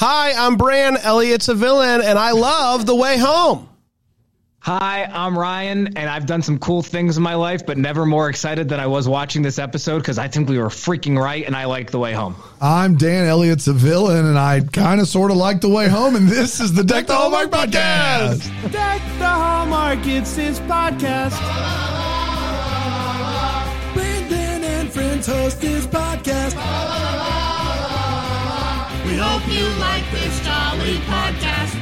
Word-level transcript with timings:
Hi, 0.00 0.32
I'm 0.32 0.56
Bran. 0.56 0.96
Elliot's 0.96 1.50
a 1.50 1.54
villain, 1.54 2.00
and 2.00 2.18
I 2.18 2.30
love 2.30 2.86
The 2.86 2.94
Way 2.94 3.18
Home. 3.18 3.68
Hi, 4.60 5.04
I'm 5.04 5.38
Ryan, 5.38 5.88
and 5.88 6.08
I've 6.08 6.24
done 6.24 6.40
some 6.40 6.58
cool 6.58 6.80
things 6.80 7.18
in 7.18 7.22
my 7.22 7.34
life, 7.34 7.66
but 7.66 7.76
never 7.76 8.06
more 8.06 8.30
excited 8.30 8.70
than 8.70 8.80
I 8.80 8.86
was 8.86 9.06
watching 9.06 9.42
this 9.42 9.58
episode 9.58 9.98
because 9.98 10.16
I 10.18 10.26
think 10.26 10.48
we 10.48 10.56
were 10.56 10.70
freaking 10.70 11.22
right, 11.22 11.44
and 11.44 11.54
I 11.54 11.66
like 11.66 11.90
the 11.90 11.98
way 11.98 12.14
home. 12.14 12.34
I'm 12.62 12.96
Dan 12.96 13.26
Elliot's 13.26 13.68
a 13.68 13.74
villain, 13.74 14.24
and 14.24 14.38
I 14.38 14.60
kind 14.60 15.02
of 15.02 15.06
sort 15.06 15.30
of 15.32 15.36
like 15.36 15.60
the 15.60 15.68
way 15.68 15.86
home, 15.86 16.16
and 16.16 16.26
this 16.26 16.60
is 16.60 16.72
the 16.72 16.82
Deck 16.82 17.06
the 17.06 17.14
Hallmark 17.14 17.50
podcast. 17.50 18.72
Deck 18.72 19.02
the 19.18 19.28
Hallmark, 19.28 20.06
it's 20.06 20.34
his 20.34 20.60
podcast. 20.60 21.38
Brandon 23.92 24.64
and 24.64 24.90
friends 24.90 25.26
host 25.26 25.60
his 25.60 25.86
podcast. 25.86 26.56
We 29.10 29.16
hope 29.16 29.42
you 29.48 29.66
like 29.80 30.08
this 30.12 30.38
jolly 30.44 30.94
podcast. 31.10 31.74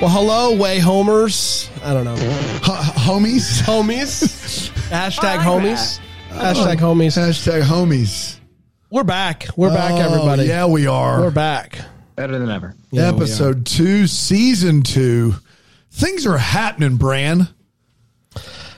Well, 0.00 0.10
hello, 0.10 0.54
Way 0.54 0.78
Homers. 0.78 1.68
I 1.82 1.92
don't 1.92 2.04
know. 2.04 2.14
H- 2.14 2.60
homies, 2.62 3.62
Homies. 3.64 4.70
Hashtag 4.90 5.38
homies. 5.38 5.98
Oh. 6.30 6.34
Hashtag 6.34 6.76
homies. 6.76 7.16
hashtag 7.18 7.62
homies. 7.62 8.38
We're 8.90 9.02
back. 9.02 9.46
We're 9.56 9.70
back, 9.70 9.92
Oh, 9.94 10.12
everybody. 10.12 10.44
Yeah, 10.44 10.66
we 10.66 10.86
are. 10.86 11.22
We're 11.22 11.30
back. 11.32 11.80
Better 12.14 12.38
than 12.38 12.48
ever. 12.50 12.76
Yeah, 12.92 13.10
we 13.10 13.16
Episode 13.16 13.66
two, 13.66 14.06
season 14.06 14.82
two. 14.82 15.34
Things 15.90 16.26
are 16.26 16.38
happening, 16.38 16.96
Bran. 16.96 17.48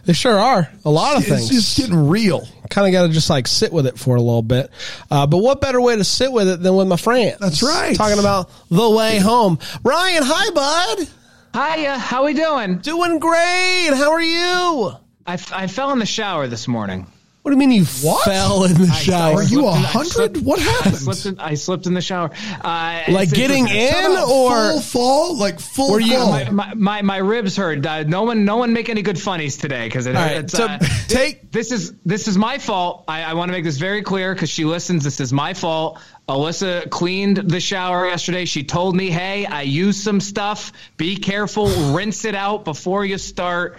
They 0.09 0.15
sure 0.15 0.39
are. 0.39 0.73
A 0.87 0.91
lot 0.91 1.19
of 1.19 1.27
things. 1.27 1.51
It's 1.51 1.75
just 1.75 1.77
getting 1.77 2.09
real. 2.09 2.49
kind 2.71 2.87
of 2.87 2.93
got 2.95 3.07
to 3.07 3.13
just 3.13 3.29
like 3.29 3.47
sit 3.47 3.71
with 3.71 3.87
it 3.87 3.99
for 3.99 4.17
a 4.17 4.23
little 4.23 4.41
bit. 4.41 4.71
Uh, 5.11 5.27
but 5.27 5.37
what 5.37 5.61
better 5.61 5.83
way 5.83 5.97
to 5.97 6.03
sit 6.03 6.33
with 6.33 6.49
it 6.49 6.63
than 6.63 6.75
with 6.77 6.89
my 6.89 6.97
friends? 6.97 7.37
That's 7.41 7.63
right. 7.63 7.95
Talking 7.95 8.19
about 8.19 8.51
the 8.71 8.89
way 8.89 9.19
home. 9.19 9.59
Ryan, 9.85 10.23
hi, 10.25 10.51
bud. 10.55 11.09
Hiya, 11.53 11.99
how 11.99 12.25
we 12.25 12.33
doing? 12.33 12.79
Doing 12.79 13.19
great. 13.19 13.91
How 13.93 14.13
are 14.13 14.23
you? 14.23 14.93
I, 15.27 15.35
f- 15.35 15.53
I 15.53 15.67
fell 15.67 15.93
in 15.93 15.99
the 15.99 16.07
shower 16.07 16.47
this 16.47 16.67
morning. 16.67 17.07
What 17.49 17.55
do 17.55 17.63
you 17.63 17.67
mean 17.71 17.79
you 17.79 17.87
What? 18.07 18.27
fell 18.27 18.65
in 18.65 18.75
the 18.75 18.93
shower? 18.93 19.37
Are 19.37 19.43
you 19.43 19.67
a 19.67 19.73
hundred? 19.73 20.11
slipped- 20.11 20.37
What 20.43 20.59
I 20.59 20.63
happened? 20.65 20.97
slipped 20.97 21.25
in, 21.25 21.41
I 21.41 21.55
slipped 21.55 21.87
in 21.87 21.95
the 21.95 22.03
shower. 22.03 22.31
Uh, 22.61 23.05
like 23.09 23.31
getting 23.31 23.67
in 23.69 24.05
or 24.19 24.73
full 24.73 24.81
fall, 24.83 25.35
like 25.39 25.59
full 25.59 25.93
Were 25.93 25.99
you- 25.99 26.13
fall. 26.19 26.29
My, 26.31 26.51
my, 26.51 26.75
my, 26.75 27.01
my 27.03 27.17
ribs 27.17 27.57
hurt. 27.57 27.87
Uh, 27.87 28.03
no 28.03 28.25
one 28.25 28.45
no 28.45 28.59
one 28.59 28.75
make 28.75 28.91
any 28.91 29.01
good 29.01 29.19
funnies 29.19 29.57
today 29.57 29.87
because 29.87 30.05
it, 30.07 30.15
All 30.15 30.23
right, 30.27 30.37
it's 30.37 30.53
so 30.53 30.67
uh, 30.67 30.79
take- 31.09 31.51
this 31.51 31.73
is 31.73 31.95
this 32.05 32.29
is 32.29 32.37
my 32.37 32.59
fault. 32.59 33.05
I, 33.09 33.23
I 33.23 33.33
want 33.33 33.49
to 33.49 33.53
make 33.53 33.65
this 33.65 33.79
very 33.79 34.03
clear 34.03 34.35
because 34.35 34.51
she 34.51 34.67
listens. 34.67 35.03
This 35.03 35.19
is 35.19 35.33
my 35.33 35.55
fault. 35.55 35.99
Alyssa 36.29 36.91
cleaned 36.91 37.39
the 37.39 37.61
shower 37.61 38.07
yesterday. 38.09 38.45
She 38.45 38.63
told 38.63 38.95
me, 38.95 39.09
"Hey, 39.09 39.47
I 39.47 39.63
used 39.63 40.03
some 40.03 40.21
stuff. 40.21 40.71
Be 40.99 41.17
careful. 41.17 41.69
rinse 41.95 42.27
it 42.27 42.35
out 42.35 42.67
before 42.67 43.07
you 43.07 43.17
start." 43.17 43.79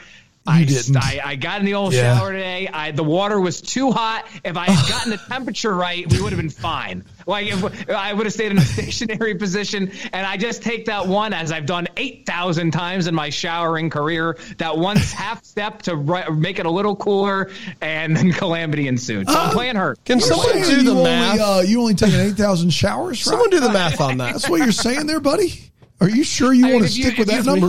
I, 0.49 0.63
didn't. 0.65 0.97
I, 0.97 1.21
I 1.23 1.35
got 1.35 1.59
in 1.59 1.65
the 1.65 1.73
old 1.75 1.93
Yeah. 1.93 2.17
shower 2.17 2.31
today. 2.31 2.67
I, 2.67 2.91
the 2.91 3.03
water 3.03 3.39
was 3.39 3.61
too 3.61 3.91
hot. 3.91 4.25
If 4.43 4.57
I 4.57 4.65
had 4.69 4.89
gotten 4.89 5.11
the 5.11 5.17
temperature 5.29 5.73
right, 5.73 6.05
we 6.11 6.21
would 6.21 6.31
have 6.31 6.39
been 6.41 6.49
fine. 6.49 7.03
Like 7.25 7.47
if, 7.47 7.89
I 7.89 8.13
would 8.13 8.25
have 8.25 8.33
stayed 8.33 8.51
in 8.51 8.57
a 8.57 8.61
stationary 8.65 9.35
position. 9.35 9.91
And 10.13 10.25
I 10.25 10.37
just 10.37 10.61
take 10.63 10.85
that 10.85 11.07
one, 11.07 11.33
as 11.33 11.51
I've 11.51 11.65
done 11.65 11.87
eight 11.97 12.25
thousand 12.25 12.71
times 12.71 13.07
in 13.07 13.15
my 13.15 13.29
showering 13.29 13.89
career, 13.89 14.37
that 14.57 14.77
one 14.77 14.95
half 15.19 15.43
step 15.45 15.81
to 15.83 15.95
ri- 15.95 16.29
make 16.31 16.59
it 16.59 16.65
a 16.65 16.71
little 16.71 16.95
cooler, 16.95 17.51
and 17.81 18.15
then 18.15 18.31
calamity 18.33 18.87
ensued. 18.87 19.29
So 19.29 19.37
I'm 19.37 19.51
playing 19.51 19.75
hurt. 19.75 20.03
Can 20.05 20.19
You're 20.19 20.27
someone 20.27 20.63
saying 20.63 20.63
do 20.79 20.83
the 20.83 20.95
you 20.95 21.03
math? 21.03 21.39
Only, 21.39 21.43
uh, 21.43 21.61
you 21.61 21.79
only 21.81 21.93
taking 21.95 22.19
eight 22.19 22.35
thousand 22.35 22.71
showers. 22.71 23.19
Right? 23.25 23.31
Someone 23.31 23.49
do 23.49 23.59
the 23.59 23.71
math 23.71 24.01
on 24.01 24.17
that. 24.17 24.33
That's 24.33 24.49
what 24.49 24.57
you're 24.59 24.71
saying 24.71 25.05
there, 25.07 25.19
buddy. 25.19 25.68
Are 26.01 26.09
you 26.09 26.23
sure 26.23 26.53
you 26.53 26.67
I 26.67 26.71
want 26.71 26.83
mean, 26.83 26.89
to 26.89 26.89
if 26.89 26.97
you- 26.97 27.03
stick 27.05 27.17
with 27.17 27.27
that 27.27 27.45
number? 27.45 27.67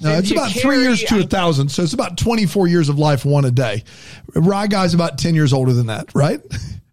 No, 0.00 0.18
it's 0.18 0.30
you 0.30 0.36
about 0.36 0.50
three 0.52 0.80
years 0.82 1.02
to 1.04 1.16
a 1.16 1.20
I- 1.22 1.26
thousand. 1.26 1.68
So 1.70 1.82
it's 1.82 1.92
about 1.92 2.16
24 2.16 2.68
years 2.68 2.88
of 2.88 2.98
life, 2.98 3.24
one 3.24 3.44
a 3.44 3.50
day. 3.50 3.84
Rye 4.34 4.66
guy's 4.66 4.94
about 4.94 5.18
10 5.18 5.34
years 5.34 5.52
older 5.52 5.72
than 5.72 5.86
that, 5.88 6.14
right? 6.14 6.40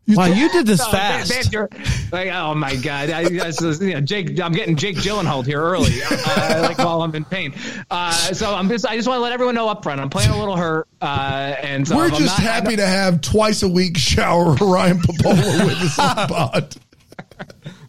You 0.08 0.18
Wow, 0.18 0.26
th- 0.26 0.38
you 0.40 0.50
did 0.50 0.66
this 0.66 0.81
Oh, 0.86 0.92
fast. 0.92 1.52
Dan- 1.52 1.68
Dan, 1.72 1.84
like, 2.12 2.30
oh 2.34 2.56
my 2.56 2.76
god! 2.76 3.12
I, 3.12 3.20
I, 3.46 3.50
so, 3.52 3.70
you 3.70 3.94
know, 3.94 4.02
Jake, 4.02 4.42
I'm 4.42 4.52
getting 4.52 4.76
Jake 4.76 4.98
Gyllenhaal 4.98 5.46
here 5.46 5.62
early, 5.62 5.92
uh, 6.03 6.64
like 6.68 6.80
while 6.80 7.03
I'm 7.03 7.14
in 7.16 7.24
pain. 7.24 7.53
Uh, 7.90 8.12
so 8.34 8.53
I'm 8.53 8.68
just, 8.68 8.86
I 8.86 8.96
just 8.97 9.08
want 9.08 9.20
to 9.20 9.22
let 9.22 9.31
everyone 9.31 9.53
know 9.56 9.70
up 9.70 9.84
front, 9.84 10.02
I'm 10.02 10.09
playing 10.09 10.31
a 10.31 10.40
little 10.40 10.58
hurt, 10.58 10.88
uh, 11.02 11.56
and 11.62 11.88
so 11.88 11.96
We're 11.96 12.06
I'm 12.06 12.09
just 12.16 12.24
not- 12.26 12.40
happy 12.40 12.76
to 12.78 12.86
have 12.86 13.22
twice 13.22 13.62
a 13.62 13.70
week 13.70 13.96
shower 13.96 14.53
Ryan 14.59 14.97
Pappolla 14.97 15.66
with 15.66 15.78
us 15.78 16.00
on 16.00 16.16
the 16.16 16.34
pod. 16.34 16.76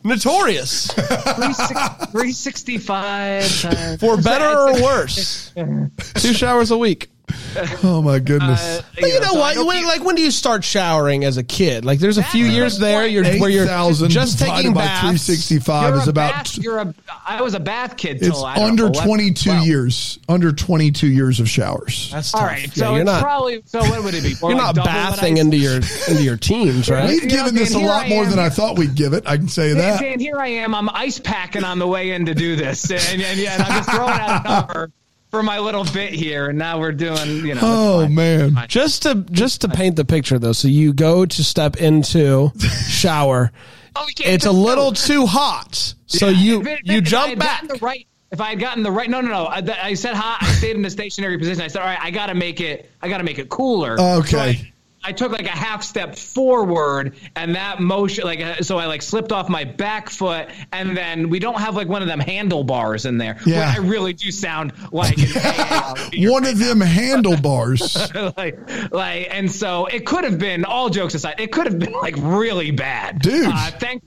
Notorious. 0.04 0.88
365 0.92 2.86
times. 2.86 3.64
Uh, 3.64 3.96
For 4.00 4.16
better 4.16 4.44
or 4.58 4.82
worse. 4.82 5.52
Two 6.14 6.32
showers 6.34 6.70
a 6.70 6.76
week. 6.78 7.11
Oh 7.84 8.00
my 8.02 8.18
goodness. 8.18 8.60
Uh, 8.60 8.82
But 9.00 9.08
you 9.08 9.20
know 9.20 9.32
so 9.32 9.38
what? 9.38 9.56
When, 9.66 9.84
like 9.86 10.04
when 10.04 10.14
do 10.14 10.22
you 10.22 10.30
start 10.30 10.62
showering 10.64 11.24
as 11.24 11.36
a 11.36 11.42
kid? 11.42 11.84
Like 11.84 11.98
there's 11.98 12.18
a 12.18 12.22
few 12.22 12.44
That's 12.44 12.56
years 12.56 12.78
there 12.78 13.06
you're 13.06 13.24
where 13.24 13.50
you're 13.50 13.64
8,000 13.64 14.10
just 14.10 14.38
taking 14.38 14.72
by 14.72 14.82
baths. 14.82 15.00
365 15.26 15.88
you're 15.90 15.98
is 16.00 16.06
a 16.06 16.10
about 16.10 16.32
bath, 16.32 16.58
you're 16.58 16.78
a. 16.78 16.94
I 17.26 17.42
was 17.42 17.54
a 17.54 17.60
bath 17.60 17.96
kid 17.96 18.16
it's 18.22 18.28
till 18.28 18.44
I 18.44 18.56
don't 18.56 18.70
under 18.70 18.88
know, 18.90 19.02
22 19.04 19.50
12. 19.50 19.66
years. 19.66 20.18
Under 20.28 20.52
22 20.52 21.06
years 21.08 21.40
of 21.40 21.48
showers. 21.48 22.10
That's 22.12 22.32
All 22.34 22.40
tough. 22.40 22.50
right, 22.50 22.62
Yeah, 22.76 22.84
so 22.84 22.90
you're 22.92 23.00
it's 23.02 23.06
not 23.06 23.22
probably 23.22 23.62
so. 23.66 23.80
What 23.80 24.04
would 24.04 24.14
it 24.14 24.22
be? 24.22 24.34
More 24.40 24.50
you're 24.52 24.60
like 24.60 24.76
not 24.76 24.84
double 24.84 25.16
bathing 25.16 25.36
into 25.38 25.56
your 25.56 25.76
into 26.08 26.22
your 26.22 26.36
teens, 26.36 26.88
right? 26.90 27.08
We've 27.08 27.28
given 27.28 27.54
know, 27.54 27.60
this 27.60 27.74
a 27.74 27.78
lot 27.78 28.08
more 28.08 28.24
than 28.26 28.38
I 28.38 28.48
thought 28.48 28.78
we'd 28.78 28.94
give 28.94 29.12
it. 29.12 29.24
I 29.26 29.36
can 29.36 29.48
say 29.48 29.70
And, 29.72 29.80
that. 29.80 30.02
and 30.02 30.20
here 30.20 30.38
I 30.38 30.48
am. 30.48 30.74
I'm 30.74 30.88
ice 30.90 31.18
packing 31.18 31.64
on 31.64 31.78
the 31.78 31.86
way 31.86 32.10
in 32.12 32.26
to 32.26 32.34
do 32.34 32.56
this, 32.56 32.90
and, 32.90 33.22
and, 33.22 33.40
and 33.40 33.62
I'm 33.62 33.78
just 33.84 33.90
throwing 33.90 34.10
out 34.10 34.44
a 34.46 34.48
number 34.48 34.90
for 35.32 35.42
my 35.42 35.58
little 35.58 35.82
bit 35.84 36.12
here. 36.12 36.50
And 36.50 36.58
now 36.58 36.78
we're 36.78 36.92
doing, 36.92 37.44
you 37.46 37.54
know. 37.54 37.60
Oh 37.62 38.06
man. 38.08 38.54
Just 38.68 39.02
to 39.04 39.14
just 39.32 39.62
to 39.62 39.68
paint 39.68 39.96
the 39.96 40.04
picture 40.04 40.38
though, 40.38 40.52
so 40.52 40.68
you 40.68 40.92
go 40.92 41.24
to 41.26 41.42
step 41.44 41.76
into 41.76 42.52
shower. 42.86 43.50
Oh, 43.96 44.04
we 44.06 44.12
can't 44.12 44.28
It's 44.34 44.44
a 44.46 44.52
little 44.52 44.90
go. 44.90 44.94
too 44.94 45.26
hot, 45.26 45.94
so 46.06 46.28
you 46.28 46.60
If 46.60 46.66
it- 46.66 46.80
you 46.84 46.98
if 46.98 47.04
jump 47.04 47.38
back. 47.38 47.62
gotten 47.62 47.78
The 47.78 47.84
right, 47.84 48.06
if 48.30 48.40
I 48.42 48.50
had 48.50 48.60
gotten 48.60 48.82
the 48.82 48.90
right, 48.90 49.08
no, 49.08 49.20
no, 49.22 49.28
no. 49.30 49.44
I, 49.46 49.62
I 49.82 49.94
said 49.94 50.14
hot. 50.14 50.38
I 50.42 50.52
stayed 50.52 50.76
in 50.76 50.82
the 50.82 50.88
stationary 50.90 51.36
position. 51.38 51.62
I 51.62 51.68
said, 51.68 51.80
all 51.82 51.86
right, 51.88 51.98
I 52.00 52.10
got 52.10 52.26
to 52.26 52.34
make 52.34 52.60
it. 52.60 52.90
I 53.02 53.08
got 53.10 53.18
to 53.18 53.24
make 53.24 53.38
it 53.38 53.48
cooler. 53.50 53.98
Okay. 54.00 54.30
So 54.30 54.38
I, 54.38 54.71
I 55.04 55.12
took 55.12 55.32
like 55.32 55.46
a 55.46 55.50
half 55.50 55.82
step 55.82 56.16
forward, 56.16 57.16
and 57.36 57.54
that 57.54 57.80
motion, 57.80 58.24
like, 58.24 58.40
uh, 58.40 58.62
so 58.62 58.78
I 58.78 58.86
like 58.86 59.02
slipped 59.02 59.32
off 59.32 59.48
my 59.48 59.64
back 59.64 60.08
foot, 60.10 60.48
and 60.72 60.96
then 60.96 61.28
we 61.28 61.38
don't 61.38 61.58
have 61.60 61.74
like 61.74 61.88
one 61.88 62.02
of 62.02 62.08
them 62.08 62.20
handlebars 62.20 63.06
in 63.06 63.18
there. 63.18 63.38
Yeah. 63.44 63.72
I 63.74 63.80
really 63.80 64.12
do 64.12 64.30
sound 64.30 64.72
like 64.92 65.16
One 66.16 66.46
of 66.46 66.58
them 66.58 66.80
handlebars. 66.80 67.96
like, 68.36 68.92
like, 68.92 69.28
and 69.30 69.50
so 69.50 69.86
it 69.86 70.06
could 70.06 70.24
have 70.24 70.38
been. 70.38 70.64
All 70.64 70.88
jokes 70.88 71.14
aside, 71.14 71.40
it 71.40 71.52
could 71.52 71.66
have 71.66 71.78
been 71.78 71.92
like 71.92 72.14
really 72.18 72.70
bad, 72.70 73.20
Dude. 73.20 73.46
Uh, 73.46 73.70
thank, 73.72 74.02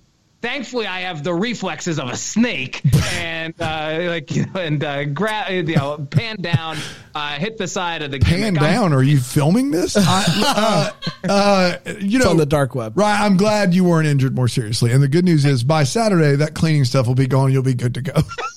thankfully, 0.45 0.85
I 0.85 1.01
have 1.01 1.23
the 1.23 1.33
reflexes 1.33 1.97
of 1.97 2.07
a 2.09 2.15
snake, 2.15 2.81
and 3.13 3.53
uh, 3.59 3.97
like, 4.03 4.29
you 4.29 4.45
know, 4.53 4.61
and 4.61 4.83
uh, 4.83 5.05
grab, 5.05 5.51
you 5.51 5.75
know, 5.75 5.97
pan 6.09 6.35
down, 6.37 6.77
uh, 7.15 7.31
hit 7.33 7.57
the 7.57 7.67
side 7.67 8.03
of 8.03 8.11
the 8.11 8.19
Pan 8.19 8.39
gimmick. 8.39 8.61
I'm- 8.61 8.73
down. 8.73 8.93
Are 8.93 9.01
you 9.01 9.19
filming 9.19 9.71
this? 9.71 9.95
I, 9.99 10.93
uh, 11.25 11.27
uh, 11.27 11.77
you 11.99 12.19
know, 12.19 12.29
on 12.29 12.37
the 12.37 12.45
dark 12.45 12.75
web. 12.75 12.95
Right. 12.97 13.19
I'm 13.19 13.37
glad 13.37 13.73
you 13.73 13.83
weren't 13.83 14.07
injured 14.07 14.35
more 14.35 14.47
seriously. 14.47 14.91
And 14.91 15.01
the 15.01 15.07
good 15.07 15.25
news 15.25 15.45
is 15.45 15.63
by 15.63 15.83
Saturday, 15.83 16.35
that 16.35 16.53
cleaning 16.53 16.85
stuff 16.85 17.07
will 17.07 17.15
be 17.15 17.27
gone. 17.27 17.51
You'll 17.51 17.63
be 17.63 17.73
good 17.73 17.95
to 17.95 18.01
go. 18.01 18.13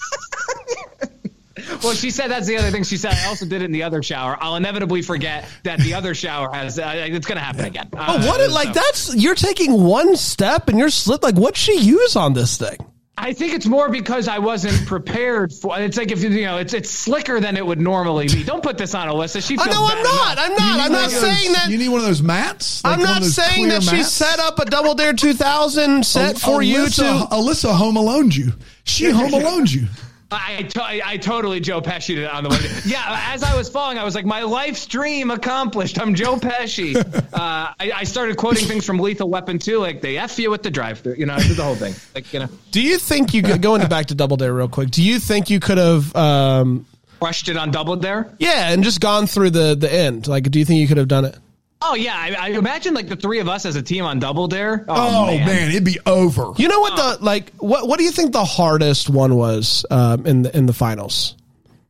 Well, 1.84 1.94
she 1.94 2.10
said 2.10 2.28
that's 2.28 2.46
the 2.46 2.56
other 2.56 2.70
thing. 2.70 2.82
She 2.84 2.96
said 2.96 3.14
I 3.14 3.26
also 3.28 3.46
did 3.46 3.62
it 3.62 3.66
in 3.66 3.72
the 3.72 3.82
other 3.84 4.02
shower. 4.02 4.36
I'll 4.40 4.56
inevitably 4.56 5.02
forget 5.02 5.48
that 5.64 5.78
the 5.80 5.94
other 5.94 6.14
shower 6.14 6.52
has. 6.52 6.78
Uh, 6.78 6.92
it's 7.08 7.26
going 7.26 7.38
to 7.38 7.44
happen 7.44 7.64
again. 7.64 7.88
But 7.90 8.00
Uh, 8.00 8.26
what? 8.26 8.40
it- 8.40 8.50
Like 8.50 8.68
so- 8.68 8.72
that's 8.74 9.14
you're 9.14 9.34
taking 9.34 9.72
one 9.84 10.16
step 10.16 10.68
and 10.68 10.78
you're 10.78 10.90
slip. 10.90 11.22
Like 11.22 11.36
what'd 11.36 11.56
she 11.56 11.78
use 11.78 12.16
on 12.16 12.34
this 12.34 12.56
thing? 12.58 12.76
I 13.20 13.32
think 13.32 13.52
it's 13.52 13.66
more 13.66 13.88
because 13.88 14.28
I 14.28 14.38
wasn't 14.38 14.86
prepared 14.86 15.52
for. 15.52 15.76
It's 15.80 15.96
like 15.96 16.12
if 16.12 16.22
you 16.22 16.28
you 16.30 16.44
know, 16.44 16.58
it's 16.58 16.72
it's 16.72 16.88
slicker 16.90 17.40
than 17.40 17.56
it 17.56 17.66
would 17.66 17.80
normally 17.80 18.28
be. 18.28 18.44
Don't 18.44 18.62
put 18.62 18.78
this 18.78 18.94
on 18.94 19.08
Alyssa. 19.08 19.44
She 19.44 19.58
I 19.58 19.64
feels 19.64 19.74
know 19.76 19.84
I'm 19.86 19.96
bad 19.96 20.04
not. 20.04 20.38
I'm 20.38 20.52
not. 20.52 20.80
I'm 20.80 20.92
not 20.92 21.04
of 21.06 21.10
those- 21.12 21.20
saying 21.20 21.52
that. 21.52 21.68
You 21.68 21.78
need 21.78 21.88
one 21.88 22.00
of 22.00 22.06
those 22.06 22.22
mats. 22.22 22.84
Like 22.84 22.98
I'm 22.98 23.02
not 23.04 23.24
saying 23.24 23.64
clear 23.66 23.80
that 23.80 23.82
she 23.82 24.02
set 24.04 24.38
up 24.38 24.58
a 24.60 24.64
Double 24.66 24.94
Dare 24.94 25.12
2000 25.14 26.06
set 26.06 26.38
for 26.38 26.62
you 26.62 26.88
to. 26.88 27.02
Alyssa 27.32 27.74
home 27.74 27.96
alone 27.96 28.30
you. 28.30 28.52
She 28.84 29.10
home 29.10 29.32
alone 29.34 29.66
you. 29.66 29.86
I, 30.30 30.62
to, 30.62 30.82
I 30.82 31.16
totally 31.16 31.60
Joe 31.60 31.80
Pesci 31.80 32.18
it 32.18 32.26
on 32.26 32.44
the 32.44 32.50
way. 32.50 32.58
yeah, 32.84 33.32
as 33.32 33.42
I 33.42 33.56
was 33.56 33.70
falling, 33.70 33.96
I 33.98 34.04
was 34.04 34.14
like, 34.14 34.26
my 34.26 34.42
life's 34.42 34.86
dream 34.86 35.30
accomplished. 35.30 35.98
I'm 35.98 36.14
Joe 36.14 36.36
Pesci. 36.36 36.96
uh, 37.32 37.32
I, 37.32 37.74
I 37.80 38.04
started 38.04 38.36
quoting 38.36 38.66
things 38.66 38.84
from 38.84 38.98
Lethal 38.98 39.30
Weapon 39.30 39.58
2, 39.58 39.78
like 39.78 40.02
they 40.02 40.18
f 40.18 40.38
you 40.38 40.50
with 40.50 40.62
the 40.62 40.70
drive-through. 40.70 41.14
You 41.14 41.26
know, 41.26 41.34
I 41.34 41.40
did 41.40 41.56
the 41.56 41.64
whole 41.64 41.76
thing. 41.76 41.94
Like 42.14 42.30
you 42.32 42.40
know, 42.40 42.48
Do 42.72 42.82
you 42.82 42.98
think 42.98 43.32
you 43.32 43.42
could 43.42 43.62
go 43.62 43.74
into 43.74 43.88
back 43.88 44.06
to 44.06 44.14
Double 44.14 44.36
Dare 44.36 44.52
real 44.52 44.68
quick? 44.68 44.90
Do 44.90 45.02
you 45.02 45.18
think 45.18 45.48
you 45.48 45.60
could 45.60 45.78
have, 45.78 46.14
um, 46.14 46.84
crushed 47.20 47.48
it 47.48 47.56
on 47.56 47.70
Double 47.70 47.96
Dare. 47.96 48.32
yeah, 48.38 48.70
and 48.70 48.84
just 48.84 49.00
gone 49.00 49.26
through 49.26 49.50
the 49.50 49.74
the 49.74 49.92
end? 49.92 50.28
Like, 50.28 50.50
do 50.50 50.58
you 50.58 50.64
think 50.64 50.80
you 50.80 50.88
could 50.88 50.98
have 50.98 51.08
done 51.08 51.24
it? 51.24 51.36
Oh 51.80 51.94
yeah, 51.94 52.14
I, 52.16 52.34
I 52.38 52.48
imagine 52.50 52.92
like 52.94 53.08
the 53.08 53.16
three 53.16 53.38
of 53.38 53.48
us 53.48 53.64
as 53.64 53.76
a 53.76 53.82
team 53.82 54.04
on 54.04 54.18
Double 54.18 54.48
Dare. 54.48 54.84
Oh, 54.88 55.26
man. 55.26 55.70
it'd 55.70 55.84
be 55.84 55.98
over. 56.06 56.52
You 56.56 56.68
know 56.68 56.80
what 56.80 56.96
the 56.96 57.24
like? 57.24 57.52
What 57.58 57.86
what 57.86 57.98
do 57.98 58.04
you 58.04 58.10
think 58.10 58.32
the 58.32 58.44
hardest 58.44 59.08
one 59.08 59.36
was 59.36 59.86
um, 59.90 60.26
in 60.26 60.42
the 60.42 60.56
in 60.56 60.66
the 60.66 60.72
finals? 60.72 61.34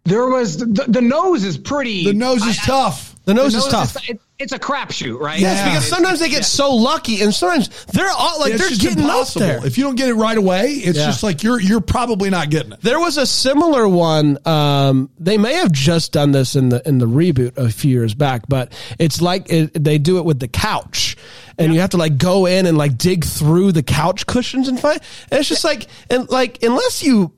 There 0.05 0.29
was 0.29 0.59
the, 0.59 0.85
the 0.89 1.01
nose 1.03 1.45
is 1.45 1.57
pretty. 1.59 2.05
the 2.05 2.13
nose 2.15 2.43
is 2.47 2.59
I- 2.59 2.63
I- 2.63 2.67
tough. 2.67 3.15
The 3.25 3.35
nose, 3.35 3.53
the 3.53 3.59
is 3.59 3.67
tough. 3.67 4.09
it- 4.09 4.21
it's 4.39 4.53
a 4.53 4.59
crapshoot, 4.59 5.19
right? 5.19 5.41
Yes, 5.41 5.65
because 5.69 5.89
sometimes 5.89 6.21
they 6.21 6.29
get 6.29 6.45
so 6.45 6.73
lucky, 6.75 7.23
and 7.23 7.35
sometimes 7.35 7.69
they're 7.87 8.09
all 8.11 8.39
like 8.41 8.53
it's 8.53 8.69
they're 8.69 8.79
getting 8.91 9.03
impossible. 9.03 9.43
up 9.45 9.49
there. 9.63 9.67
If 9.67 9.77
you 9.79 9.85
don't 9.85 9.97
get 9.97 10.09
it 10.09 10.15
right 10.15 10.39
away, 10.39 10.73
it's 10.75 10.97
Yeah. 10.97 11.07
just 11.07 11.23
like 11.25 11.43
you're 11.43 11.61
you're 11.61 11.81
probably 11.81 12.31
not 12.31 12.49
getting 12.49 12.73
it. 12.73 12.81
There 12.81 13.01
was 13.01 13.17
a 13.19 13.27
similar 13.27 13.89
one. 13.89 14.39
Um, 14.47 15.11
they 15.19 15.39
may 15.39 15.55
have 15.55 15.73
just 15.73 16.13
done 16.13 16.31
this 16.31 16.55
in 16.55 16.69
the 16.69 16.87
in 16.89 16.99
the 16.99 17.07
reboot 17.07 17.57
a 17.57 17.69
few 17.71 17.91
years 17.91 18.15
back, 18.15 18.43
but 18.49 18.73
it's 18.99 19.21
like 19.21 19.51
it, 19.53 19.73
they 19.83 19.99
do 19.99 20.19
it 20.19 20.25
with 20.25 20.39
the 20.39 20.49
couch, 20.49 21.17
and 21.59 21.75
you 21.75 21.81
have 21.81 21.91
to 21.91 21.97
like 21.97 22.17
go 22.17 22.47
in 22.47 22.67
and 22.67 22.79
like 22.79 22.97
dig 22.97 23.25
through 23.25 23.73
the 23.73 23.83
couch 23.83 24.25
cushions 24.27 24.69
and 24.69 24.79
find. 24.79 25.01
And 25.33 25.41
it's 25.41 25.49
just 25.49 25.65
like 25.65 25.89
and 26.11 26.31
like 26.31 26.63
unless 26.63 27.03
you 27.03 27.33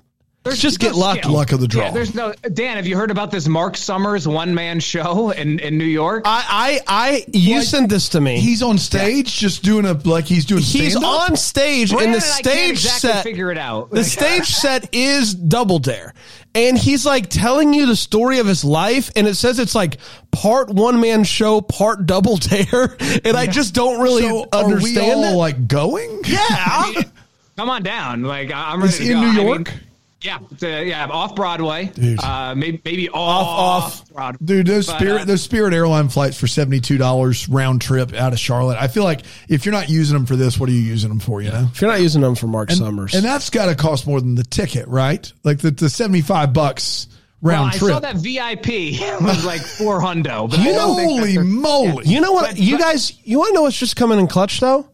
just 0.54 0.78
get 0.81 0.92
no 0.92 0.98
lucky. 0.98 1.20
skill. 1.20 1.32
Luck 1.32 1.52
of 1.52 1.60
the 1.60 1.69
draw. 1.69 1.84
Yeah, 1.84 1.90
there's 1.90 2.14
no 2.14 2.32
Dan. 2.54 2.76
Have 2.76 2.87
you 2.87 2.96
heard 2.96 3.10
about 3.10 3.31
this 3.31 3.46
Mark 3.46 3.76
Summers 3.76 4.26
one 4.26 4.54
man 4.54 4.81
show 4.81 5.31
in, 5.31 5.58
in 5.58 5.76
New 5.76 5.84
York? 5.84 6.22
I 6.26 6.81
I, 6.87 7.10
I 7.12 7.25
you 7.32 7.56
Like, 7.58 7.66
sent 7.66 7.90
this 7.90 8.08
to 8.10 8.20
me. 8.20 8.40
He's 8.40 8.62
on 8.62 8.78
stage 8.78 9.37
just 9.37 9.62
doing 9.62 9.84
a 9.84 9.92
like 9.92 10.25
he's 10.25 10.44
doing 10.46 10.62
He's 10.62 10.92
stand-up? 10.94 11.31
on 11.31 11.37
stage, 11.37 11.90
Brandon 11.90 12.14
and 12.14 12.22
the 12.22 12.26
and 12.26 12.32
I 12.34 12.40
can't 12.42 12.46
stage 12.46 12.70
exactly 12.70 13.10
set. 13.10 13.22
figure 13.22 13.50
it 13.52 13.58
out. 13.58 13.90
The 13.90 13.96
Like, 13.96 14.06
stage 14.06 14.46
set 14.46 14.88
is 14.94 15.34
Double 15.34 15.78
Dare, 15.78 16.14
and 16.54 16.78
he's 16.78 17.04
like 17.04 17.28
telling 17.28 17.75
you 17.75 17.84
the 17.87 17.96
story 17.96 18.38
of 18.38 18.46
his 18.46 18.64
life, 18.64 19.10
and 19.16 19.28
it 19.28 19.34
says 19.34 19.58
it's 19.58 19.75
like 19.75 19.98
part 20.32 20.70
one 20.70 21.00
man 21.00 21.22
show, 21.25 21.60
part 21.60 22.06
Double 22.06 22.37
Dare, 22.38 22.96
and 23.25 23.37
I 23.37 23.46
just 23.46 23.75
don't 23.75 24.00
really 24.00 24.22
So 24.22 24.46
are 24.52 24.64
we 24.66 24.72
understand 24.75 25.12
all 25.25 25.34
it. 25.34 25.37
like 25.37 25.69
going? 25.69 26.22
yeah, 26.25 26.92
Come 27.56 27.69
on 27.69 27.82
down. 27.82 28.22
Like 28.22 28.50
I- 28.50 28.72
I'm 28.72 28.81
ready 28.81 28.88
It's 28.88 28.98
to 28.98 29.04
in 29.04 29.10
go. 29.12 29.20
New 29.20 29.26
I 29.28 29.34
mean, 29.34 29.46
York? 29.46 29.75
Yeah, 30.22 30.38
it's, 30.50 30.62
uh, 30.62 30.67
yeah, 30.67 31.06
off 31.06 31.34
Broadway. 31.34 31.90
Uh, 32.22 32.55
maybe 32.56 32.81
maybe 32.84 33.08
Off, 33.08 33.46
off 33.46 33.82
off. 34.02 34.08
Broadway. 34.12 34.46
Dude, 34.46 34.67
those 34.67 34.87
But, 34.87 34.96
Spirit 34.96 35.22
uh, 35.22 35.25
those 35.25 35.43
Spirit 35.43 35.72
airline 35.75 36.08
flights 36.08 36.38
for 36.38 36.46
seventy 36.46 36.81
two 36.81 36.99
dollars 36.99 37.49
round 37.49 37.81
trip 37.81 38.12
out 38.14 38.32
of 38.32 38.38
Charlotte. 38.38 38.78
I 38.78 38.88
feel 38.88 39.05
like 39.05 39.22
if 39.49 39.64
you're 39.64 39.72
not 39.72 39.88
using 39.88 40.14
them 40.17 40.26
for 40.26 40.37
this, 40.37 40.58
what 40.58 40.69
are 40.69 40.72
you 40.72 40.78
using 40.81 41.08
them 41.08 41.20
for? 41.20 41.40
You 41.40 41.50
know, 41.50 41.69
if 41.72 41.81
you're 41.81 41.90
not 41.90 42.00
using 42.00 42.20
them 42.22 42.34
for 42.34 42.46
Mark 42.46 42.70
Summers, 42.70 43.14
and 43.14 43.25
that's 43.25 43.50
got 43.50 43.67
to 43.67 43.75
cost 43.75 44.06
more 44.06 44.20
than 44.20 44.34
the 44.34 44.44
ticket, 44.44 44.87
right? 44.88 45.32
Like 45.43 45.58
the, 45.58 45.70
the 45.70 45.88
seventy 45.88 46.20
five 46.20 46.52
bucks 46.52 47.08
Well, 47.40 47.55
round 47.55 47.70
I 47.75 47.78
trip. 47.78 47.90
I 47.90 47.94
saw 47.94 48.00
that 48.00 48.16
VIP 48.16 49.00
was 49.23 49.44
like 49.46 49.62
four 49.62 50.00
hundo. 50.00 50.50
But 50.50 50.58
you 50.58 50.73
don't 50.73 50.99
holy 51.00 51.37
that's- 51.37 51.46
moly! 51.46 52.06
you 52.06 52.20
know 52.20 52.32
what? 52.32 52.50
But- 52.50 52.58
you 52.58 52.78
guys, 52.78 53.12
you 53.25 53.38
want 53.38 53.50
to 53.50 53.55
know 53.55 53.62
what's 53.62 53.78
just 53.78 53.96
coming 53.96 54.19
in 54.19 54.26
clutch 54.26 54.61
though? 54.61 54.87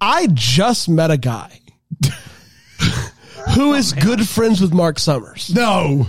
I 0.00 0.26
just 0.34 0.90
met 0.90 1.10
a 1.10 1.16
guy 1.16 1.60
who 3.54 3.74
is 3.74 3.92
oh, 3.92 4.00
good 4.00 4.26
friends 4.26 4.60
with 4.60 4.72
Mark 4.72 4.98
Summers. 4.98 5.52
no, 5.54 6.06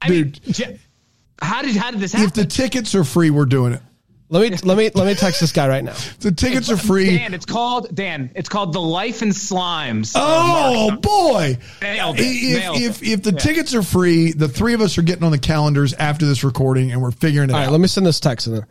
I 0.00 0.10
mean, 0.10 0.34
how 1.40 1.62
did 1.62 1.76
how 1.76 1.90
did 1.90 2.00
this 2.00 2.12
happen? 2.12 2.28
if 2.28 2.34
the 2.34 2.44
tickets 2.44 2.94
are 2.94 3.04
free, 3.04 3.30
we're 3.30 3.44
doing 3.46 3.72
it. 3.72 3.82
Let 4.28 4.50
me 4.50 4.58
let 4.64 4.76
me 4.76 4.90
let 4.92 5.06
me 5.06 5.14
text 5.14 5.40
this 5.40 5.52
guy 5.52 5.68
right 5.68 5.84
now. 5.84 5.94
The 6.18 6.32
tickets 6.32 6.70
are 6.70 6.76
free. 6.76 7.16
Dan, 7.16 7.34
it's 7.34 7.46
called 7.46 7.94
Dan. 7.94 8.30
It's 8.34 8.48
called 8.48 8.72
the 8.72 8.80
Life 8.80 9.22
and 9.22 9.30
Slimes. 9.30 10.12
Oh 10.16 10.96
boy! 10.96 11.56
Nailed 11.80 12.18
it. 12.18 12.22
If 12.22 12.58
Nailed 12.58 12.76
if, 12.78 13.02
it. 13.02 13.08
if 13.08 13.22
the 13.22 13.32
tickets 13.32 13.74
are 13.74 13.82
free, 13.82 14.32
the 14.32 14.48
three 14.48 14.74
of 14.74 14.80
us 14.80 14.98
are 14.98 15.02
getting 15.02 15.22
on 15.22 15.30
the 15.30 15.38
calendars 15.38 15.94
after 15.94 16.26
this 16.26 16.42
recording, 16.42 16.90
and 16.90 17.00
we're 17.00 17.12
figuring 17.12 17.50
it 17.50 17.52
All 17.52 17.60
right, 17.60 17.66
out. 17.66 17.72
let 17.72 17.80
me 17.80 17.86
send 17.86 18.04
this 18.04 18.18
text 18.18 18.48
in 18.48 18.54
there. 18.54 18.66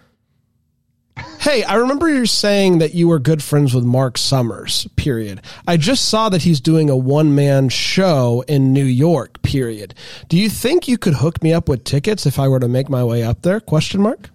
Hey, 1.45 1.63
I 1.63 1.75
remember 1.75 2.09
you 2.09 2.25
saying 2.25 2.79
that 2.79 2.95
you 2.95 3.07
were 3.07 3.19
good 3.19 3.43
friends 3.43 3.75
with 3.75 3.83
Mark 3.83 4.17
Summers, 4.17 4.87
period. 4.95 5.41
I 5.67 5.77
just 5.77 6.09
saw 6.09 6.27
that 6.29 6.41
he's 6.41 6.59
doing 6.59 6.89
a 6.89 6.97
one 6.97 7.35
man 7.35 7.69
show 7.69 8.43
in 8.47 8.73
New 8.73 8.83
York, 8.83 9.43
period. 9.43 9.93
Do 10.27 10.37
you 10.37 10.49
think 10.49 10.87
you 10.87 10.97
could 10.97 11.13
hook 11.13 11.43
me 11.43 11.53
up 11.53 11.69
with 11.69 11.83
tickets 11.83 12.25
if 12.25 12.39
I 12.39 12.47
were 12.47 12.59
to 12.59 12.67
make 12.67 12.89
my 12.89 13.03
way 13.03 13.21
up 13.21 13.43
there? 13.43 13.59
Question 13.59 14.01
mark. 14.01 14.31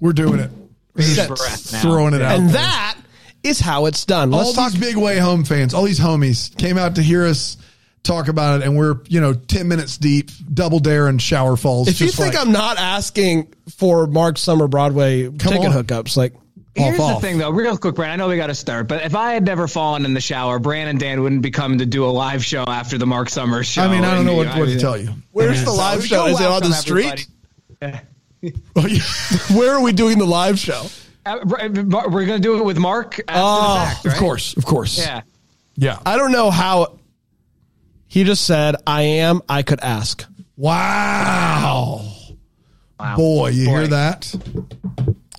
we're 0.00 0.12
doing 0.12 0.40
it. 0.40 0.50
Bated 0.92 1.14
Set- 1.14 1.28
breath 1.28 1.80
throwing 1.80 2.14
it 2.14 2.22
out. 2.22 2.40
And 2.40 2.48
there. 2.48 2.54
that 2.54 2.98
is 3.44 3.60
how 3.60 3.86
it's 3.86 4.04
done. 4.04 4.34
all 4.34 4.40
Let's 4.40 4.54
talk 4.54 4.72
these 4.72 4.80
big 4.80 4.96
way 4.96 5.18
home 5.18 5.44
fans, 5.44 5.72
all 5.72 5.84
these 5.84 6.00
homies 6.00 6.52
came 6.58 6.76
out 6.76 6.96
to 6.96 7.02
hear 7.02 7.24
us 7.24 7.58
talk 8.02 8.28
about 8.28 8.60
it, 8.60 8.66
and 8.66 8.76
we're 8.76 8.96
you 9.08 9.20
know 9.20 9.32
ten 9.34 9.68
minutes 9.68 9.98
deep, 9.98 10.30
double 10.52 10.78
dare 10.80 11.08
and 11.08 11.20
shower 11.20 11.56
falls. 11.56 11.88
If 11.88 12.00
you 12.00 12.06
just 12.06 12.18
think 12.18 12.34
like- 12.34 12.44
I'm 12.46 12.52
not 12.52 12.78
asking 12.78 13.52
for 13.76 14.06
Mark 14.06 14.38
Summer 14.38 14.68
Broadway 14.68 15.28
ticket 15.30 15.64
on. 15.66 15.72
hookups, 15.72 16.16
like 16.16 16.34
Here's 16.74 16.98
off, 16.98 17.06
the 17.08 17.14
off. 17.16 17.20
thing, 17.20 17.36
though, 17.36 17.50
real 17.50 17.76
quick, 17.76 17.94
Brandon. 17.96 18.18
I 18.18 18.24
know 18.24 18.30
we 18.30 18.36
got 18.36 18.46
to 18.46 18.54
start, 18.54 18.88
but 18.88 19.02
if 19.04 19.14
I 19.14 19.34
had 19.34 19.44
never 19.44 19.68
fallen 19.68 20.06
in 20.06 20.14
the 20.14 20.22
shower, 20.22 20.58
Brandon 20.58 20.88
and 20.90 20.98
Dan 21.00 21.22
wouldn't 21.22 21.42
be 21.42 21.50
coming 21.50 21.78
to 21.80 21.86
do 21.86 22.06
a 22.06 22.08
live 22.08 22.42
show 22.42 22.64
after 22.66 22.96
the 22.96 23.06
Mark 23.06 23.28
Summers 23.28 23.66
show. 23.66 23.82
I 23.82 23.88
mean, 23.88 24.04
I 24.04 24.14
don't 24.14 24.24
know 24.24 24.34
what, 24.36 24.46
what 24.56 24.66
to 24.66 24.78
tell 24.78 24.96
you. 24.96 25.10
where's 25.32 25.62
the 25.64 25.70
live 25.70 26.00
so 26.00 26.06
show? 26.06 26.26
Is 26.28 26.40
it 26.40 26.46
on 26.46 26.62
the 26.62 26.72
street? 26.72 27.26
Oh, 27.82 28.86
yeah. 28.86 29.02
Where 29.56 29.74
are 29.74 29.82
we 29.82 29.92
doing 29.92 30.18
the 30.18 30.24
live 30.24 30.58
show? 30.58 30.86
Uh, 31.26 31.38
We're 31.44 31.68
going 32.26 32.26
to 32.28 32.38
do 32.40 32.58
it 32.58 32.64
with 32.64 32.78
Mark 32.78 33.20
after 33.28 33.32
Oh, 33.36 33.74
the 33.74 33.90
fact, 33.94 34.06
Of 34.06 34.14
course, 34.14 34.56
of 34.56 34.64
course. 34.64 34.98
Yeah. 34.98 35.20
yeah. 35.76 35.98
I 36.04 36.16
don't 36.16 36.32
know 36.32 36.50
how. 36.50 36.98
He 38.12 38.24
just 38.24 38.44
said, 38.44 38.76
"I 38.86 39.00
am." 39.24 39.40
I 39.48 39.62
could 39.62 39.80
ask. 39.80 40.26
Wow. 40.58 42.04
Wow. 43.00 43.16
Boy, 43.16 43.48
you 43.48 43.64
Boy. 43.64 43.70
hear 43.70 43.86
that? 43.86 44.34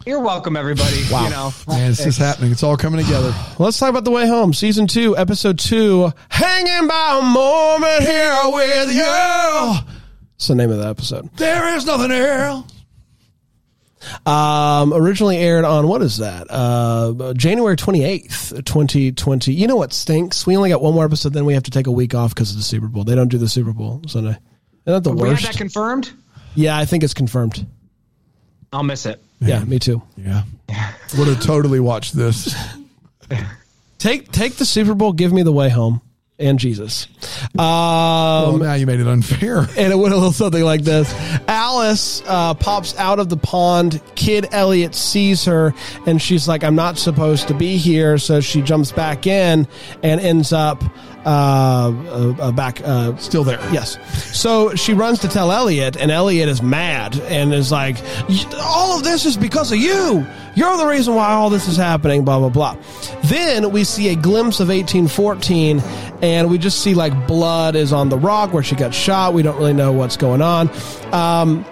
You're 0.08 0.22
welcome, 0.22 0.58
everybody. 0.58 0.98
You 0.98 1.30
know, 1.30 1.54
Man, 1.68 1.92
it's 1.92 2.04
just 2.04 2.18
happening. 2.18 2.52
It's 2.52 2.64
all 2.64 2.76
coming 2.76 3.06
together. 3.06 3.32
Let's 3.60 3.78
talk 3.78 3.92
about 3.92 4.06
the 4.06 4.10
way 4.12 4.28
home, 4.28 4.56
season 4.56 4.88
two, 4.88 5.16
episode 5.16 5.60
two. 5.60 6.12
Hanging 6.30 6.88
by 6.88 7.20
a 7.22 7.24
moment 7.24 8.02
here 8.02 8.40
with 8.46 8.92
you. 8.92 9.76
It's 10.34 10.48
the 10.48 10.56
name 10.56 10.72
of 10.72 10.80
the 10.80 10.88
episode. 10.88 11.30
There 11.38 11.76
is 11.76 11.86
nothing 11.86 12.10
else. 12.12 12.73
Um, 14.26 14.94
originally 14.94 15.38
aired 15.38 15.66
on 15.66 15.88
what 15.88 16.02
is 16.02 16.18
that? 16.18 16.48
Uh, 16.50 17.34
January 17.34 17.76
twenty 17.76 18.04
eighth, 18.04 18.64
twenty 18.66 19.12
twenty. 19.12 19.54
You 19.54 19.68
know 19.68 19.76
what 19.76 19.94
stinks? 19.94 20.46
We 20.48 20.56
only 20.58 20.70
got 20.70 20.82
one 20.82 20.94
more 20.94 21.06
episode, 21.06 21.34
then 21.34 21.46
we 21.46 21.54
have 21.54 21.64
to 21.64 21.72
take 21.72 21.88
a 21.88 21.92
week 21.92 22.14
off 22.16 22.34
because 22.34 22.52
of 22.52 22.58
the 22.58 22.64
Super 22.64 22.88
Bowl. 22.88 23.04
They 23.04 23.16
don't 23.16 23.30
do 23.30 23.38
the 23.38 23.50
Super 23.50 23.74
Bowl 23.74 24.02
Sunday. 24.08 24.32
Isn't 24.32 24.40
that 24.86 25.04
the 25.04 25.12
we 25.12 25.22
had 25.22 25.28
worst? 25.30 25.44
that 25.46 25.58
confirmed. 25.58 26.12
yeah, 26.56 26.78
I 26.78 26.86
think 26.86 27.04
it's 27.04 27.14
confirmed. 27.14 27.66
I'll 28.72 28.84
miss 28.84 29.06
it. 29.06 29.22
Yeah, 29.40 29.64
me 29.64 29.78
too. 29.80 30.02
Yeah. 30.18 30.44
Would 31.18 31.28
have 31.28 31.42
totally 31.42 31.80
watched 31.80 32.14
this. 32.16 32.56
Take 34.00 34.32
take 34.34 34.56
the 34.56 34.66
Super 34.66 34.94
Bowl. 34.94 35.14
Give 35.14 35.32
me 35.32 35.44
the 35.44 35.52
way 35.54 35.70
home 35.70 36.02
and 36.40 36.60
Jesus. 36.60 37.08
Um, 37.54 37.58
Well, 37.58 38.58
now 38.58 38.74
you 38.74 38.86
made 38.86 39.00
it 39.00 39.08
unfair. 39.08 39.60
and 39.78 39.94
it 39.94 39.98
went 39.98 40.14
a 40.14 40.18
little 40.18 40.32
something 40.32 40.64
like 40.64 40.82
this. 40.82 41.14
Alice 41.48 42.22
uh, 42.26 42.54
pops 42.56 42.98
out 42.98 43.20
of 43.20 43.30
the 43.30 43.38
pond. 43.38 44.02
Kid 44.16 44.48
Elliot 44.52 44.96
sees 44.96 45.46
her, 45.46 45.74
and 46.06 46.22
she's 46.22 46.48
like, 46.48 46.64
"I'm 46.64 46.76
not 46.76 46.98
supposed 46.98 47.48
to 47.50 47.54
be 47.54 47.78
here." 47.78 48.18
So 48.18 48.42
she 48.42 48.62
jumps 48.62 48.92
back 48.92 49.28
in 49.28 49.68
and 50.02 50.20
ends 50.22 50.52
up 50.52 50.84
uh, 51.26 52.36
uh, 52.40 52.52
back. 52.52 52.82
Uh, 52.84 53.16
Still 53.18 53.44
there. 53.44 53.60
Yes. 53.72 53.98
So 54.38 54.74
she 54.76 54.94
runs 54.94 55.20
to 55.20 55.28
tell 55.28 55.52
Elliot, 55.52 55.98
and 55.98 56.12
Elliot 56.12 56.50
is 56.50 56.62
mad 56.62 57.20
and 57.22 57.54
is 57.54 57.72
like, 57.72 57.98
All 58.60 58.98
of 58.98 59.04
this 59.04 59.26
is 59.26 59.38
because 59.38 59.72
of 59.72 59.78
you. 59.78 60.26
You're 60.56 60.78
the 60.78 60.86
reason 60.86 61.16
why 61.16 61.32
all 61.32 61.50
this 61.50 61.68
is 61.68 61.78
happening, 61.78 62.24
blah, 62.24 62.38
blah, 62.38 62.50
blah. 62.50 62.78
Then 63.24 63.72
we 63.72 63.84
see 63.84 64.10
a 64.10 64.16
glimpse 64.16 64.60
of 64.60 64.68
1814, 64.70 65.82
and 66.22 66.50
we 66.50 66.60
just 66.60 66.84
see 66.84 66.94
like 66.94 67.28
blood 67.28 67.76
is 67.76 67.92
on 67.92 68.10
the 68.10 68.18
rock 68.18 68.54
where 68.54 68.62
she 68.62 68.76
got 68.76 68.94
shot. 68.94 69.34
We 69.34 69.42
don't 69.42 69.58
really 69.58 69.74
know 69.74 69.92
what's 69.92 70.16
going 70.16 70.42
on. 70.44 70.70
Um, 71.12 71.66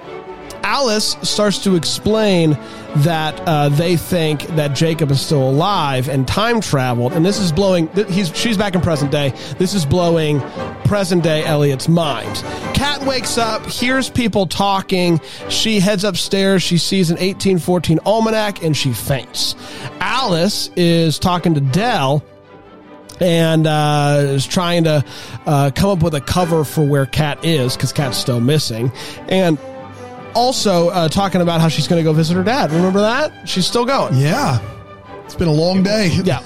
Alice 0.64 1.16
starts 1.22 1.60
to 1.64 1.76
explain 1.76 2.58
that 2.98 3.40
uh, 3.48 3.70
they 3.70 3.96
think 3.96 4.46
that 4.56 4.76
Jacob 4.76 5.12
is 5.12 5.22
still 5.22 5.50
alive 5.50 6.10
and 6.10 6.28
time 6.28 6.62
traveled, 6.62 7.14
and 7.14 7.26
this 7.26 7.40
is 7.40 7.52
blowing. 7.52 7.88
He's 8.10 8.36
she's 8.36 8.58
back 8.58 8.76
in 8.76 8.82
present 8.82 9.12
day. 9.12 9.34
This 9.58 9.74
is 9.74 9.86
blowing 9.86 10.42
present 10.86 11.24
day 11.24 11.44
Elliot's 11.44 11.88
mind. 11.88 12.36
Kat 12.76 13.02
wakes 13.06 13.38
up, 13.38 13.66
hears 13.66 14.10
people 14.10 14.46
talking. 14.46 15.20
She 15.50 15.80
heads 15.80 16.04
upstairs. 16.04 16.62
She 16.64 16.78
sees 16.78 17.10
an 17.10 17.16
1814 17.16 18.00
almanac, 18.06 18.64
and 18.64 18.76
she 18.76 18.94
faints. 18.94 19.56
Alice 20.00 20.70
is 20.76 21.18
talking 21.20 21.54
to 21.54 21.62
Del 21.62 22.24
and 23.22 23.68
uh, 23.68 24.18
is 24.20 24.48
trying 24.48 24.84
to 24.84 25.06
uh, 25.46 25.72
come 25.76 25.92
up 25.92 26.04
with 26.04 26.16
a 26.16 26.22
cover 26.22 26.64
for 26.64 26.86
where 26.86 27.06
Kat 27.06 27.46
is 27.46 27.76
because 27.76 27.94
Kat's 27.94 28.18
still 28.18 28.42
missing, 28.42 28.92
and 29.30 29.58
also 30.34 30.90
uh, 30.90 31.08
talking 31.08 31.42
about 31.42 31.62
how 31.62 31.68
she's 31.68 31.88
going 31.88 32.00
to 32.00 32.04
go 32.04 32.14
visit 32.14 32.36
her 32.36 32.44
dad. 32.44 32.72
Remember 32.72 33.02
that? 33.02 33.48
She's 33.48 33.66
still 33.66 33.86
going. 33.86 34.16
Yeah. 34.16 34.60
It's 35.26 35.36
been 35.36 35.48
a 35.48 35.54
long 35.54 35.84
day. 35.84 36.10
Yeah. 36.24 36.42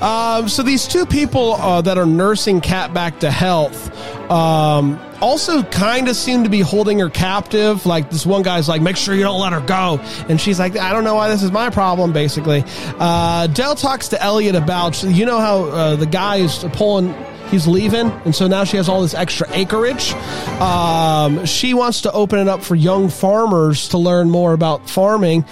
Um, 0.00 0.46
so 0.46 0.62
these 0.62 0.86
two 0.86 1.06
people 1.06 1.54
uh, 1.54 1.80
that 1.80 1.96
are 1.96 2.04
nursing 2.04 2.60
Kat 2.60 2.92
back 2.92 3.20
to 3.20 3.30
health 3.30 3.90
um, 4.30 5.00
also 5.22 5.62
kind 5.62 6.08
of 6.08 6.16
seem 6.16 6.44
to 6.44 6.50
be 6.50 6.60
holding 6.60 6.98
her 6.98 7.08
captive. 7.08 7.86
Like 7.86 8.10
this 8.10 8.26
one 8.26 8.42
guy's 8.42 8.68
like, 8.68 8.82
make 8.82 8.98
sure 8.98 9.14
you 9.14 9.22
don't 9.22 9.40
let 9.40 9.54
her 9.54 9.60
go. 9.60 9.98
And 10.28 10.38
she's 10.38 10.58
like, 10.58 10.76
I 10.76 10.92
don't 10.92 11.04
know 11.04 11.14
why 11.14 11.28
this 11.28 11.42
is 11.42 11.50
my 11.50 11.70
problem, 11.70 12.12
basically. 12.12 12.62
Uh, 12.98 13.46
Del 13.46 13.74
talks 13.74 14.08
to 14.08 14.22
Elliot 14.22 14.54
about, 14.54 15.02
you 15.02 15.24
know 15.24 15.40
how 15.40 15.64
uh, 15.64 15.96
the 15.96 16.06
guy 16.06 16.36
is 16.36 16.64
pulling 16.74 17.14
he's 17.50 17.66
leaving 17.66 18.10
and 18.24 18.34
so 18.34 18.46
now 18.46 18.64
she 18.64 18.76
has 18.76 18.88
all 18.88 19.02
this 19.02 19.14
extra 19.14 19.46
acreage 19.52 20.12
um, 20.60 21.44
she 21.46 21.74
wants 21.74 22.00
to 22.02 22.12
open 22.12 22.38
it 22.38 22.48
up 22.48 22.62
for 22.62 22.74
young 22.74 23.08
farmers 23.08 23.88
to 23.88 23.98
learn 23.98 24.28
more 24.30 24.52
about 24.52 24.88
farming 24.88 25.44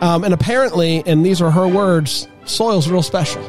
um, 0.00 0.24
and 0.24 0.32
apparently 0.34 1.02
and 1.06 1.24
these 1.24 1.40
are 1.42 1.50
her 1.50 1.68
words 1.68 2.26
soil's 2.44 2.88
real 2.88 3.02
special 3.02 3.42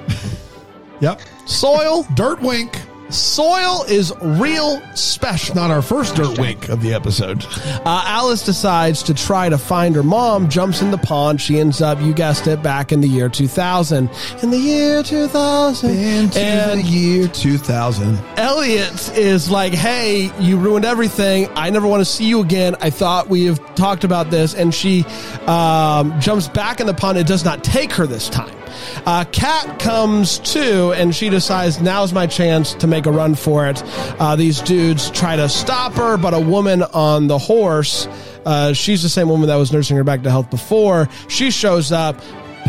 Yep. 1.00 1.22
soil 1.46 2.04
Dirt 2.16 2.40
wink. 2.42 2.80
Soil 3.14 3.84
is 3.88 4.14
real 4.22 4.82
special 4.96 5.56
Not 5.56 5.72
our 5.72 5.82
first 5.82 6.16
dirt 6.16 6.38
wink 6.40 6.70
of 6.70 6.82
the 6.82 6.94
episode. 6.94 7.46
Uh, 7.86 8.04
Alice 8.06 8.44
decides 8.44 9.04
to 9.04 9.14
try 9.14 9.50
to 9.50 9.58
find 9.58 9.96
her 9.96 10.04
mom, 10.04 10.50
jumps 10.50 10.82
in 10.82 10.92
the 10.92 10.98
pond. 10.98 11.40
She 11.42 11.60
ends 11.60 11.82
up, 11.82 12.02
you 12.02 12.14
guessed 12.14 12.48
it, 12.48 12.64
back 12.64 12.92
in 12.92 13.02
the 13.02 13.08
year 13.08 13.30
2000. 13.30 14.10
In 14.42 14.50
the 14.50 14.58
year 14.58 15.04
2000. 15.04 15.90
Into 15.90 16.40
and 16.40 16.80
the 16.80 16.84
year 16.84 17.28
2000. 17.28 18.18
Elliot 18.38 19.18
is 19.18 19.50
like, 19.50 19.74
hey, 19.74 20.32
you 20.40 20.58
ruined 20.58 20.86
everything. 20.86 21.48
I 21.56 21.70
never 21.70 21.88
want 21.88 22.02
to 22.02 22.06
see 22.06 22.26
you 22.26 22.42
again. 22.42 22.76
I 22.82 22.90
thought 22.90 23.30
we 23.30 23.46
have 23.46 23.76
talked 23.76 24.04
about 24.04 24.32
this. 24.32 24.54
And 24.54 24.74
she 24.74 25.06
um, 25.48 26.20
jumps 26.20 26.48
back 26.48 26.80
in 26.80 26.88
the 26.88 26.94
pond. 26.94 27.18
It 27.18 27.28
does 27.28 27.46
not 27.46 27.64
take 27.64 27.92
her 27.94 28.08
this 28.08 28.30
time. 28.30 28.63
Uh, 29.06 29.26
Kat 29.32 29.80
comes 29.80 30.40
too, 30.40 30.94
and 30.94 31.16
she 31.16 31.30
decides 31.30 31.82
now's 31.82 32.14
my 32.14 32.28
chance 32.28 32.74
to 32.76 32.88
make 32.88 33.06
a 33.06 33.12
run 33.12 33.36
for 33.36 33.68
it. 33.68 33.82
Uh, 34.20 34.36
these 34.36 34.62
dudes 34.62 35.10
try 35.12 35.36
to 35.36 35.50
stop 35.50 35.94
her, 35.94 36.18
but 36.18 36.34
a 36.34 36.40
woman 36.40 36.84
on 36.84 37.28
the 37.28 37.38
horse, 37.38 38.08
uh, 38.46 38.74
she's 38.74 39.04
the 39.04 39.10
same 39.10 39.30
woman 39.30 39.48
that 39.48 39.56
was 39.56 39.72
nursing 39.72 39.98
her 39.98 40.04
back 40.04 40.24
to 40.24 40.30
health 40.30 40.50
before, 40.50 41.10
she 41.28 41.52
shows 41.52 41.92
up, 41.92 42.20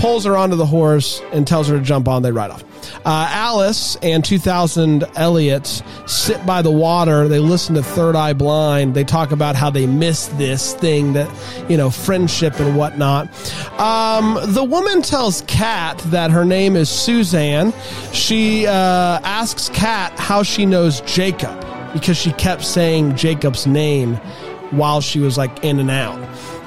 pulls 0.04 0.26
her 0.26 0.36
onto 0.36 0.54
the 0.54 0.66
horse, 0.66 1.22
and 1.32 1.46
tells 1.46 1.66
her 1.66 1.78
to 1.78 1.82
jump 1.82 2.08
on. 2.08 2.20
They 2.20 2.30
ride 2.30 2.50
off. 2.50 2.62
Uh, 3.06 3.26
Alice 3.30 3.96
and 4.02 4.22
2000 4.22 5.02
Elliot 5.16 5.82
sit 6.04 6.44
by 6.44 6.60
the 6.60 6.70
water. 6.70 7.26
They 7.26 7.38
listen 7.38 7.74
to 7.76 7.82
Third 7.82 8.14
Eye 8.14 8.34
Blind. 8.34 8.92
They 8.92 9.04
talk 9.04 9.32
about 9.32 9.56
how 9.56 9.70
they 9.70 9.86
miss 9.86 10.26
this 10.36 10.74
thing 10.74 11.14
that, 11.14 11.30
you 11.70 11.78
know, 11.78 11.88
friendship 11.88 12.60
and 12.60 12.76
whatnot. 12.76 13.28
Um, 13.80 14.38
the 14.52 14.62
woman 14.62 15.00
tells 15.00 15.40
Kat 15.46 15.96
that 16.08 16.30
her 16.30 16.44
name 16.44 16.76
is 16.76 16.90
Suzanne. 16.90 17.72
She 18.12 18.66
uh, 18.66 18.72
asks 19.24 19.70
Kat 19.70 20.12
how 20.18 20.42
she 20.42 20.66
knows 20.66 21.00
Jacob 21.06 21.58
because 21.94 22.18
she 22.18 22.32
kept 22.32 22.62
saying 22.62 23.16
Jacob's 23.16 23.66
name 23.66 24.16
while 24.70 25.00
she 25.00 25.20
was 25.20 25.38
like 25.38 25.64
in 25.64 25.78
and 25.78 25.90
out. 25.90 26.20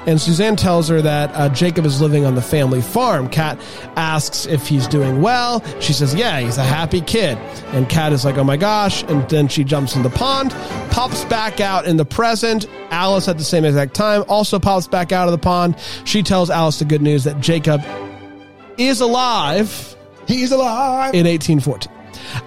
And 0.06 0.20
Suzanne 0.20 0.56
tells 0.56 0.88
her 0.88 1.02
that 1.02 1.30
uh, 1.34 1.48
Jacob 1.50 1.84
is 1.84 2.00
living 2.00 2.24
on 2.24 2.34
the 2.34 2.42
family 2.42 2.80
farm. 2.80 3.28
Kat 3.28 3.58
asks 3.96 4.46
if 4.46 4.66
he's 4.66 4.86
doing 4.88 5.20
well. 5.20 5.62
She 5.80 5.92
says, 5.92 6.14
Yeah, 6.14 6.40
he's 6.40 6.56
a 6.56 6.64
happy 6.64 7.00
kid. 7.00 7.36
And 7.74 7.88
Kat 7.88 8.12
is 8.12 8.24
like, 8.24 8.36
Oh 8.38 8.44
my 8.44 8.56
gosh. 8.56 9.02
And 9.04 9.28
then 9.28 9.48
she 9.48 9.64
jumps 9.64 9.96
in 9.96 10.02
the 10.02 10.10
pond, 10.10 10.52
pops 10.90 11.24
back 11.26 11.60
out 11.60 11.86
in 11.86 11.96
the 11.98 12.04
present. 12.06 12.66
Alice, 12.90 13.28
at 13.28 13.36
the 13.36 13.44
same 13.44 13.64
exact 13.64 13.94
time, 13.94 14.24
also 14.28 14.58
pops 14.58 14.86
back 14.86 15.12
out 15.12 15.28
of 15.28 15.32
the 15.32 15.38
pond. 15.38 15.76
She 16.04 16.22
tells 16.22 16.48
Alice 16.48 16.78
the 16.78 16.84
good 16.86 17.02
news 17.02 17.24
that 17.24 17.40
Jacob 17.40 17.82
is 18.78 19.00
alive 19.00 19.96
He's 20.26 20.52
alive. 20.52 21.14
in 21.14 21.26
1814. 21.26 21.92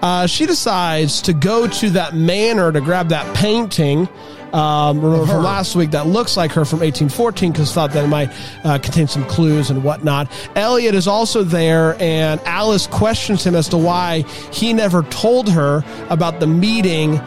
Uh, 0.01 0.27
she 0.27 0.46
decides 0.46 1.22
to 1.24 1.34
go 1.34 1.67
to 1.67 1.89
that 1.91 2.15
manor 2.15 2.72
to 2.72 2.79
grab 2.81 3.10
that 3.10 3.36
painting. 3.36 4.08
Um, 4.53 5.01
remember 5.01 5.25
from 5.25 5.43
last 5.43 5.75
week 5.75 5.91
that 5.91 6.08
looks 6.08 6.36
like 6.36 6.51
her 6.51 6.65
from 6.65 6.79
1814 6.79 7.51
because 7.51 7.74
thought 7.74 7.91
that 7.93 8.03
it 8.03 8.08
might 8.08 8.29
uh, 8.63 8.77
contain 8.79 9.08
some 9.08 9.25
clues 9.25 9.70
and 9.70 9.84
whatnot. 9.84 10.31
Elliot 10.55 10.93
is 10.93 11.08
also 11.08 11.43
there, 11.43 11.96
and 12.01 12.39
Alice 12.41 12.88
questions 12.88 13.46
him 13.46 13.55
as 13.55 13.70
to 13.70 13.77
why 13.77 14.22
he 14.51 14.74
never 14.74 15.03
told 15.03 15.50
her 15.50 15.84
about 16.10 16.39
the 16.39 16.48
meeting 16.48 17.22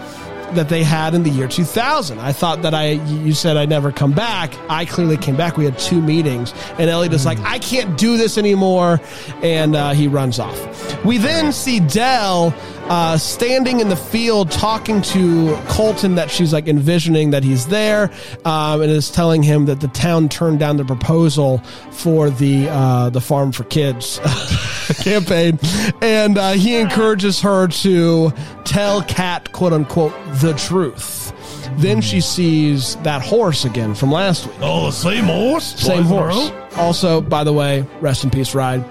that 0.55 0.69
they 0.69 0.83
had 0.83 1.15
in 1.15 1.23
the 1.23 1.31
year 1.31 1.49
2000. 1.49 2.19
I 2.19 2.33
thought 2.33 2.63
that 2.63 2.75
I, 2.75 2.93
you 2.93 3.33
said 3.33 3.57
I 3.57 3.67
never 3.67 3.93
come 3.93 4.13
back. 4.13 4.55
I 4.69 4.85
clearly 4.85 5.17
came 5.17 5.37
back. 5.37 5.57
We 5.57 5.65
had 5.65 5.79
two 5.79 6.01
meetings, 6.01 6.53
and 6.79 6.91
Elliot 6.91 7.13
is 7.13 7.27
like, 7.27 7.39
I 7.41 7.59
can't 7.59 7.99
do 7.99 8.17
this 8.17 8.39
anymore, 8.39 9.01
and 9.43 9.75
uh, 9.77 9.93
he 9.93 10.09
runs 10.09 10.39
off. 10.39 11.05
We 11.05 11.19
then 11.19 11.53
see 11.53 11.81
Del 11.81 12.55
uh, 12.89 13.17
standing 13.17 13.81
in 13.81 13.89
the 13.89 13.97
field 13.97 14.51
talking 14.51 15.01
to 15.03 15.57
Colton 15.69 16.15
that 16.17 16.31
she's 16.31 16.53
like 16.53 16.69
envisioning 16.69 17.31
that 17.31 17.43
he's 17.43 17.67
there, 17.67 18.11
um, 18.45 18.83
and 18.83 18.91
is 18.91 19.11
telling 19.11 19.43
him 19.43 19.67
that 19.67 19.81
the 19.81 19.89
town 19.89 20.29
turned 20.29 20.59
down 20.59 20.77
the 20.77 20.85
proposal 20.85 21.59
for 21.91 22.31
the 22.31 22.69
uh, 22.69 23.11
the 23.11 23.21
farm 23.21 23.53
for 23.53 23.65
kids 23.65 24.21
campaign, 25.03 25.59
and 26.03 26.37
uh, 26.39 26.53
he 26.53 26.77
encourages 26.77 27.41
her 27.41 27.69
to 27.69 28.33
tell 28.65 29.03
Kat 29.03 29.53
quote 29.53 29.73
unquote 29.73 30.15
the 30.41 30.53
truth. 30.55 31.33
Then 31.79 32.01
she 32.01 32.21
sees 32.21 32.97
that 32.97 33.23
horse 33.23 33.65
again 33.65 33.95
from 33.95 34.13
last 34.13 34.47
week. 34.47 34.57
Oh, 34.61 34.87
the 34.87 34.93
same 34.93 35.25
horse? 35.25 35.75
Same 35.75 36.05
horse. 36.05 36.53
Also, 36.77 37.21
by 37.21 37.45
the 37.45 37.53
way, 37.53 37.85
rest 38.01 38.25
in 38.25 38.31
peace, 38.31 38.55
ride. 38.55 38.85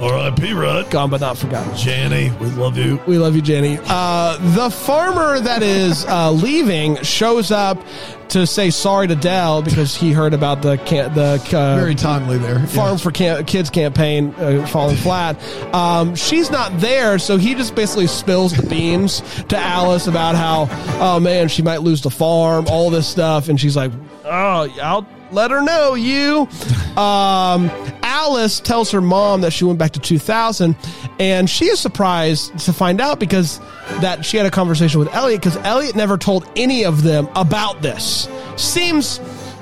R.I.P. 0.00 0.52
Rod. 0.52 0.90
Gone 0.90 1.10
but 1.10 1.20
not 1.20 1.38
forgotten. 1.38 1.74
Jenny, 1.76 2.30
we 2.40 2.46
love 2.50 2.76
you. 2.76 3.00
We 3.06 3.18
love 3.18 3.34
you, 3.34 3.42
Jenny. 3.42 3.78
Uh, 3.84 4.36
the 4.54 4.70
farmer 4.70 5.40
that 5.40 5.62
is 5.62 6.04
uh, 6.06 6.30
leaving 6.30 6.96
shows 7.02 7.50
up 7.50 7.82
to 8.28 8.46
say 8.46 8.70
sorry 8.70 9.06
to 9.06 9.14
Del 9.14 9.62
because 9.62 9.94
he 9.96 10.12
heard 10.12 10.34
about 10.34 10.60
the 10.60 10.76
can- 10.78 11.14
the 11.14 11.34
uh, 11.56 11.76
Very 11.76 11.94
timely 11.94 12.36
there. 12.38 12.58
Farm 12.66 12.92
Yeah. 12.92 12.96
for 12.96 13.10
Cam- 13.12 13.44
Kids 13.44 13.70
campaign 13.70 14.34
uh, 14.38 14.66
falling 14.66 14.96
flat. 14.96 15.36
Um, 15.74 16.14
she's 16.16 16.50
not 16.50 16.78
there, 16.80 17.18
so 17.18 17.36
he 17.38 17.54
just 17.54 17.74
basically 17.74 18.08
spills 18.08 18.52
the 18.52 18.66
beans 18.68 19.20
to 19.48 19.56
Alice 19.56 20.08
about 20.08 20.34
how, 20.34 20.66
oh 21.00 21.20
man, 21.20 21.48
she 21.48 21.62
might 21.62 21.82
lose 21.82 22.02
the 22.02 22.10
farm, 22.10 22.66
all 22.68 22.90
this 22.90 23.06
stuff, 23.06 23.48
and 23.48 23.60
she's 23.60 23.76
like, 23.76 23.92
oh, 24.24 24.68
I'll 24.82 25.06
let 25.32 25.50
her 25.50 25.62
know 25.62 25.94
you. 25.94 26.48
Um, 26.96 27.70
Alice 28.02 28.60
tells 28.60 28.90
her 28.92 29.00
mom 29.00 29.42
that 29.42 29.52
she 29.52 29.64
went 29.64 29.78
back 29.78 29.92
to 29.92 30.00
2000, 30.00 30.76
and 31.18 31.48
she 31.48 31.66
is 31.66 31.80
surprised 31.80 32.58
to 32.60 32.72
find 32.72 33.00
out 33.00 33.20
because 33.20 33.58
that 34.00 34.24
she 34.24 34.36
had 34.36 34.46
a 34.46 34.50
conversation 34.50 35.00
with 35.00 35.12
Elliot 35.14 35.40
because 35.42 35.56
Elliot 35.58 35.96
never 35.96 36.16
told 36.16 36.48
any 36.56 36.84
of 36.84 37.02
them 37.02 37.28
about 37.36 37.82
this. 37.82 38.28
Seems, 38.56 39.20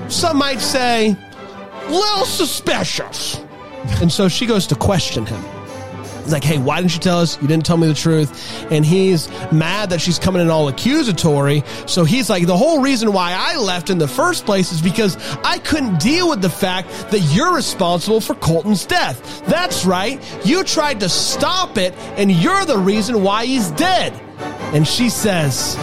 some 0.09 0.39
might 0.39 0.61
say, 0.61 1.17
little 1.89 2.25
suspicious. 2.25 3.41
And 4.01 4.11
so 4.11 4.29
she 4.29 4.47
goes 4.47 4.67
to 4.69 4.75
question 4.75 5.27
him. 5.27 5.43
He's 6.25 6.33
like, 6.33 6.43
hey, 6.43 6.57
why 6.57 6.81
didn't 6.81 6.95
you 6.95 7.01
tell 7.01 7.19
us? 7.19 7.41
You 7.41 7.47
didn't 7.47 7.67
tell 7.67 7.77
me 7.77 7.87
the 7.87 7.95
truth. 7.95 8.73
And 8.73 8.85
he's 8.85 9.29
mad 9.53 9.91
that 9.91 10.01
she's 10.01 10.19
coming 10.19 10.41
in 10.41 10.49
all 10.49 10.69
accusatory. 10.69 11.63
So 11.87 12.05
he's 12.05 12.31
like, 12.31 12.47
the 12.47 12.57
whole 12.57 12.81
reason 12.81 13.13
why 13.13 13.35
I 13.37 13.57
left 13.59 13.91
in 13.91 13.99
the 13.99 14.09
first 14.09 14.47
place 14.47 14.73
is 14.73 14.81
because 14.81 15.19
I 15.45 15.59
couldn't 15.59 16.01
deal 16.01 16.31
with 16.31 16.41
the 16.41 16.49
fact 16.49 16.89
that 17.11 17.21
you're 17.35 17.55
responsible 17.55 18.23
for 18.23 18.35
Colton's 18.37 18.87
death. 18.87 19.45
That's 19.47 19.85
right. 19.85 20.19
You 20.47 20.65
tried 20.65 21.01
to 21.01 21.11
stop 21.11 21.77
it, 21.77 21.93
and 22.17 22.33
you're 22.33 22.65
the 22.65 22.79
reason 22.79 23.23
why 23.23 23.45
he's 23.45 23.71
dead. 23.73 24.13
And 24.73 24.89
she 24.89 25.11
says, 25.11 25.77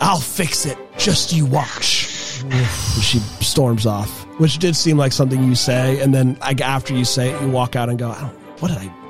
I'll 0.00 0.20
fix 0.20 0.64
it. 0.64 0.78
Just 0.96 1.34
you 1.34 1.44
watch. 1.44 2.42
And 2.44 2.66
she 3.02 3.18
storms 3.40 3.84
off, 3.84 4.10
which 4.38 4.58
did 4.58 4.74
seem 4.74 4.96
like 4.96 5.12
something 5.12 5.42
you 5.42 5.54
say, 5.54 6.00
and 6.00 6.14
then 6.14 6.36
like 6.40 6.60
after 6.60 6.94
you 6.94 7.04
say 7.04 7.30
it, 7.30 7.42
you 7.42 7.48
walk 7.50 7.74
out 7.76 7.88
and 7.88 7.98
go, 7.98 8.10
"What 8.58 8.68
did 8.68 8.78
I? 8.78 9.03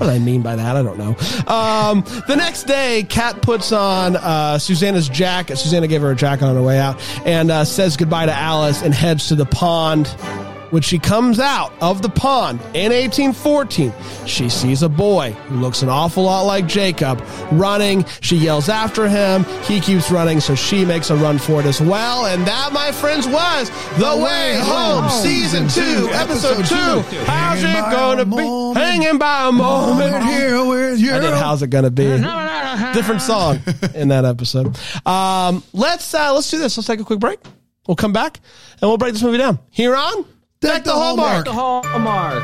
What 0.00 0.08
I 0.10 0.18
mean 0.18 0.40
by 0.40 0.56
that? 0.56 0.76
I 0.76 0.82
don't 0.82 0.98
know." 0.98 1.16
Um, 1.46 2.02
the 2.26 2.34
next 2.36 2.64
day, 2.64 3.04
Kat 3.08 3.42
puts 3.42 3.70
on 3.70 4.16
uh, 4.16 4.58
Susanna's 4.58 5.08
jacket. 5.08 5.56
Susanna 5.56 5.86
gave 5.86 6.00
her 6.00 6.10
a 6.10 6.16
jacket 6.16 6.44
on 6.44 6.54
her 6.54 6.62
way 6.62 6.78
out, 6.78 6.98
and 7.26 7.50
uh, 7.50 7.64
says 7.64 7.96
goodbye 7.96 8.26
to 8.26 8.34
Alice 8.34 8.82
and 8.82 8.94
heads 8.94 9.28
to 9.28 9.34
the 9.34 9.46
pond. 9.46 10.06
When 10.70 10.82
she 10.82 10.98
comes 10.98 11.40
out 11.40 11.72
of 11.80 12.02
the 12.02 12.08
pond 12.08 12.60
in 12.74 12.92
1814, 12.92 13.92
she 14.26 14.48
sees 14.48 14.82
a 14.82 14.88
boy 14.88 15.32
who 15.32 15.56
looks 15.56 15.82
an 15.82 15.88
awful 15.88 16.24
lot 16.24 16.42
like 16.42 16.66
Jacob 16.66 17.22
running. 17.52 18.04
She 18.20 18.36
yells 18.36 18.68
after 18.68 19.08
him. 19.08 19.44
He 19.64 19.80
keeps 19.80 20.10
running, 20.10 20.40
so 20.40 20.54
she 20.54 20.84
makes 20.84 21.10
a 21.10 21.16
run 21.16 21.38
for 21.38 21.60
it 21.60 21.66
as 21.66 21.80
well. 21.80 22.26
And 22.26 22.46
that, 22.46 22.72
my 22.72 22.92
friends, 22.92 23.26
was 23.26 23.68
The 23.98 24.22
Way 24.24 24.58
Home, 24.62 25.08
Season 25.10 25.68
2, 25.68 26.08
Episode 26.12 26.64
2. 26.64 27.24
How's 27.24 27.62
it 27.62 27.92
gonna 27.92 28.24
be? 28.24 28.60
moment. 28.74 29.02
Hanging 29.02 29.18
by 29.18 29.48
a 29.48 29.52
moment 29.52 30.24
here 30.24 30.64
with 30.64 31.00
you. 31.00 31.12
I 31.12 31.18
did 31.18 31.34
How's 31.34 31.62
It 31.62 31.70
Gonna 31.70 31.90
Be? 31.90 32.04
Different 32.94 33.22
song 33.22 33.60
in 33.94 34.08
that 34.08 34.24
episode. 34.24 34.78
Um, 35.06 35.62
let's 35.72 36.14
uh, 36.14 36.32
let's 36.32 36.50
do 36.50 36.58
this. 36.58 36.76
Let's 36.76 36.86
take 36.86 37.00
a 37.00 37.04
quick 37.04 37.20
break. 37.20 37.40
We'll 37.86 37.96
come 37.96 38.12
back 38.12 38.40
and 38.80 38.82
we'll 38.82 38.98
break 38.98 39.12
this 39.12 39.22
movie 39.22 39.38
down. 39.38 39.58
Here 39.70 39.96
on 39.96 40.24
Deck 40.60 40.84
the 40.84 40.92
Hallmark. 40.92 41.46
The 41.46 41.52
hallmark. 41.54 42.42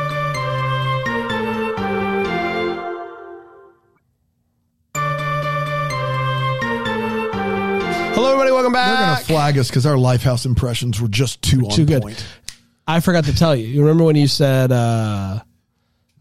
Hello, 8.14 8.28
everybody. 8.32 8.50
Welcome 8.50 8.73
back. 8.73 8.96
They're 8.99 9.06
going 9.06 9.18
to 9.18 9.25
flag 9.25 9.58
us 9.58 9.68
because 9.68 9.85
our 9.85 9.96
Lifehouse 9.96 10.46
impressions 10.46 11.00
were 11.00 11.08
just 11.08 11.42
too 11.42 11.61
on 11.66 11.70
Too 11.70 11.85
good. 11.85 12.00
point. 12.02 12.26
I 12.87 13.00
forgot 13.00 13.25
to 13.25 13.35
tell 13.35 13.54
you. 13.54 13.66
You 13.66 13.82
remember 13.82 14.04
when 14.04 14.16
you 14.16 14.26
said 14.26 14.73
uh, 14.73 15.40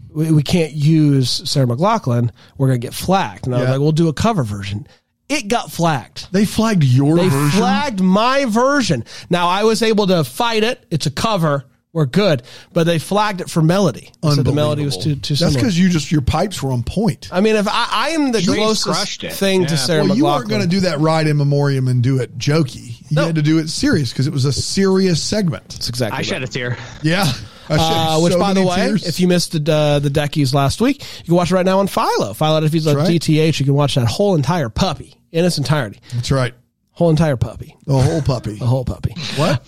we, 0.09 0.31
we 0.31 0.43
can't 0.43 0.73
use 0.73 1.29
Sarah 1.49 1.65
McLachlan? 1.67 2.31
We're 2.57 2.67
going 2.67 2.81
to 2.81 2.85
get 2.85 2.93
flagged. 2.93 3.45
And 3.45 3.55
I 3.55 3.59
was 3.59 3.65
Yeah. 3.67 3.71
like, 3.73 3.79
we'll 3.79 3.91
do 3.93 4.09
a 4.09 4.13
cover 4.13 4.43
version. 4.43 4.87
It 5.29 5.47
got 5.47 5.71
flagged. 5.71 6.27
They 6.33 6.43
flagged 6.43 6.83
your 6.83 7.15
version. 7.15 7.29
They 7.29 7.35
version. 7.35 7.59
flagged 7.59 8.01
my 8.01 8.45
version. 8.45 9.05
Now 9.29 9.47
I 9.47 9.63
was 9.63 9.81
able 9.81 10.07
to 10.07 10.23
fight 10.25 10.63
it. 10.63 10.85
It's 10.91 11.05
a 11.05 11.11
cover. 11.11 11.63
We're 11.95 12.05
good. 12.05 12.43
But 12.73 12.83
they 12.83 12.99
flagged 12.99 13.39
it 13.39 13.49
for 13.49 13.61
melody. 13.61 14.11
They 14.21 14.31
said 14.31 14.43
the 14.43 14.51
melody 14.51 14.83
was 14.83 14.97
too 14.97 15.15
too 15.15 15.33
That's 15.35 15.55
because 15.55 15.79
you 15.79 15.87
just 15.87 16.11
your 16.11 16.19
pipes 16.21 16.61
were 16.61 16.73
on 16.73 16.83
point. 16.83 17.29
I 17.31 17.39
mean, 17.39 17.55
if 17.55 17.69
I, 17.69 17.87
I 17.89 18.09
am 18.09 18.33
the 18.33 18.41
Dre's 18.41 18.57
closest 18.57 18.85
crushed 18.85 19.23
it. 19.23 19.31
thing 19.31 19.65
to 19.67 19.75
Yeah. 19.75 19.79
Sarah 19.79 20.03
Well, 20.03 20.17
you 20.17 20.25
weren't 20.25 20.49
going 20.49 20.61
to 20.61 20.67
do 20.67 20.81
that 20.81 20.99
ride 20.99 21.27
in 21.27 21.37
memoriam 21.37 21.87
and 21.87 22.03
do 22.03 22.19
it 22.19 22.37
jokey. 22.37 22.99
You 23.09 23.15
No. 23.15 23.25
had 23.27 23.35
to 23.35 23.41
do 23.41 23.59
it 23.59 23.69
serious 23.69 24.09
because 24.11 24.27
it 24.27 24.33
was 24.33 24.43
a 24.43 24.51
serious 24.51 25.23
segment. 25.23 25.69
That's 25.69 25.87
exactly 25.87 26.15
I 26.15 26.19
right. 26.19 26.25
shed 26.25 26.43
a 26.43 26.47
tear. 26.47 26.77
Yeah. 27.01 27.31
I 27.69 27.77
shed 27.77 27.79
Uh, 27.79 28.19
which, 28.19 28.33
so 28.33 28.39
by 28.39 28.49
the 28.53 28.59
many 28.59 28.69
way, 28.69 28.75
tears. 28.75 29.07
if 29.07 29.21
you 29.21 29.29
missed 29.29 29.53
the 29.63 29.73
uh, 29.73 29.99
the 29.99 30.09
Deckies 30.09 30.53
last 30.53 30.81
week, 30.81 31.01
you 31.19 31.23
can 31.23 31.35
watch 31.35 31.49
it 31.49 31.55
right 31.55 31.65
now 31.65 31.79
on 31.79 31.87
Philo. 31.87 32.33
Philo, 32.33 32.61
if 32.61 32.73
he's 32.73 32.87
on 32.87 32.97
right. 32.97 33.07
DTH, 33.09 33.57
you 33.59 33.65
can 33.65 33.73
watch 33.73 33.95
that 33.95 34.05
whole 34.05 34.35
entire 34.35 34.67
puppy 34.67 35.15
in 35.31 35.45
its 35.45 35.57
entirety. 35.57 36.01
That's 36.13 36.29
right. 36.29 36.53
Whole 36.91 37.09
entire 37.09 37.37
puppy. 37.37 37.75
The 37.85 37.97
whole 37.97 38.21
puppy. 38.21 38.55
The 38.59 38.65
whole 38.65 38.83
puppy. 38.85 39.13
What? 39.37 39.65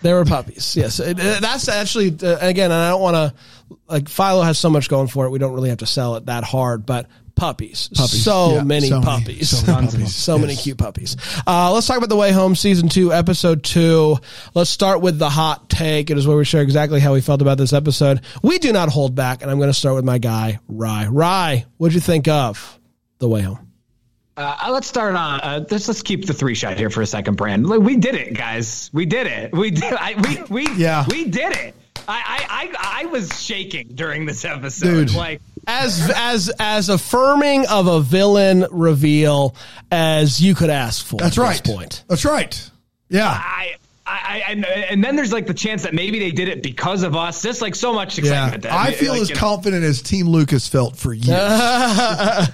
They 0.00 0.12
were 0.12 0.24
puppies. 0.24 0.76
Yes, 0.76 1.00
It- 1.00 1.18
uh, 1.18 1.40
that's 1.40 1.68
actually 1.68 2.16
uh, 2.22 2.38
again. 2.40 2.70
And 2.70 2.80
I 2.80 2.90
don't 2.90 3.00
want 3.02 3.14
to 3.16 3.76
like 3.88 4.08
Philo 4.08 4.42
has 4.42 4.58
so 4.58 4.70
much 4.70 4.88
going 4.88 5.08
for 5.08 5.26
it. 5.26 5.30
We 5.30 5.38
don't 5.38 5.52
really 5.54 5.68
have 5.70 5.78
to 5.78 5.86
sell 5.86 6.16
it 6.16 6.26
that 6.26 6.44
hard, 6.44 6.86
but 6.86 7.06
puppies, 7.34 7.88
Puppies. 7.94 8.24
so 8.24 8.54
Yeah, 8.54 8.62
many 8.64 8.88
so 8.88 9.00
many- 9.00 9.04
puppies, 9.06 9.48
so 9.50 9.72
many 9.74 9.86
puppies. 9.86 10.14
so 10.14 10.38
many 10.38 10.56
cute 10.56 10.76
puppies. 10.78 11.16
Uh, 11.46 11.72
let's 11.72 11.86
talk 11.86 11.96
about 11.96 12.08
the 12.08 12.16
way 12.16 12.32
home, 12.32 12.56
season 12.56 12.88
two, 12.88 13.12
episode 13.12 13.62
two. 13.62 14.16
Let's 14.54 14.70
start 14.70 15.00
with 15.02 15.18
the 15.20 15.30
hot 15.30 15.68
take. 15.70 16.10
It 16.10 16.18
is 16.18 16.26
where 16.26 16.36
we 16.36 16.44
share 16.44 16.62
exactly 16.62 16.98
how 17.00 17.12
we 17.12 17.20
felt 17.20 17.40
about 17.40 17.56
this 17.58 17.72
episode. 17.72 18.22
We 18.42 18.58
do 18.58 18.72
not 18.72 18.88
hold 18.88 19.14
back, 19.14 19.42
and 19.42 19.50
I'm 19.50 19.58
going 19.58 19.70
to 19.70 19.74
start 19.74 19.94
with 19.94 20.04
my 20.04 20.18
guy 20.18 20.58
Rye. 20.68 21.06
Rye, 21.06 21.66
what'd 21.76 21.94
you 21.94 22.00
think 22.00 22.26
of 22.26 22.78
the 23.18 23.28
way 23.28 23.42
home? 23.42 23.67
Uh, 24.38 24.70
let's 24.70 24.86
start 24.86 25.16
on. 25.16 25.40
Uh, 25.40 25.64
let's 25.70 25.88
let's 25.88 26.02
keep 26.02 26.26
the 26.26 26.32
three 26.32 26.54
shot 26.54 26.78
here 26.78 26.90
for 26.90 27.02
a 27.02 27.06
second, 27.06 27.36
Brand. 27.36 27.66
Like, 27.66 27.80
We 27.80 27.96
did 27.96 28.14
it, 28.14 28.34
guys. 28.34 28.88
We 28.92 29.04
did 29.04 29.26
it. 29.26 29.52
We 29.52 29.70
did. 29.72 29.92
I, 29.92 30.14
we 30.48 30.64
we 30.64 30.74
Yeah. 30.76 31.04
We 31.10 31.24
did 31.24 31.56
it. 31.56 31.74
I, 32.06 32.22
I 32.48 32.68
I 32.78 33.02
I 33.02 33.06
was 33.06 33.42
shaking 33.42 33.88
during 33.94 34.26
this 34.26 34.44
episode. 34.44 35.08
Dude. 35.08 35.14
Like 35.14 35.40
As 35.66 36.10
as 36.14 36.50
as 36.60 36.88
affirming 36.88 37.66
of 37.66 37.86
a 37.88 38.00
villain 38.00 38.64
reveal 38.70 39.56
as 39.90 40.40
you 40.40 40.54
could 40.54 40.70
ask 40.70 41.04
for. 41.04 41.16
That's 41.16 41.36
at 41.36 41.42
right. 41.42 41.62
This 41.64 41.74
point. 41.74 42.04
That's 42.08 42.24
right. 42.24 42.70
Yeah. 43.08 43.26
I. 43.28 43.74
I, 44.10 44.42
I, 44.46 44.52
and, 44.52 44.64
and 44.64 45.04
then 45.04 45.16
there's 45.16 45.34
like 45.34 45.46
the 45.46 45.52
chance 45.52 45.82
that 45.82 45.92
maybe 45.92 46.18
they 46.18 46.30
did 46.30 46.48
it 46.48 46.62
because 46.62 47.02
of 47.02 47.14
us. 47.14 47.42
Just 47.42 47.60
like 47.60 47.74
so 47.74 47.92
much 47.92 48.16
Yeah. 48.16 48.24
excitement. 48.24 48.62
that- 48.62 48.72
I 48.72 48.92
feel 48.92 49.12
like, 49.12 49.20
as 49.20 49.28
you 49.28 49.34
know, 49.34 49.40
confident 49.40 49.84
as 49.84 50.00
Team 50.00 50.26
Lucas 50.28 50.66
felt 50.66 50.96
for 50.96 51.12
years. 51.12 51.28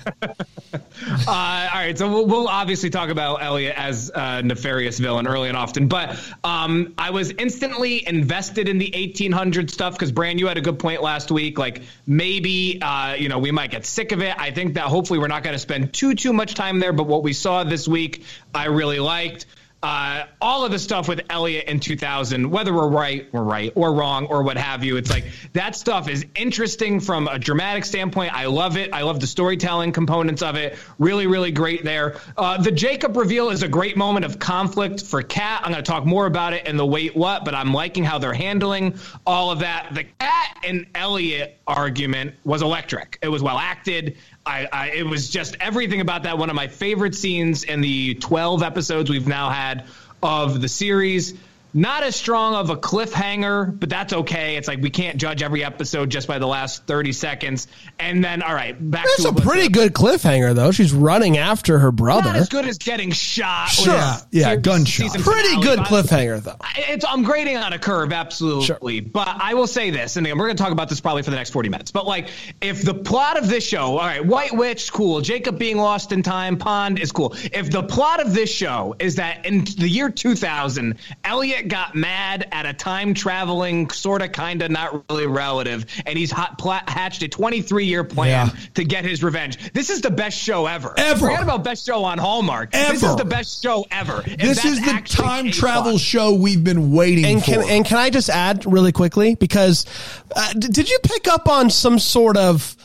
Uh, 1.26 1.68
all 1.72 1.80
right, 1.80 1.96
so 1.96 2.08
we'll, 2.08 2.26
we'll 2.26 2.48
obviously 2.48 2.90
talk 2.90 3.08
about 3.08 3.42
Elliot 3.42 3.74
as 3.76 4.10
a 4.14 4.42
nefarious 4.42 4.98
villain 4.98 5.26
early 5.26 5.48
and 5.48 5.56
often, 5.56 5.88
but 5.88 6.18
um, 6.42 6.94
I 6.98 7.10
was 7.10 7.30
instantly 7.30 8.06
invested 8.06 8.68
in 8.68 8.78
the 8.78 8.90
1800 8.94 9.70
stuff 9.70 9.94
because 9.94 10.12
Brand, 10.12 10.40
you 10.40 10.46
had 10.46 10.58
a 10.58 10.60
good 10.60 10.78
point 10.78 11.02
last 11.02 11.30
week. 11.30 11.58
Like 11.58 11.82
maybe 12.06 12.80
uh, 12.80 13.14
you 13.14 13.28
know 13.28 13.38
we 13.38 13.52
might 13.52 13.70
get 13.70 13.86
sick 13.86 14.12
of 14.12 14.22
it. 14.22 14.34
I 14.38 14.50
think 14.50 14.74
that 14.74 14.84
hopefully 14.84 15.18
we're 15.18 15.28
not 15.28 15.42
going 15.42 15.54
to 15.54 15.58
spend 15.58 15.92
too 15.92 16.14
too 16.14 16.32
much 16.32 16.54
time 16.54 16.78
there. 16.78 16.92
But 16.92 17.06
what 17.06 17.22
we 17.22 17.32
saw 17.32 17.64
this 17.64 17.86
week, 17.86 18.24
I 18.54 18.66
really 18.66 19.00
liked. 19.00 19.46
Uh, 19.84 20.24
all 20.40 20.64
of 20.64 20.70
the 20.72 20.78
stuff 20.78 21.08
with 21.08 21.20
Elliot 21.28 21.66
in 21.68 21.78
2000, 21.78 22.50
whether 22.50 22.72
we're 22.72 22.88
right, 22.88 23.30
we're 23.34 23.42
right, 23.42 23.70
or 23.74 23.92
wrong, 23.92 24.24
or 24.28 24.42
what 24.42 24.56
have 24.56 24.82
you, 24.82 24.96
it's 24.96 25.10
like 25.10 25.26
that 25.52 25.76
stuff 25.76 26.08
is 26.08 26.24
interesting 26.34 26.98
from 26.98 27.28
a 27.28 27.38
dramatic 27.38 27.84
standpoint. 27.84 28.32
I 28.32 28.46
love 28.46 28.78
it. 28.78 28.94
I 28.94 29.02
love 29.02 29.20
the 29.20 29.26
storytelling 29.26 29.92
components 29.92 30.40
of 30.40 30.56
it. 30.56 30.78
Really, 30.98 31.26
really 31.26 31.50
great 31.50 31.84
there. 31.84 32.16
Uh, 32.38 32.56
the 32.56 32.72
Jacob 32.72 33.14
reveal 33.14 33.50
is 33.50 33.62
a 33.62 33.68
great 33.68 33.94
moment 33.94 34.24
of 34.24 34.38
conflict 34.38 35.02
for 35.02 35.20
Kat. 35.20 35.60
I'm 35.62 35.70
going 35.70 35.84
to 35.84 35.90
talk 35.90 36.06
more 36.06 36.24
about 36.24 36.54
it 36.54 36.66
in 36.66 36.78
the 36.78 36.86
wait 36.86 37.14
what, 37.14 37.44
but 37.44 37.54
I'm 37.54 37.74
liking 37.74 38.04
how 38.04 38.18
they're 38.18 38.32
handling 38.32 38.98
all 39.26 39.50
of 39.50 39.58
that. 39.58 39.90
The 39.92 40.04
Kat 40.18 40.60
and 40.64 40.86
Elliot 40.94 41.58
argument 41.66 42.36
was 42.44 42.62
electric. 42.62 43.18
It 43.20 43.28
was 43.28 43.42
well 43.42 43.58
acted. 43.58 44.16
I, 44.46 44.68
I, 44.72 44.90
it 44.90 45.06
was 45.06 45.30
just 45.30 45.56
everything 45.60 46.00
about 46.00 46.24
that. 46.24 46.36
One 46.36 46.50
of 46.50 46.56
my 46.56 46.68
favorite 46.68 47.14
scenes 47.14 47.64
in 47.64 47.80
the 47.80 48.14
12 48.14 48.62
episodes 48.62 49.08
we've 49.08 49.26
now 49.26 49.48
had 49.48 49.86
of 50.22 50.60
the 50.60 50.68
series. 50.68 51.34
Not 51.76 52.04
as 52.04 52.14
strong 52.14 52.54
of 52.54 52.70
a 52.70 52.76
cliffhanger, 52.76 53.78
but 53.78 53.88
that's 53.88 54.12
okay. 54.12 54.54
It's 54.54 54.68
like 54.68 54.80
we 54.80 54.90
can't 54.90 55.16
judge 55.16 55.42
every 55.42 55.64
episode 55.64 56.08
just 56.08 56.28
by 56.28 56.38
the 56.38 56.46
last 56.46 56.86
30 56.86 57.12
seconds. 57.12 57.66
And 57.98 58.24
then, 58.24 58.42
all 58.42 58.54
right, 58.54 58.74
back 58.90 59.04
That's 59.04 59.24
to 59.24 59.30
a 59.30 59.34
pretty 59.34 59.68
good 59.68 59.92
cliffhanger, 59.92 60.54
though. 60.54 60.70
She's 60.70 60.92
running 60.92 61.36
after 61.36 61.80
her 61.80 61.90
brother. 61.90 62.28
Not 62.28 62.36
as 62.36 62.48
good 62.48 62.66
as 62.66 62.78
getting 62.78 63.10
shot. 63.10 63.70
Sure. 63.70 63.92
Yeah, 63.92 64.20
yeah, 64.30 64.56
gunshot. 64.56 65.18
Pretty 65.18 65.60
good 65.60 65.80
cliffhanger, 65.80 66.40
though. 66.40 66.56
it's 66.76 67.04
I'm 67.04 67.24
grading 67.24 67.56
on 67.56 67.72
a 67.72 67.78
curve, 67.78 68.12
absolutely. 68.12 69.00
But 69.00 69.28
I 69.28 69.54
will 69.54 69.66
say 69.66 69.90
this, 69.90 70.16
and 70.16 70.24
again, 70.26 70.38
we're 70.38 70.46
going 70.46 70.56
to 70.56 70.62
talk 70.62 70.72
about 70.72 70.88
this 70.88 71.00
probably 71.00 71.22
for 71.24 71.30
the 71.30 71.36
next 71.36 71.50
40 71.50 71.70
minutes. 71.70 71.90
But 71.90 72.06
like, 72.06 72.28
if 72.60 72.82
the 72.82 72.94
plot 72.94 73.36
of 73.36 73.48
this 73.48 73.66
show, 73.66 73.98
all 73.98 74.06
right, 74.06 74.24
White 74.24 74.54
Witch, 74.56 74.92
cool. 74.92 75.20
Jacob 75.20 75.58
being 75.58 75.78
lost 75.78 76.12
in 76.12 76.22
time, 76.22 76.56
Pond 76.56 77.00
is 77.00 77.10
cool. 77.10 77.34
If 77.52 77.70
the 77.70 77.82
plot 77.82 78.20
of 78.20 78.32
this 78.32 78.50
show 78.50 78.94
is 79.00 79.16
that 79.16 79.44
in 79.44 79.64
the 79.64 79.88
year 79.88 80.08
2000, 80.08 80.98
Elliot 81.24 81.63
got 81.68 81.94
mad 81.94 82.48
at 82.52 82.66
a 82.66 82.72
time 82.72 83.14
traveling, 83.14 83.90
sort 83.90 84.22
of, 84.22 84.32
kind 84.32 84.62
of, 84.62 84.70
not 84.70 85.04
really 85.10 85.26
relative, 85.26 85.86
and 86.06 86.18
he's 86.18 86.30
hot, 86.30 86.58
pla- 86.58 86.82
hatched 86.88 87.22
a 87.22 87.28
23 87.28 87.84
year 87.86 88.04
plan 88.04 88.48
Yeah. 88.48 88.60
to 88.74 88.84
get 88.84 89.04
his 89.04 89.22
revenge. 89.22 89.58
This 89.72 89.90
is 89.90 90.00
the 90.00 90.10
best 90.10 90.38
show 90.38 90.66
ever. 90.66 90.94
Ever. 90.96 91.26
Forget 91.26 91.42
about 91.42 91.64
best 91.64 91.84
show 91.86 92.04
on 92.04 92.18
Hallmark. 92.18 92.70
Ever. 92.72 92.92
This 92.92 93.02
is 93.02 93.16
the 93.16 93.24
best 93.24 93.62
show 93.62 93.86
ever. 93.90 94.22
If 94.26 94.38
This 94.38 94.64
is 94.64 94.80
the 94.84 95.00
time 95.04 95.50
travel 95.50 95.92
plot. 95.92 96.00
show 96.00 96.32
we've 96.34 96.62
been 96.64 96.92
waiting 96.92 97.24
And 97.24 97.40
for. 97.44 97.50
can 97.52 97.62
and 97.68 97.84
can 97.84 97.98
I 97.98 98.10
just 98.10 98.30
add 98.30 98.64
really 98.66 98.92
quickly 98.92 99.34
because 99.34 99.86
uh, 100.34 100.52
d- 100.52 100.68
did 100.68 100.88
you 100.90 100.98
pick 101.02 101.28
up 101.28 101.48
on 101.48 101.70
some 101.70 101.98
sort 101.98 102.36
of 102.36 102.76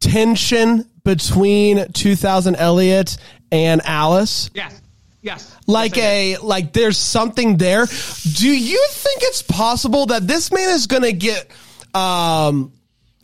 tension 0.00 0.84
between 1.04 1.90
2000 1.92 2.56
Elliot 2.56 3.16
and 3.50 3.80
Alice? 3.84 4.50
Yes. 4.54 4.80
Yes. 5.20 5.54
Like 5.66 5.96
Yes, 5.96 6.38
a 6.40 6.46
like 6.46 6.72
there's 6.72 6.98
something 6.98 7.56
there. 7.56 7.86
Do 7.86 8.48
you 8.48 8.86
think 8.90 9.22
it's 9.22 9.42
possible 9.42 10.06
that 10.06 10.26
this 10.26 10.52
man 10.52 10.70
is 10.70 10.86
going 10.86 11.02
to 11.02 11.12
get 11.12 11.50
um 11.94 12.72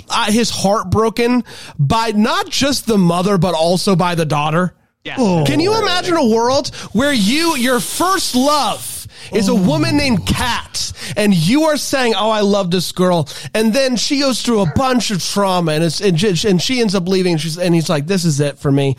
uh, 0.09 0.31
his 0.31 0.51
heart 0.51 0.91
broken 0.91 1.45
by 1.79 2.11
not 2.11 2.49
just 2.49 2.87
the 2.87 2.99
mother 2.99 3.39
but 3.39 3.55
also 3.55 3.97
by 3.97 4.15
the 4.15 4.27
daughter? 4.27 4.75
Yes. 5.05 5.19
Oh. 5.21 5.45
Can 5.47 5.61
you 5.61 5.79
imagine 5.79 6.17
a 6.17 6.27
world 6.27 6.75
where 6.93 7.13
you, 7.13 7.57
your 7.57 7.79
first 7.79 8.35
love 8.35 9.07
is 9.35 9.49
a 9.49 9.55
woman 9.55 9.99
named 9.99 10.27
Kat 10.27 10.93
and 11.15 11.35
you 11.35 11.65
are 11.65 11.77
saying, 11.77 12.15
Oh, 12.17 12.31
I 12.31 12.41
love 12.41 12.71
this 12.71 12.91
girl. 12.93 13.29
And 13.53 13.75
then 13.75 13.97
she 13.97 14.21
goes 14.21 14.41
through 14.41 14.63
a 14.63 14.73
bunch 14.75 15.11
of 15.11 15.23
trauma 15.23 15.73
and 15.73 15.85
it's, 15.85 16.01
and 16.01 16.19
she, 16.19 16.49
and 16.49 16.61
she 16.61 16.81
ends 16.81 16.95
up 16.95 17.07
leaving 17.07 17.33
and 17.33 17.41
she's, 17.41 17.59
and 17.59 17.75
he's 17.75 17.91
like, 17.91 18.07
this 18.07 18.25
is 18.25 18.41
it 18.41 18.59
for 18.59 18.73
me. 18.73 18.97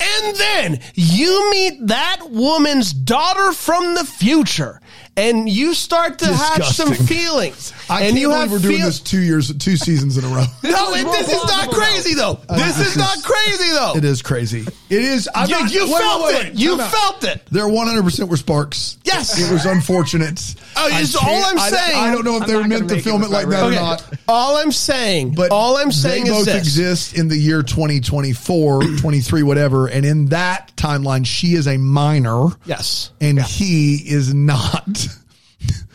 And 0.00 0.36
then 0.36 0.80
you 0.94 1.50
meet 1.50 1.86
that 1.88 2.18
woman's 2.30 2.92
daughter 2.92 3.52
from 3.52 3.94
the 3.94 4.04
future 4.04 4.80
and 5.18 5.48
you 5.48 5.72
start 5.72 6.18
to 6.18 6.26
hatch 6.26 6.66
some 6.66 6.92
feelings. 6.92 7.72
I 7.88 8.02
and 8.02 8.10
can't 8.10 8.20
you 8.20 8.28
believe 8.28 8.40
have 8.42 8.52
we're 8.52 8.58
doing 8.58 8.76
feel- 8.78 8.86
this 8.86 9.00
two 9.00 9.20
years, 9.22 9.56
two 9.56 9.76
seasons 9.78 10.18
in 10.18 10.24
a 10.24 10.28
row. 10.28 10.44
No, 10.62 10.92
it- 10.94 11.04
this 11.04 11.28
is 11.32 11.44
not 11.44 11.70
crazy 11.70 12.14
though. 12.14 12.38
Uh, 12.48 12.56
this 12.56 12.76
this 12.76 12.88
is 12.88 12.96
not 12.98 13.22
crazy 13.22 13.70
though. 13.70 13.94
It 13.96 14.04
is 14.04 14.20
crazy. 14.20 14.66
It 14.90 15.00
is. 15.02 15.28
I'm 15.34 15.48
You, 15.48 15.60
not, 15.60 15.72
you 15.72 15.80
wait, 15.92 16.00
felt 16.00 16.24
wait, 16.24 16.46
it. 16.48 16.54
You 16.54 16.70
time 16.72 16.80
out. 16.80 16.90
felt 16.92 17.24
it. 17.24 17.42
There 17.50 17.64
100% 17.64 18.28
were 18.28 18.36
sparks. 18.36 18.98
Yes. 19.04 19.38
It 19.40 19.50
was 19.52 19.64
unfortunate. 19.64 20.54
Oh, 20.76 20.88
it's 20.92 21.16
all 21.16 21.24
I'm 21.44 21.58
saying. 21.58 21.96
I, 21.98 22.12
don't 22.14 22.24
know 22.24 22.36
if 22.36 22.42
I'm 22.42 22.48
they 22.48 22.56
were 22.56 22.64
meant 22.64 22.88
gonna 22.88 23.00
film 23.00 23.22
it 23.22 23.26
it 23.26 23.30
like 23.30 23.48
that 23.48 23.62
like 23.62 23.72
or 23.72 23.74
not. 23.74 24.06
All 24.28 24.56
I'm 24.58 24.70
saying, 24.72 25.34
But 25.34 25.50
all 25.50 25.76
I'm 25.78 25.90
saying 25.90 26.24
they 26.24 26.30
is 26.30 26.36
both 26.36 26.44
this. 26.46 26.56
exist 26.56 27.16
in 27.16 27.28
the 27.28 27.36
year 27.38 27.62
2024, 27.62 28.82
23, 28.98 29.42
whatever. 29.42 29.65
And 29.74 30.04
in 30.06 30.26
that 30.26 30.72
timeline, 30.76 31.26
she 31.26 31.54
is 31.54 31.66
a 31.66 31.76
minor 31.76 32.46
Yes. 32.64 33.10
and 33.20 33.40
he 33.40 33.94
is 33.96 34.32
not. 34.34 35.06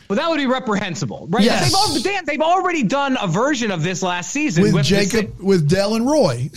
Well, 0.09 0.17
that 0.17 0.29
would 0.29 0.39
be 0.39 0.45
reprehensible, 0.45 1.27
right? 1.29 1.41
Yes. 1.41 1.71
They've, 1.71 1.73
al- 1.73 2.01
Dan, 2.01 2.25
they've 2.25 2.41
already 2.41 2.83
done 2.83 3.17
a 3.21 3.27
version 3.27 3.71
of 3.71 3.81
this 3.81 4.03
last 4.03 4.29
season 4.31 4.61
With 4.63 4.73
with 4.73 4.83
the 4.89 5.05
Jacob, 5.05 5.39
with 5.39 5.69
Del 5.69 5.95
and 5.95 6.05
Roy. 6.05 6.49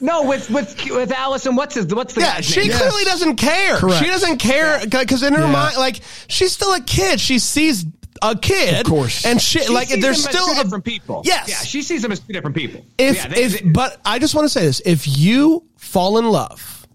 no, 0.00 0.22
with 0.24 0.48
with 0.48 0.90
with 0.90 1.10
Allison. 1.10 1.56
What's 1.56 1.74
his? 1.74 1.86
What's 1.86 2.14
the 2.14 2.20
Yeah, 2.20 2.36
guy's 2.36 2.44
she 2.44 2.60
name? 2.60 2.68
Yes. 2.70 2.78
clearly 2.80 3.04
doesn't 3.04 3.36
care. 3.36 3.76
Correct. 3.78 3.98
She 4.04 4.06
doesn't 4.10 4.38
care 4.38 4.80
because 4.88 5.24
in 5.24 5.34
her 5.34 5.40
Yeah. 5.46 5.50
mind, 5.52 5.76
like 5.76 6.00
she's 6.28 6.52
still 6.52 6.72
a 6.72 6.80
kid. 6.80 7.20
She 7.20 7.40
sees 7.40 7.84
a 8.22 8.36
kid, 8.36 8.80
Of 8.86 8.86
course. 8.86 9.24
and 9.24 9.40
she, 9.40 9.60
She 9.60 9.72
like 9.72 9.88
sees 9.88 10.02
there's 10.02 10.22
them 10.22 10.28
as 10.30 10.34
still 10.36 10.46
two 10.54 10.60
a- 10.60 10.62
different 10.64 10.84
people. 10.84 11.22
Yes. 11.24 11.48
yeah, 11.48 11.56
she 11.56 11.82
sees 11.82 12.02
them 12.02 12.12
as 12.12 12.20
two 12.20 12.32
different 12.32 12.56
people. 12.56 12.84
If 12.98 13.16
yeah, 13.16 13.28
they- 13.28 13.42
if 13.44 13.60
they- 13.62 13.68
but 13.70 14.00
I 14.04 14.18
just 14.18 14.34
want 14.34 14.44
to 14.44 14.48
say 14.48 14.62
this: 14.62 14.80
if 14.84 15.06
you 15.18 15.64
fall 15.76 16.18
in 16.18 16.30
love 16.30 16.86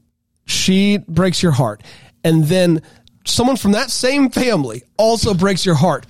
she 0.45 0.97
breaks 1.07 1.41
your 1.41 1.53
heart, 1.53 1.81
and 2.25 2.43
then 2.45 2.81
someone 3.25 3.55
from 3.55 3.71
that 3.71 3.89
same 3.89 4.29
family 4.29 4.83
also 4.97 5.33
breaks 5.33 5.65
your 5.65 5.75
heart. 5.75 6.05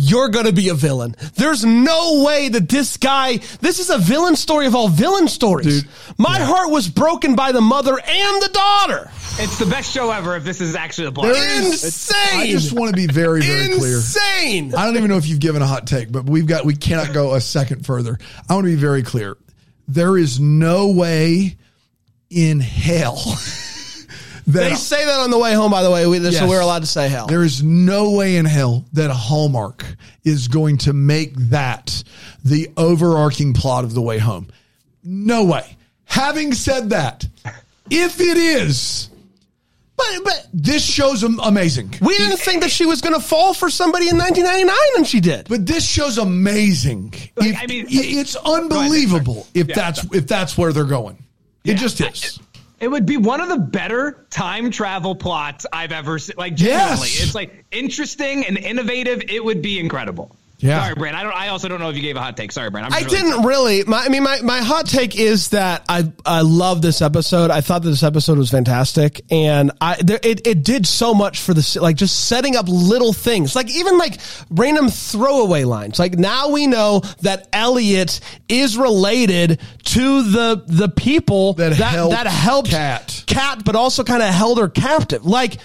You're 0.00 0.28
going 0.28 0.46
to 0.46 0.52
be 0.52 0.68
a 0.68 0.74
villain. 0.74 1.16
There's 1.34 1.64
no 1.64 2.22
way 2.24 2.48
that 2.50 2.68
this 2.68 2.96
guy, 2.98 3.38
this 3.60 3.80
is 3.80 3.90
a 3.90 3.98
villain 3.98 4.36
story 4.36 4.66
of 4.68 4.76
all 4.76 4.86
villain 4.88 5.26
stories. 5.26 5.82
Dude, 5.82 5.90
My 6.18 6.38
heart 6.38 6.70
was 6.70 6.88
broken 6.88 7.34
by 7.34 7.50
the 7.50 7.60
mother 7.60 7.98
and 7.98 8.42
the 8.42 8.48
daughter. 8.52 9.10
It's 9.40 9.58
the 9.58 9.66
best 9.66 9.92
show 9.92 10.12
ever 10.12 10.36
if 10.36 10.44
this 10.44 10.60
is 10.60 10.76
actually 10.76 11.06
the 11.06 11.12
plot. 11.12 11.32
There 11.32 11.62
is- 11.62 11.82
Insane. 11.82 12.40
I 12.40 12.46
just 12.48 12.72
want 12.72 12.90
to 12.90 12.96
be 12.96 13.08
very, 13.12 13.40
very 13.42 13.74
clear. 13.76 13.96
Insane. 13.96 14.72
I 14.72 14.84
don't 14.86 14.96
even 14.96 15.10
know 15.10 15.16
if 15.16 15.26
you've 15.26 15.40
given 15.40 15.62
a 15.62 15.66
hot 15.66 15.88
take, 15.88 16.12
but 16.12 16.30
we've 16.30 16.46
got 16.46 16.64
we 16.64 16.76
cannot 16.76 17.12
go 17.12 17.34
a 17.34 17.40
second 17.40 17.84
further. 17.84 18.18
I 18.48 18.54
want 18.54 18.66
to 18.66 18.70
be 18.70 18.80
very 18.80 19.02
clear. 19.02 19.36
There 19.88 20.16
is 20.16 20.38
no 20.38 20.92
way 20.92 21.56
in 22.30 22.60
hell 22.60 23.16
that 23.16 23.64
They 24.48 24.74
say 24.74 25.04
that 25.04 25.20
on 25.20 25.30
the 25.30 25.38
way 25.38 25.52
home, 25.52 25.70
by 25.70 25.82
the 25.82 25.90
way, 25.90 26.06
we 26.06 26.18
so 26.30 26.48
we're 26.48 26.60
allowed 26.60 26.80
to 26.80 26.86
say 26.86 27.08
hell. 27.08 27.26
there 27.26 27.42
is 27.44 27.62
no 27.62 28.12
way 28.12 28.36
in 28.36 28.46
hell 28.46 28.86
that 28.94 29.10
Hallmark 29.10 29.84
is 30.24 30.48
going 30.48 30.78
to 30.78 30.94
make 30.94 31.34
that 31.36 32.02
the 32.44 32.70
overarching 32.76 33.52
plot 33.52 33.84
of 33.84 33.92
the 33.92 34.00
way 34.00 34.18
home. 34.18 34.48
No 35.04 35.44
way. 35.44 35.76
Having 36.06 36.54
said 36.54 36.90
that, 36.90 37.26
if 37.90 38.20
it 38.20 38.36
is, 38.38 39.10
but, 39.96 40.06
but 40.24 40.48
this 40.54 40.82
show's 40.82 41.22
amazing. 41.24 41.94
we 42.00 42.16
didn't 42.16 42.38
think 42.38 42.62
that 42.62 42.70
she 42.70 42.86
was 42.86 43.02
going 43.02 43.14
to 43.14 43.20
fall 43.20 43.52
for 43.52 43.68
somebody 43.68 44.08
in 44.08 44.16
1999, 44.16 44.76
and 44.96 45.06
she 45.06 45.20
did. 45.20 45.48
But 45.48 45.66
this 45.66 45.86
show's 45.86 46.16
amazing. 46.16 47.12
Like, 47.36 47.50
If- 47.50 47.56
I 47.62 47.66
mean- 47.66 47.86
it's 47.90 48.34
unbelievable 48.36 49.46
if 49.52 49.68
Yeah, 49.68 49.74
that's 49.74 50.02
sorry. 50.02 50.18
if 50.18 50.26
that's 50.26 50.56
where 50.56 50.72
they're 50.72 50.84
going. 50.84 51.18
It 51.64 51.74
just 51.76 52.00
is. 52.00 52.38
It 52.80 52.88
would 52.88 53.06
be 53.06 53.16
one 53.16 53.40
of 53.40 53.48
the 53.48 53.58
better 53.58 54.24
time 54.30 54.70
travel 54.70 55.14
plots 55.14 55.66
I've 55.72 55.90
ever 55.92 56.18
seen. 56.18 56.36
Like 56.38 56.54
genuinely, 56.54 57.08
Yes. 57.08 57.22
it's 57.24 57.34
like 57.34 57.64
interesting 57.72 58.46
and 58.46 58.56
innovative. 58.56 59.22
It 59.28 59.44
would 59.44 59.62
be 59.62 59.78
incredible. 59.80 60.34
Yeah. 60.60 60.82
Sorry, 60.82 60.94
Brand. 60.96 61.16
I 61.16 61.22
don't. 61.22 61.32
I 61.34 61.48
also 61.48 61.68
don't 61.68 61.78
know 61.78 61.88
if 61.88 61.94
you 61.94 62.02
gave 62.02 62.16
a 62.16 62.20
hot 62.20 62.36
take. 62.36 62.50
Sorry, 62.50 62.68
Brand. 62.68 62.86
I'm 62.86 62.92
I 62.92 63.04
really- 63.04 63.10
didn't 63.16 63.42
really. 63.44 63.84
My, 63.84 64.04
I 64.04 64.08
mean, 64.08 64.24
my, 64.24 64.40
my 64.42 64.58
hot 64.58 64.86
take 64.86 65.16
is 65.16 65.50
that 65.50 65.84
I 65.88 66.10
I 66.26 66.40
love 66.40 66.82
this 66.82 67.00
episode. 67.00 67.52
I 67.52 67.60
thought 67.60 67.82
that 67.82 67.90
this 67.90 68.02
episode 68.02 68.38
was 68.38 68.50
fantastic, 68.50 69.20
and 69.30 69.70
I 69.80 69.94
there, 70.02 70.18
it 70.20 70.44
it 70.48 70.64
did 70.64 70.84
so 70.84 71.14
much 71.14 71.40
for 71.40 71.54
the 71.54 71.78
like 71.80 71.94
just 71.94 72.26
setting 72.26 72.56
up 72.56 72.66
little 72.68 73.12
things, 73.12 73.54
like 73.54 73.70
even 73.70 73.98
like 73.98 74.18
random 74.50 74.88
throwaway 74.88 75.62
lines. 75.62 76.00
Like 76.00 76.18
now 76.18 76.48
we 76.48 76.66
know 76.66 77.02
that 77.22 77.46
Elliot 77.52 78.18
is 78.48 78.76
related 78.76 79.60
to 79.84 80.22
the 80.22 80.64
the 80.66 80.88
people 80.88 81.52
That 81.52 81.76
that 81.76 81.92
helped 81.92 82.10
that 82.16 82.26
helped 82.26 82.70
Kat. 82.70 83.22
Cat, 83.28 83.64
but 83.64 83.76
also 83.76 84.02
kind 84.02 84.24
of 84.24 84.30
held 84.34 84.58
her 84.58 84.68
captive, 84.68 85.24
like. 85.24 85.58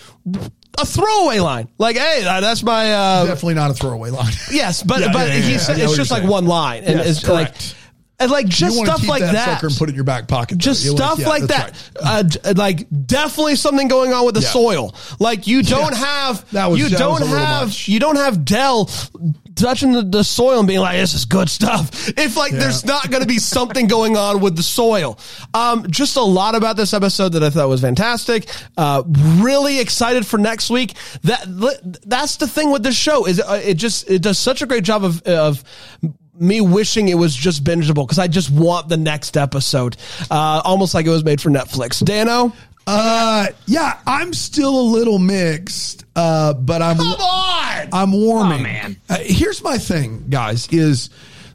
A 0.82 0.86
throwaway 0.86 1.40
line, 1.40 1.68
like, 1.78 1.96
"Hey, 1.98 2.26
uh, 2.26 2.42
that's 2.42 2.64
my 2.64 2.92
uh, 2.92 3.26
Definitely 3.26 3.54
not 3.54 3.70
a 3.72 3.74
throwaway 3.76 4.10
line. 4.10 4.34
Yes, 4.52 4.82
but 4.82 5.02
Yeah, 5.02 5.14
but 5.14 5.28
yeah, 5.28 5.36
yeah, 5.36 5.42
he 5.42 5.58
said 5.60 5.78
it's 5.80 5.96
just 5.96 6.10
like 6.10 6.22
saying. 6.22 6.32
one 6.32 6.46
line, 6.48 6.84
and 6.84 6.98
Yes, 6.98 7.20
it's 7.20 7.28
like 7.28 7.54
and 8.20 8.32
like 8.32 8.48
just 8.48 8.78
stuff 8.78 9.06
like 9.08 9.22
that, 9.22 9.34
that. 9.34 9.64
and 9.64 9.76
put 9.76 9.90
it 9.90 9.92
in 9.92 9.96
your 9.96 10.04
back 10.04 10.28
pocket. 10.28 10.58
just 10.58 10.84
stuff 10.86 11.20
yeah, 11.20 11.28
like 11.30 11.44
that, 11.44 11.92
right. 12.02 12.38
uh, 12.46 12.54
like 12.56 12.88
definitely 13.06 13.56
something 13.56 13.88
going 13.88 14.14
on 14.14 14.26
with 14.26 14.36
the 14.36 14.42
soil. 14.42 14.96
Like 15.20 15.46
you 15.46 15.62
don't 15.62 15.96
have, 15.96 16.50
That 16.52 16.72
was- 16.72 16.80
you 16.80 16.90
that 16.90 16.98
don't 17.00 17.22
have, 17.28 17.76
you 17.88 18.00
don't 18.00 18.16
have 18.16 18.44
Del 18.46 18.90
touching 19.56 19.92
the, 19.94 20.02
the 20.02 20.24
soil 20.24 20.60
and 20.60 20.68
being 20.68 20.80
like, 20.80 20.98
"This 20.98 21.14
is 21.14 21.26
good 21.26 21.50
stuff." 21.50 22.10
If 22.18 22.38
like 22.38 22.52
there's 22.52 22.86
not 22.86 23.10
going 23.10 23.22
to 23.22 23.28
be 23.28 23.40
something 23.40 23.88
going 23.88 24.18
on 24.18 24.40
with 24.42 24.56
the 24.56 24.64
soil, 24.64 25.18
um, 25.54 25.90
just 25.90 26.16
a 26.16 26.22
lot 26.22 26.56
about 26.56 26.78
this 26.78 26.94
episode 26.94 27.30
that 27.30 27.44
I 27.44 27.50
thought 27.50 27.70
was 27.70 27.82
fantastic. 27.82 28.50
Uh, 28.78 29.04
really 29.38 29.80
excited 29.80 30.26
for 30.26 30.38
next 30.38 30.70
week. 30.70 30.94
That 31.24 32.00
that's 32.06 32.38
the 32.38 32.48
thing 32.48 32.72
with 32.72 32.84
this 32.84 32.96
show 32.96 33.26
is 33.26 33.40
uh, 33.40 33.62
it 33.64 33.76
just 33.76 34.10
it 34.10 34.22
does 34.22 34.38
such 34.40 34.62
a 34.62 34.66
great 34.66 34.84
job 34.84 35.04
of 35.04 35.22
of 35.24 35.64
me 36.40 36.62
wishing 36.62 37.10
it 37.10 37.16
was 37.16 37.36
just 37.36 37.64
bingeable 37.64 38.06
because 38.06 38.20
I 38.20 38.28
just 38.28 38.50
want 38.50 38.90
the 38.90 38.98
next 38.98 39.38
episode, 39.38 39.98
uh, 40.32 40.62
almost 40.66 40.94
like 40.94 41.06
it 41.06 41.10
was 41.10 41.24
made 41.24 41.40
for 41.40 41.50
Netflix. 41.50 42.04
Dano, 42.04 42.54
Uh, 42.86 43.48
yeah, 43.66 44.00
I'm 44.06 44.34
still 44.34 44.80
a 44.80 44.88
little 44.88 45.20
mixed, 45.20 46.06
uh, 46.16 46.54
but 46.54 46.82
I'm 46.82 46.98
come 46.98 47.08
on. 47.08 47.90
I'm 47.94 48.12
warming. 48.12 48.60
Oh, 48.60 48.64
man. 48.64 48.98
Uh, 49.10 49.18
here's 49.22 49.64
my 49.64 49.78
thing, 49.78 50.26
guys: 50.30 50.68
is 50.68 51.10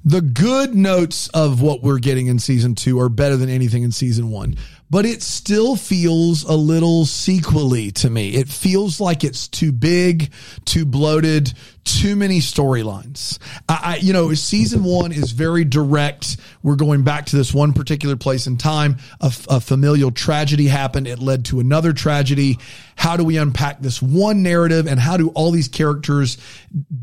the 0.05 0.21
good 0.23 0.75
notes 0.75 1.29
of 1.29 1.61
what 1.61 1.83
we're 1.83 1.99
getting 1.99 2.29
in 2.29 2.39
season 2.39 2.75
two 2.75 2.99
are 3.01 3.11
better 3.11 3.37
than 3.37 3.51
anything 3.51 3.83
in 3.83 3.93
season 3.93 4.31
one, 4.31 4.57
but 4.91 5.05
it 5.05 5.23
still 5.23 5.77
feels 5.77 6.45
a 6.45 6.55
little 6.55 7.05
sequely 7.05 7.91
to 7.91 8.09
me. 8.09 8.31
It 8.35 8.49
feels 8.49 9.01
like 9.01 9.23
it's 9.23 9.49
too 9.49 9.71
big, 9.71 10.33
too 10.65 10.87
bloated, 10.87 11.53
too 11.89 12.17
many 12.17 12.41
storylines. 12.41 13.39
I, 13.69 13.81
I, 13.83 13.97
you 13.97 14.13
know, 14.13 14.35
season 14.35 14.85
one 14.85 15.13
is 15.13 15.33
very 15.33 15.65
direct. 15.65 16.37
We're 16.63 16.77
going 16.77 17.03
back 17.03 17.27
to 17.27 17.37
this 17.37 17.55
one 17.55 17.73
particular 17.73 18.17
place 18.17 18.47
in 18.47 18.59
time. 18.59 18.99
A 19.21 19.61
familial 19.61 20.11
tragedy 20.11 20.67
happened. 20.67 21.07
It 21.07 21.19
led 21.19 21.47
to 21.47 21.61
another 21.61 21.93
tragedy. 21.93 22.59
How 22.97 23.17
do 23.17 23.25
we 23.25 23.37
unpack 23.37 23.81
this 23.81 24.03
one 24.03 24.43
narrative 24.43 24.87
and 24.87 24.99
how 24.99 25.17
do 25.17 25.29
all 25.31 25.51
these 25.51 25.69
characters 25.69 26.37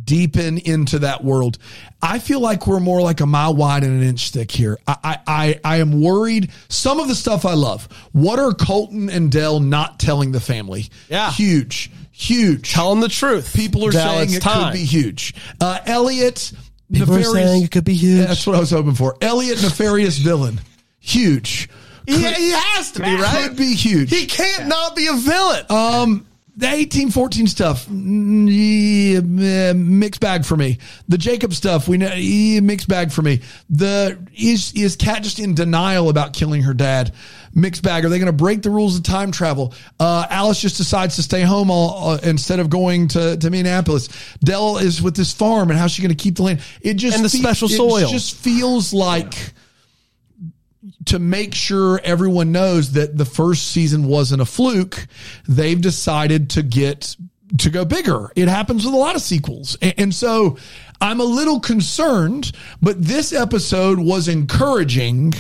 deepen 0.03 0.57
into 0.59 0.99
that 0.99 1.23
world? 1.23 1.57
I 2.01 2.19
feel 2.19 2.39
like 2.41 2.67
we're 2.67 2.79
more 2.79 3.01
like 3.01 3.21
a 3.21 3.25
mile 3.25 3.55
wide 3.55 3.83
and 3.83 4.01
an 4.01 4.07
inch 4.07 4.31
thick 4.31 4.51
here. 4.51 4.77
I, 4.87 4.97
I, 5.03 5.19
I, 5.27 5.59
I 5.63 5.77
am 5.77 6.01
worried. 6.01 6.51
Some 6.67 6.99
of 6.99 7.07
the 7.07 7.15
stuff 7.15 7.45
I 7.45 7.53
love. 7.53 7.87
What 8.11 8.39
are 8.39 8.53
Colton 8.53 9.09
and 9.09 9.31
Del 9.31 9.59
not 9.59 9.99
telling 9.99 10.31
the 10.31 10.41
family? 10.41 10.89
Yeah. 11.09 11.31
Huge, 11.31 11.89
huge. 12.15 12.71
Tell 12.73 12.89
them 12.91 13.01
the 13.01 13.10
truth. 13.10 13.54
People 13.56 13.86
are 13.86 13.91
saying 13.91 14.34
it 14.34 14.41
time. 14.41 14.71
could 14.71 14.78
be 14.80 14.86
huge. 14.86 15.34
Uh, 15.60 15.80
Elliot, 15.86 16.51
People 16.91 17.15
are 17.15 17.17
nefarious- 17.19 17.34
saying 17.49 17.63
it 17.63 17.71
could 17.71 17.84
be 17.86 17.93
huge. 17.95 18.19
Yeah, 18.19 18.25
that's 18.28 18.45
what 18.47 18.56
I 18.56 18.60
was 18.60 18.71
hoping 18.71 18.93
for. 18.95 19.15
Elliot, 19.21 19.62
nefarious 19.62 20.17
villain, 20.17 20.62
huge. 20.99 21.69
He, 22.08 22.17
he 22.17 22.51
has 22.51 22.91
to 22.93 22.99
be 23.01 23.15
right. 23.15 23.47
Could 23.47 23.58
be 23.58 23.73
huge. 23.73 24.12
He 24.12 24.28
can't 24.28 24.67
not 24.67 24.95
be 24.95 25.08
a 25.08 25.13
villain. 25.13 25.65
Um, 25.69 26.28
the 26.56 26.67
eighteen 26.71 27.10
fourteen 27.10 27.47
stuff, 27.47 27.88
mm, 27.88 28.47
yeah, 28.47 29.73
mixed 29.73 30.21
bag 30.21 30.45
for 30.45 30.56
me. 30.56 30.78
The 31.10 31.17
Jacob 31.17 31.54
stuff, 31.54 31.88
we 31.88 31.97
know, 31.97 32.13
yeah, 32.13 32.60
mixed 32.60 32.88
bag 32.88 33.12
for 33.12 33.23
me. 33.23 33.41
The 33.71 34.19
is 34.36 34.71
is 34.73 34.95
Kat 34.95 35.23
just 35.23 35.39
in 35.39 35.56
denial 35.56 36.10
about 36.10 36.34
killing 36.34 36.62
her 36.62 36.73
dad? 36.75 37.12
Mixed 37.57 37.81
bag. 37.83 38.03
Are 38.03 38.09
they 38.09 38.19
going 38.19 38.25
to 38.27 38.33
break 38.33 38.61
the 38.61 38.69
rules 38.69 38.97
of 38.97 39.03
time 39.03 39.31
travel? 39.31 39.73
Uh, 39.97 40.27
Alice 40.29 40.59
just 40.59 40.75
decides 40.75 41.15
to 41.15 41.23
stay 41.23 41.41
home 41.41 41.71
all, 41.71 42.09
uh, 42.11 42.19
instead 42.23 42.59
of 42.59 42.69
going 42.69 43.07
to 43.09 43.37
to 43.37 43.49
Minneapolis. 43.49 44.09
Del 44.43 44.77
is 44.77 45.01
with 45.01 45.15
this 45.15 45.31
farm, 45.31 45.69
and 45.69 45.79
how's 45.79 45.91
she 45.91 46.01
going 46.01 46.15
to 46.15 46.21
keep 46.21 46.35
the 46.35 46.43
land? 46.43 46.61
It 46.81 46.95
just 46.95 47.15
And 47.15 47.25
the 47.25 47.29
fe- 47.29 47.37
special 47.37 47.69
it 47.69 47.77
soil. 47.77 48.09
just 48.09 48.35
feels 48.35 48.93
like 48.93 49.53
to 51.05 51.17
make 51.19 51.55
sure 51.55 51.99
everyone 52.03 52.51
knows 52.51 52.91
that 52.91 53.17
the 53.17 53.25
first 53.25 53.69
season 53.69 54.05
wasn't 54.05 54.41
a 54.41 54.45
fluke, 54.45 55.07
they've 55.47 55.79
decided 55.79 56.49
to 56.51 56.61
get 56.63 57.15
to 57.59 57.69
go 57.69 57.85
bigger. 57.85 58.31
It 58.35 58.47
happens 58.47 58.85
with 58.85 58.93
a 58.93 58.97
lot 58.97 59.15
of 59.15 59.21
sequels. 59.21 59.77
And, 59.81 59.93
and 59.97 60.13
so 60.15 60.57
I'm 61.01 61.19
a 61.19 61.23
little 61.25 61.60
concerned, 61.60 62.51
but 62.81 63.01
this 63.01 63.34
episode 63.34 63.99
was 63.99 64.27
encouraging, 64.27 65.34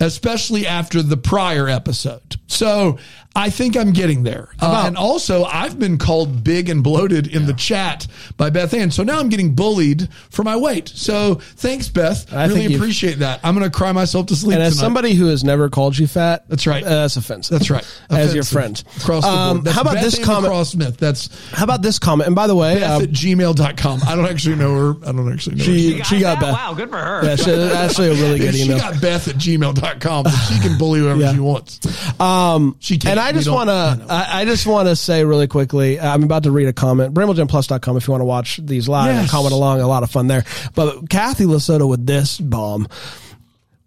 especially 0.00 0.66
after 0.66 1.02
the 1.02 1.16
prior 1.16 1.68
episode. 1.68 2.36
So 2.46 2.98
I 3.36 3.48
think 3.48 3.76
I'm 3.76 3.92
getting 3.92 4.24
there. 4.24 4.48
Uh, 4.60 4.84
and 4.86 4.96
also, 4.96 5.44
I've 5.44 5.78
been 5.78 5.98
called 5.98 6.42
big 6.42 6.68
and 6.68 6.82
bloated 6.82 7.28
in 7.28 7.46
the 7.46 7.52
chat 7.54 8.08
by 8.36 8.50
Beth 8.50 8.74
Ann. 8.74 8.90
So 8.90 9.04
now 9.04 9.20
I'm 9.20 9.28
getting 9.28 9.54
bullied 9.54 10.08
for 10.30 10.42
my 10.42 10.56
weight. 10.56 10.88
So 10.88 11.36
thanks, 11.36 11.88
Beth. 11.88 12.32
I 12.32 12.46
really 12.46 12.74
appreciate 12.74 13.20
that. 13.20 13.38
I'm 13.44 13.54
going 13.56 13.70
to 13.70 13.74
cry 13.76 13.92
myself 13.92 14.26
to 14.26 14.36
sleep 14.36 14.54
and 14.54 14.64
as 14.64 14.72
tonight. 14.74 14.84
somebody 14.84 15.14
who 15.14 15.26
has 15.26 15.44
never 15.44 15.70
called 15.70 15.96
you 15.96 16.08
fat, 16.08 16.48
That's 16.48 16.66
right. 16.66 16.82
uh, 16.82 16.88
that's 16.88 17.16
offensive. 17.16 17.56
That's 17.58 17.70
right. 17.70 17.86
As 18.10 18.34
your 18.34 18.42
friend. 18.44 18.82
Across 18.96 19.22
the 19.24 19.30
Um, 19.30 19.60
board. 19.60 19.74
How 19.74 19.82
about 19.82 19.94
Beth 19.94 20.02
this 20.04 20.18
Ann 20.18 20.24
comment? 20.24 20.52
McCraw 20.52 20.66
Smith. 20.66 20.96
That's 20.96 21.52
How 21.52 21.64
about 21.64 21.82
this 21.82 21.98
comment? 22.00 22.26
And 22.26 22.34
by 22.36 22.48
the 22.48 22.56
way, 22.56 22.80
Beth 22.80 23.00
uh, 23.00 23.04
at 23.04 23.10
gmail.com. 23.10 24.00
I 24.06 24.16
don't 24.16 24.26
actually 24.26 24.56
know 24.56 24.74
her. 24.74 24.89
I 25.06 25.12
don't 25.12 25.32
actually 25.32 25.56
know 25.56 25.64
She- 25.64 25.98
her. 25.98 26.04
she 26.04 26.20
got 26.20 26.40
that? 26.40 26.46
Beth. 26.46 26.52
Wow, 26.54 26.74
good 26.74 26.90
for 26.90 26.98
her. 26.98 27.24
yeah, 27.24 27.36
she- 27.36 27.52
actually 27.52 28.08
a 28.08 28.14
really 28.14 28.34
If 28.40 28.40
good 28.40 28.54
she 28.54 28.64
email. 28.64 28.78
got 28.78 29.00
Beth 29.00 29.28
at 29.28 29.36
gmail.com, 29.36 30.24
but 30.24 30.30
she 30.30 30.58
can 30.60 30.78
bully 30.78 31.00
whoever 31.00 31.20
Yeah. 31.20 31.32
she 31.34 31.40
wants. 31.40 32.20
Um, 32.20 32.76
She 32.80 32.98
can't. 32.98 33.12
and 33.12 33.20
I 33.20 33.32
just 33.32 33.48
want 33.50 33.68
to, 33.68 34.06
I, 34.08 34.40
I 34.40 34.44
just 34.44 34.66
want 34.66 34.88
to 34.88 34.96
say 34.96 35.24
really 35.24 35.46
quickly, 35.46 35.98
I'm 36.00 36.22
about 36.24 36.42
to 36.44 36.50
read 36.50 36.68
a 36.68 36.72
comment. 36.72 37.14
BrambleGenPlus.com 37.14 37.96
if 37.96 38.06
you 38.06 38.12
want 38.12 38.20
to 38.22 38.26
watch 38.26 38.58
these 38.62 38.88
live 38.88 39.14
Yes. 39.14 39.30
comment 39.30 39.52
along. 39.52 39.80
A 39.80 39.86
lot 39.86 40.02
of 40.02 40.10
fun 40.10 40.26
there. 40.26 40.44
But 40.74 41.08
Kathy 41.08 41.44
Lesotho 41.44 41.88
with 41.88 42.06
this 42.06 42.38
bomb. 42.38 42.86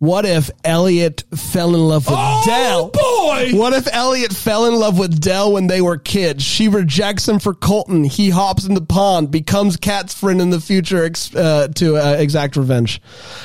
What 0.04 0.26
if 0.26 0.52
Elliot 0.66 1.24
fell 1.34 1.74
in 1.76 1.88
love 1.88 2.08
with 2.08 2.16
Oh, 2.18 2.44
Del? 2.46 2.90
boy! 2.90 3.58
What 3.58 3.72
if 3.72 3.88
Elliot 3.90 4.34
fell 4.34 4.66
in 4.66 4.76
love 4.76 5.00
with 5.00 5.18
Del 5.22 5.54
when 5.54 5.68
they 5.68 5.80
were 5.80 5.98
kids? 5.98 6.44
She 6.44 6.68
rejects 6.68 7.26
him 7.26 7.40
for 7.40 7.54
Colton. 7.54 8.04
He 8.04 8.30
hops 8.30 8.66
in 8.66 8.74
the 8.74 8.82
pond, 8.82 9.32
becomes 9.32 9.78
Kat's 9.78 10.14
friend 10.14 10.42
in 10.42 10.50
the 10.50 10.60
future 10.60 11.06
ex- 11.06 11.34
uh, 11.34 11.70
to 11.76 11.96
uh, 11.96 12.18
exact 12.20 12.58
revenge. 12.58 13.02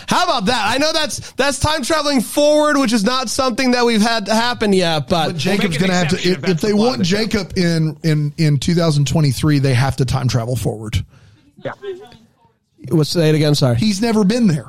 How 0.08 0.24
about 0.24 0.46
that? 0.46 0.74
I 0.74 0.78
know 0.78 0.92
that's 0.92 1.30
that's 1.34 1.60
time 1.60 1.84
traveling 1.84 2.20
forward, 2.22 2.76
which 2.76 2.92
is 2.92 3.04
not 3.04 3.28
something 3.28 3.70
that 3.70 3.86
we've 3.86 4.02
had 4.02 4.26
to 4.26 4.34
happen 4.34 4.72
yet. 4.72 5.08
But, 5.08 5.26
But 5.28 5.36
Jacob's 5.36 5.76
an 5.76 5.82
going 5.82 5.90
to 5.92 5.96
have 5.96 6.08
to 6.08 6.16
if, 6.16 6.38
if 6.42 6.48
if 6.48 6.60
they 6.60 6.72
want 6.72 7.02
of 7.02 7.06
show. 7.06 7.18
Jacob 7.18 7.56
in 7.56 7.96
in 8.02 8.34
in 8.36 8.58
2023, 8.58 9.60
they 9.60 9.74
have 9.74 9.94
to 9.98 10.04
time 10.04 10.26
travel 10.26 10.56
forward. 10.56 11.04
Yeah. 11.64 11.70
let's 12.90 13.10
say 13.10 13.28
it 13.28 13.36
again. 13.36 13.54
Sorry. 13.54 13.76
He's 13.76 14.02
never 14.02 14.24
been 14.24 14.48
there. 14.48 14.66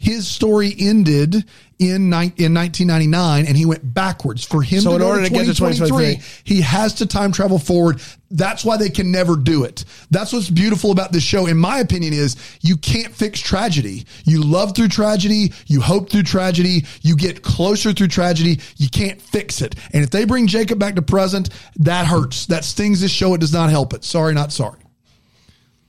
His 0.00 0.26
story 0.26 0.74
ended 0.78 1.44
in 1.78 2.08
ni- 2.08 2.32
in 2.38 2.54
1999, 2.54 3.44
and 3.44 3.54
he 3.54 3.66
went 3.66 3.92
backwards. 3.92 4.42
For 4.42 4.62
him 4.62 4.80
So 4.80 4.90
to 4.90 4.94
in 4.96 5.02
go 5.02 5.08
order 5.08 5.24
to 5.24 5.28
get 5.30 5.40
to 5.44 5.54
2023, 5.54 6.20
he 6.42 6.62
has 6.62 6.94
to 6.94 7.06
time 7.06 7.32
travel 7.32 7.58
forward. 7.58 8.00
That's 8.30 8.64
why 8.64 8.78
they 8.78 8.88
can 8.88 9.12
never 9.12 9.36
do 9.36 9.64
it. 9.64 9.84
That's 10.10 10.32
what's 10.32 10.48
beautiful 10.48 10.90
about 10.90 11.12
this 11.12 11.22
show, 11.22 11.44
in 11.46 11.58
my 11.58 11.80
opinion, 11.80 12.14
is 12.14 12.36
you 12.62 12.78
can't 12.78 13.14
fix 13.14 13.40
tragedy. 13.40 14.06
You 14.24 14.42
love 14.42 14.74
through 14.74 14.88
tragedy, 14.88 15.52
you 15.66 15.82
hope 15.82 16.08
through 16.08 16.22
tragedy, 16.22 16.86
you 17.02 17.14
get 17.14 17.42
closer 17.42 17.92
through 17.92 18.08
tragedy. 18.08 18.58
You 18.78 18.88
can't 18.88 19.20
fix 19.20 19.60
it. 19.60 19.74
And 19.92 20.02
if 20.02 20.08
they 20.08 20.24
bring 20.24 20.46
Jacob 20.46 20.78
back 20.78 20.94
to 20.94 21.02
present, 21.02 21.50
that 21.76 22.06
hurts. 22.06 22.46
That 22.46 22.64
stings 22.64 23.02
this 23.02 23.10
show. 23.10 23.34
It 23.34 23.42
does 23.42 23.52
not 23.52 23.68
help 23.68 23.92
it. 23.92 24.02
Sorry, 24.04 24.32
not 24.32 24.50
sorry. 24.50 24.80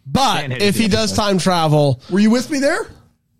But 0.05 0.51
if 0.51 0.75
he 0.75 0.89
does 0.89 1.13
time 1.13 1.37
travel, 1.37 2.01
Were 2.09 2.19
you 2.19 2.29
with 2.29 2.49
me 2.49 2.59
there? 2.59 2.87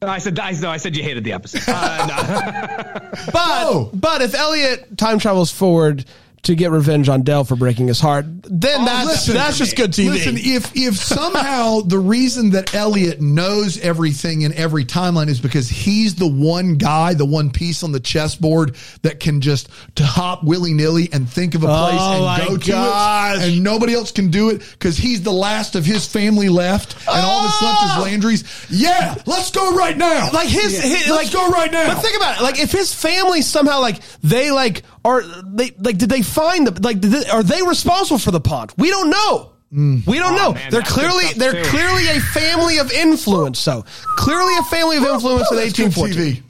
No, 0.03 0.07
I 0.07 0.17
said 0.17 0.39
I, 0.39 0.51
no, 0.53 0.71
I 0.71 0.77
said 0.77 0.97
you 0.97 1.03
hated 1.03 1.23
the 1.23 1.33
episode. 1.33 1.61
Uh, 1.67 2.05
no. 2.07 3.09
but 3.31 3.63
No. 3.71 3.89
but 3.93 4.21
if 4.23 4.33
Elliot 4.33 4.97
time 4.97 5.19
travels 5.19 5.51
forward 5.51 6.05
to 6.43 6.55
get 6.55 6.71
revenge 6.71 7.07
on 7.07 7.21
Del 7.21 7.43
for 7.43 7.55
breaking 7.55 7.87
his 7.87 7.99
heart, 7.99 8.25
then 8.43 8.81
oh, 8.81 8.85
that's 8.85 9.07
listen, 9.07 9.33
that's 9.35 9.57
just 9.57 9.75
good 9.75 9.91
TV. 9.91 10.09
Listen, 10.09 10.35
if 10.37 10.71
if 10.75 10.95
somehow 10.95 11.81
the 11.81 11.99
reason 11.99 12.51
that 12.51 12.73
Elliot 12.73 13.21
knows 13.21 13.79
everything 13.79 14.41
in 14.41 14.53
every 14.53 14.83
timeline 14.83 15.27
is 15.27 15.39
because 15.39 15.69
he's 15.69 16.15
the 16.15 16.27
one 16.27 16.75
guy, 16.75 17.13
the 17.13 17.25
one 17.25 17.51
piece 17.51 17.83
on 17.83 17.91
the 17.91 17.99
chessboard 17.99 18.75
that 19.03 19.19
can 19.19 19.41
just 19.41 19.69
to 19.95 20.03
hop 20.03 20.43
willy 20.43 20.73
nilly 20.73 21.09
and 21.13 21.29
think 21.29 21.53
of 21.53 21.63
a 21.63 21.67
place 21.67 21.99
Oh 21.99 22.27
and 22.27 22.47
go 22.47 22.57
gosh. 22.73 23.35
to 23.37 23.41
it, 23.43 23.47
and 23.53 23.63
nobody 23.63 23.93
else 23.93 24.11
can 24.11 24.31
do 24.31 24.49
it 24.49 24.63
because 24.71 24.97
he's 24.97 25.21
the 25.21 25.31
last 25.31 25.75
of 25.75 25.85
his 25.85 26.07
family 26.07 26.49
left, 26.49 26.95
and 27.07 27.25
all 27.25 27.43
that's 27.43 27.61
left 27.61 27.77
Oh. 27.81 27.85
is 27.85 27.91
ah! 27.97 28.01
Landry's. 28.01 28.65
Yeah, 28.69 29.15
let's 29.25 29.51
go 29.51 29.75
right 29.75 29.95
now. 29.97 30.29
like 30.33 30.47
his, 30.49 30.81
his 30.81 31.07
Let's 31.07 31.09
like 31.09 31.31
go 31.31 31.49
right 31.49 31.71
now. 31.71 31.93
But 31.93 32.01
think 32.01 32.17
about 32.17 32.39
it. 32.39 32.43
Like 32.43 32.59
if 32.59 32.71
his 32.71 32.93
family 32.93 33.41
somehow 33.43 33.79
like 33.79 33.99
they 34.23 34.51
like 34.51 34.83
are 35.05 35.21
they 35.21 35.71
like 35.79 35.97
did 35.97 36.09
they 36.09 36.21
find 36.31 36.67
the 36.67 36.81
like 36.81 36.99
did 36.99 37.29
are 37.29 37.43
they 37.43 37.61
responsible 37.61 38.19
for 38.19 38.31
the 38.31 38.41
pond? 38.41 38.73
We 38.77 38.89
don't 38.89 39.09
know. 39.09 39.47
We 39.73 40.19
don't 40.19 40.35
know. 40.35 40.49
Oh, 40.49 40.53
man, 40.53 40.69
they're 40.69 40.81
clearly 40.81 41.23
they're 41.37 41.63
too. 41.63 41.69
clearly 41.69 42.05
a 42.09 42.19
family 42.19 42.79
of 42.79 42.91
influence. 42.91 43.57
So 43.57 43.85
clearly 44.17 44.57
a 44.57 44.63
family 44.63 44.97
of 44.97 45.03
influence 45.03 45.49
in 45.49 45.57
Woo, 45.57 45.63
that's 45.63 45.77
good 45.77 45.95
1814. 45.95 46.43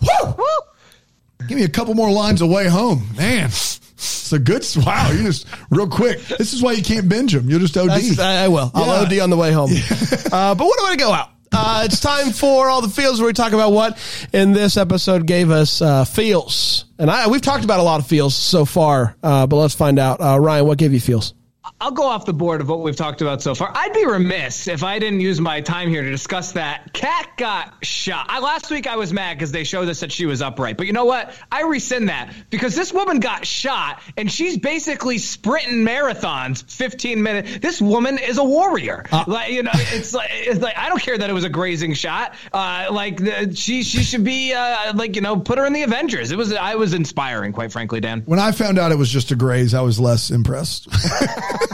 Give 1.47 1.57
me 1.57 1.63
a 1.63 1.69
couple 1.69 1.93
more 1.93 2.11
lines 2.11 2.41
away 2.41 2.67
home, 2.67 3.07
man. 3.15 3.45
It's 3.49 4.33
a 4.33 4.39
good. 4.39 4.65
Wow, 4.77 5.11
you 5.11 5.23
just 5.23 5.45
real 5.69 5.87
quick. 5.87 6.23
This 6.25 6.53
is 6.53 6.63
why 6.63 6.71
you 6.71 6.81
can't 6.81 7.07
binge 7.07 7.33
them. 7.33 7.47
You'll 7.49 7.59
just 7.59 7.77
OD. 7.77 7.89
That's- 7.89 8.19
I, 8.19 8.45
I 8.45 8.47
will. 8.47 8.71
I'll 8.73 9.05
OD 9.05 9.19
on 9.19 9.29
the 9.29 9.37
way 9.37 9.51
home. 9.51 9.69
uh, 10.31 10.55
but 10.55 10.65
what 10.65 10.79
do 10.79 10.85
I 10.85 10.95
go 10.95 11.11
out? 11.11 11.29
Uh, 11.53 11.83
it's 11.85 11.99
time 11.99 12.31
for 12.31 12.69
all 12.69 12.81
the 12.81 12.89
feels 12.89 13.19
where 13.19 13.27
we 13.27 13.33
talk 13.33 13.51
about 13.51 13.73
what 13.73 13.97
in 14.31 14.53
this 14.53 14.77
episode 14.77 15.25
gave 15.27 15.51
us 15.51 15.81
uh, 15.81 16.05
feels. 16.05 16.85
And 16.97 17.11
I, 17.11 17.27
we've 17.27 17.41
talked 17.41 17.65
about 17.65 17.79
a 17.79 17.83
lot 17.83 17.99
of 17.99 18.07
feels 18.07 18.35
so 18.35 18.63
far, 18.63 19.17
uh, 19.21 19.47
but 19.47 19.57
let's 19.57 19.75
find 19.75 19.99
out. 19.99 20.21
Uh, 20.21 20.39
Ryan, 20.39 20.65
what 20.65 20.77
gave 20.77 20.93
you 20.93 21.01
feels? 21.01 21.33
I'll 21.81 21.89
go 21.89 22.03
off 22.03 22.25
the 22.25 22.33
board 22.33 22.61
of 22.61 22.69
what 22.69 22.81
we've 22.81 22.95
talked 22.95 23.23
about 23.23 23.41
so 23.41 23.55
far. 23.55 23.71
I'd 23.73 23.91
be 23.91 24.05
remiss 24.05 24.67
if 24.67 24.83
I 24.83 24.99
didn't 24.99 25.19
use 25.19 25.41
my 25.41 25.61
time 25.61 25.89
here 25.89 26.03
to 26.03 26.11
discuss 26.11 26.51
that. 26.51 26.93
Kat 26.93 27.29
got 27.37 27.83
shot. 27.83 28.27
I, 28.29 28.39
last 28.39 28.69
week 28.69 28.85
I 28.85 28.97
was 28.97 29.11
mad 29.11 29.33
because 29.33 29.51
they 29.51 29.63
showed 29.63 29.89
us 29.89 30.01
that 30.01 30.11
she 30.11 30.27
was 30.27 30.43
upright. 30.43 30.77
But 30.77 30.85
you 30.85 30.93
know 30.93 31.05
what? 31.05 31.33
I 31.51 31.63
rescind 31.63 32.09
that 32.09 32.35
because 32.51 32.75
this 32.75 32.93
woman 32.93 33.19
got 33.19 33.47
shot 33.47 33.99
and 34.15 34.31
she's 34.31 34.59
basically 34.59 35.17
sprinting 35.17 35.83
marathons 35.83 36.63
15 36.71 37.23
minutes. 37.23 37.57
This 37.57 37.81
woman 37.81 38.19
is 38.19 38.37
a 38.37 38.43
warrior. 38.43 39.07
like 39.25 39.51
you 39.51 39.63
know, 39.63 39.71
it's 39.73 40.13
like 40.13 40.29
it's 40.31 40.61
like 40.61 40.77
I 40.77 40.87
don't 40.87 41.01
care 41.01 41.17
that 41.17 41.31
it 41.31 41.33
was 41.33 41.45
a 41.45 41.49
grazing 41.49 41.95
shot. 41.95 42.35
Uh, 42.53 42.89
like 42.91 43.17
the, 43.17 43.55
she 43.55 43.81
she 43.81 44.03
should 44.03 44.23
be 44.23 44.53
uh, 44.53 44.93
like 44.93 45.15
you 45.15 45.23
know 45.23 45.39
put 45.39 45.57
her 45.57 45.65
in 45.65 45.73
the 45.73 45.81
Avengers. 45.81 46.31
It 46.31 46.37
was 46.37 46.53
I 46.53 46.75
was 46.75 46.93
inspiring, 46.93 47.53
quite 47.53 47.71
frankly, 47.71 48.01
Dan. 48.01 48.21
when 48.27 48.37
I 48.37 48.51
found 48.51 48.77
out 48.77 48.91
it 48.91 48.99
was 48.99 49.09
just 49.09 49.31
a 49.31 49.35
graze, 49.35 49.73
I 49.73 49.81
was 49.81 49.99
less 49.99 50.29
impressed. 50.29 50.87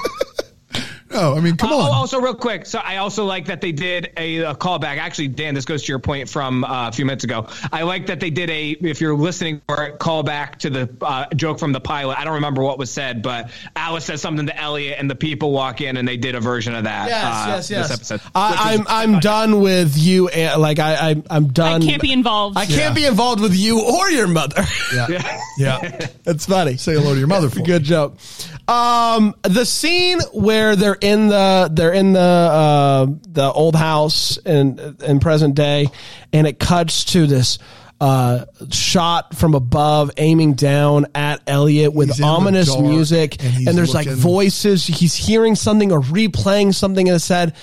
no, 1.17 1.35
I 1.35 1.39
mean, 1.41 1.57
come 1.57 1.71
Oh, 1.73 1.79
on. 1.81 1.91
also, 1.93 2.19
real 2.21 2.35
quick, 2.35 2.65
so 2.65 2.79
I 2.79 2.97
also 2.97 3.25
like 3.25 3.45
that 3.47 3.61
they 3.61 3.71
did 3.71 4.11
a, 4.17 4.37
a 4.39 4.55
callback. 4.55 4.97
Actually, 4.97 5.29
Dan, 5.29 5.53
this 5.53 5.65
goes 5.65 5.83
to 5.83 5.91
your 5.91 5.99
point 5.99 6.29
from 6.29 6.63
uh, 6.63 6.89
a 6.89 6.91
few 6.91 7.05
minutes 7.05 7.23
ago. 7.23 7.47
I 7.71 7.83
like 7.83 8.07
that 8.07 8.19
they 8.19 8.29
did 8.29 8.49
a, 8.49 8.71
if 8.71 9.01
you're 9.01 9.15
listening 9.15 9.61
for 9.67 9.83
it, 9.83 9.99
callback 9.99 10.57
to 10.59 10.69
the 10.69 10.89
uh, 11.01 11.25
joke 11.35 11.59
from 11.59 11.71
the 11.73 11.79
pilot. 11.79 12.17
I 12.19 12.23
don't 12.23 12.35
remember 12.35 12.61
what 12.63 12.77
was 12.79 12.91
said, 12.91 13.21
but 13.21 13.49
Alice 13.75 14.05
says 14.05 14.21
something 14.21 14.45
to 14.47 14.57
Elliot, 14.57 14.97
and 14.99 15.09
the 15.09 15.15
people 15.15 15.51
walk 15.51 15.81
in, 15.81 15.97
and 15.97 16.07
they 16.07 16.17
did 16.17 16.35
a 16.35 16.39
version 16.39 16.75
of 16.75 16.83
that. 16.85 17.09
uh, 17.11 17.57
This 17.57 17.71
episode. 17.71 18.21
I, 18.35 18.73
I'm 18.75 18.85
I'm 18.87 19.19
done 19.19 19.59
with 19.61 19.97
you. 19.97 20.27
And, 20.29 20.61
like 20.61 20.79
I, 20.79 20.93
I 20.93 21.09
I'm 21.29 21.45
I 21.45 21.47
done. 21.49 21.81
can't 21.81 22.01
be 22.01 22.11
involved. 22.13 22.57
I 22.57 22.65
can't 22.65 22.95
be 22.95 23.05
involved 23.05 23.41
with 23.41 23.55
you 23.55 23.81
or 23.81 24.09
your 24.09 24.27
mother. 24.27 24.63
yeah. 24.93 25.41
yeah. 25.57 26.07
That's 26.23 26.45
funny. 26.47 26.77
Say 26.77 26.93
hello 26.93 27.13
to 27.13 27.19
your 27.19 27.27
mother 27.27 27.49
for 27.51 27.59
me. 27.59 27.65
Good 27.65 27.83
joke. 27.83 28.17
Um, 28.67 29.35
the 29.43 29.65
scene 29.65 30.19
where 30.33 30.75
they're 30.75 30.97
in 31.07 31.27
the 31.29 31.69
they're 31.71 31.93
in 31.93 32.13
the 32.13 32.19
uh, 32.19 33.05
the 33.29 33.51
old 33.51 33.75
house 33.75 34.37
in 34.37 34.97
in 35.03 35.19
present 35.19 35.55
day, 35.55 35.87
and 36.33 36.45
it 36.45 36.59
cuts 36.59 37.05
to 37.05 37.25
this 37.25 37.59
uh, 37.99 38.45
shot 38.71 39.35
from 39.35 39.55
above, 39.55 40.11
aiming 40.17 40.53
down 40.53 41.07
at 41.15 41.41
Elliot 41.47 41.93
with 41.93 42.21
ominous 42.21 42.77
music, 42.77 43.43
and 43.43 43.67
and, 43.67 43.77
there's 43.77 43.93
like 43.93 44.07
voices. 44.07 44.85
He's 44.85 45.15
hearing 45.15 45.55
something 45.55 45.91
or 45.91 46.01
replaying 46.01 46.75
something 46.75 47.07
in 47.07 47.13
his 47.13 47.27
head. 47.27 47.55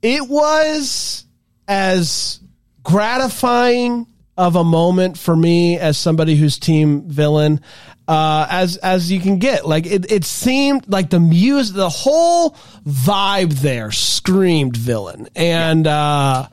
It 0.00 0.28
was 0.28 1.24
as 1.66 2.40
gratifying 2.82 4.06
of 4.36 4.56
a 4.56 4.64
moment 4.64 5.16
for 5.18 5.34
me 5.34 5.78
as 5.78 5.96
somebody 5.96 6.36
who's 6.36 6.58
team 6.58 7.08
villain 7.08 7.60
uh, 8.08 8.46
as 8.50 8.76
as 8.76 9.10
you 9.10 9.20
can 9.20 9.38
get. 9.38 9.66
Like 9.66 9.86
it, 9.86 10.10
it 10.10 10.24
seemed 10.24 10.88
like 10.88 11.10
the 11.10 11.20
music, 11.20 11.76
the 11.76 11.88
whole 11.88 12.50
vibe 12.86 13.52
there 13.54 13.90
screamed 13.92 14.76
villain, 14.76 15.28
and 15.34 15.86
uh, 15.86 16.48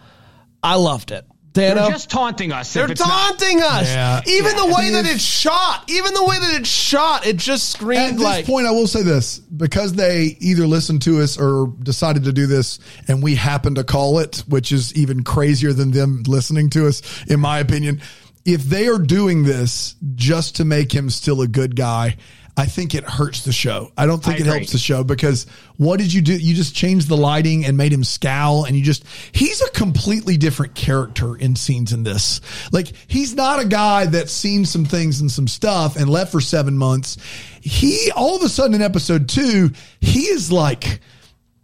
I 0.63 0.75
loved 0.75 1.11
it. 1.11 1.25
They're 1.53 1.75
just 1.75 2.09
taunting 2.09 2.53
us. 2.53 2.73
they're 2.73 2.85
if 2.85 2.91
it's 2.91 3.01
not. 3.01 3.37
taunting 3.37 3.61
us. 3.61 3.87
Yeah. 3.89 4.21
Even 4.25 4.55
the 4.55 4.67
way 4.67 4.91
that 4.91 5.05
it's 5.05 5.21
shot, 5.21 5.83
even 5.89 6.13
the 6.13 6.23
way 6.23 6.39
that 6.39 6.61
it's 6.61 6.69
shot, 6.69 7.27
it 7.27 7.35
just 7.37 7.71
screamed 7.71 8.01
At 8.01 8.13
this 8.13 8.23
like. 8.23 8.45
point, 8.45 8.67
I 8.67 8.71
will 8.71 8.87
say 8.87 9.03
this 9.03 9.39
because 9.39 9.93
they 9.93 10.37
either 10.39 10.65
listened 10.65 11.01
to 11.03 11.19
us 11.19 11.37
or 11.37 11.73
decided 11.83 12.23
to 12.23 12.31
do 12.31 12.47
this, 12.47 12.79
and 13.09 13.21
we 13.21 13.35
happened 13.35 13.75
to 13.75 13.83
call 13.83 14.19
it, 14.19 14.43
which 14.47 14.71
is 14.71 14.95
even 14.95 15.23
crazier 15.23 15.73
than 15.73 15.91
them 15.91 16.23
listening 16.25 16.69
to 16.71 16.87
us, 16.87 17.01
in 17.25 17.41
my 17.41 17.59
opinion. 17.59 18.01
If 18.45 18.63
they 18.63 18.87
are 18.87 18.99
doing 18.99 19.43
this 19.43 19.95
just 20.15 20.55
to 20.57 20.65
make 20.65 20.91
him 20.91 21.09
still 21.09 21.41
a 21.41 21.47
good 21.47 21.75
guy, 21.75 22.17
I 22.57 22.65
think 22.65 22.93
it 22.95 23.05
hurts 23.05 23.43
the 23.43 23.53
show. 23.53 23.91
I 23.97 24.05
don't 24.05 24.21
think 24.21 24.35
I 24.35 24.37
it 24.37 24.41
agree. 24.41 24.53
helps 24.59 24.71
the 24.73 24.77
show 24.77 25.05
because 25.05 25.47
what 25.77 25.99
did 25.99 26.13
you 26.13 26.21
do? 26.21 26.35
You 26.35 26.53
just 26.53 26.75
changed 26.75 27.07
the 27.07 27.15
lighting 27.15 27.65
and 27.65 27.77
made 27.77 27.93
him 27.93 28.03
scowl, 28.03 28.65
and 28.65 28.75
you 28.75 28.83
just, 28.83 29.05
he's 29.31 29.61
a 29.61 29.69
completely 29.71 30.35
different 30.35 30.75
character 30.75 31.35
in 31.35 31.55
scenes 31.55 31.93
in 31.93 32.03
this. 32.03 32.41
Like, 32.71 32.91
he's 33.07 33.35
not 33.35 33.61
a 33.61 33.65
guy 33.65 34.07
that's 34.07 34.33
seen 34.33 34.65
some 34.65 34.83
things 34.83 35.21
and 35.21 35.31
some 35.31 35.47
stuff 35.47 35.95
and 35.95 36.09
left 36.09 36.33
for 36.33 36.41
seven 36.41 36.77
months. 36.77 37.17
He, 37.61 38.11
all 38.15 38.35
of 38.35 38.43
a 38.43 38.49
sudden 38.49 38.75
in 38.75 38.81
episode 38.81 39.29
two, 39.29 39.71
he 40.01 40.23
is 40.23 40.51
like, 40.51 40.99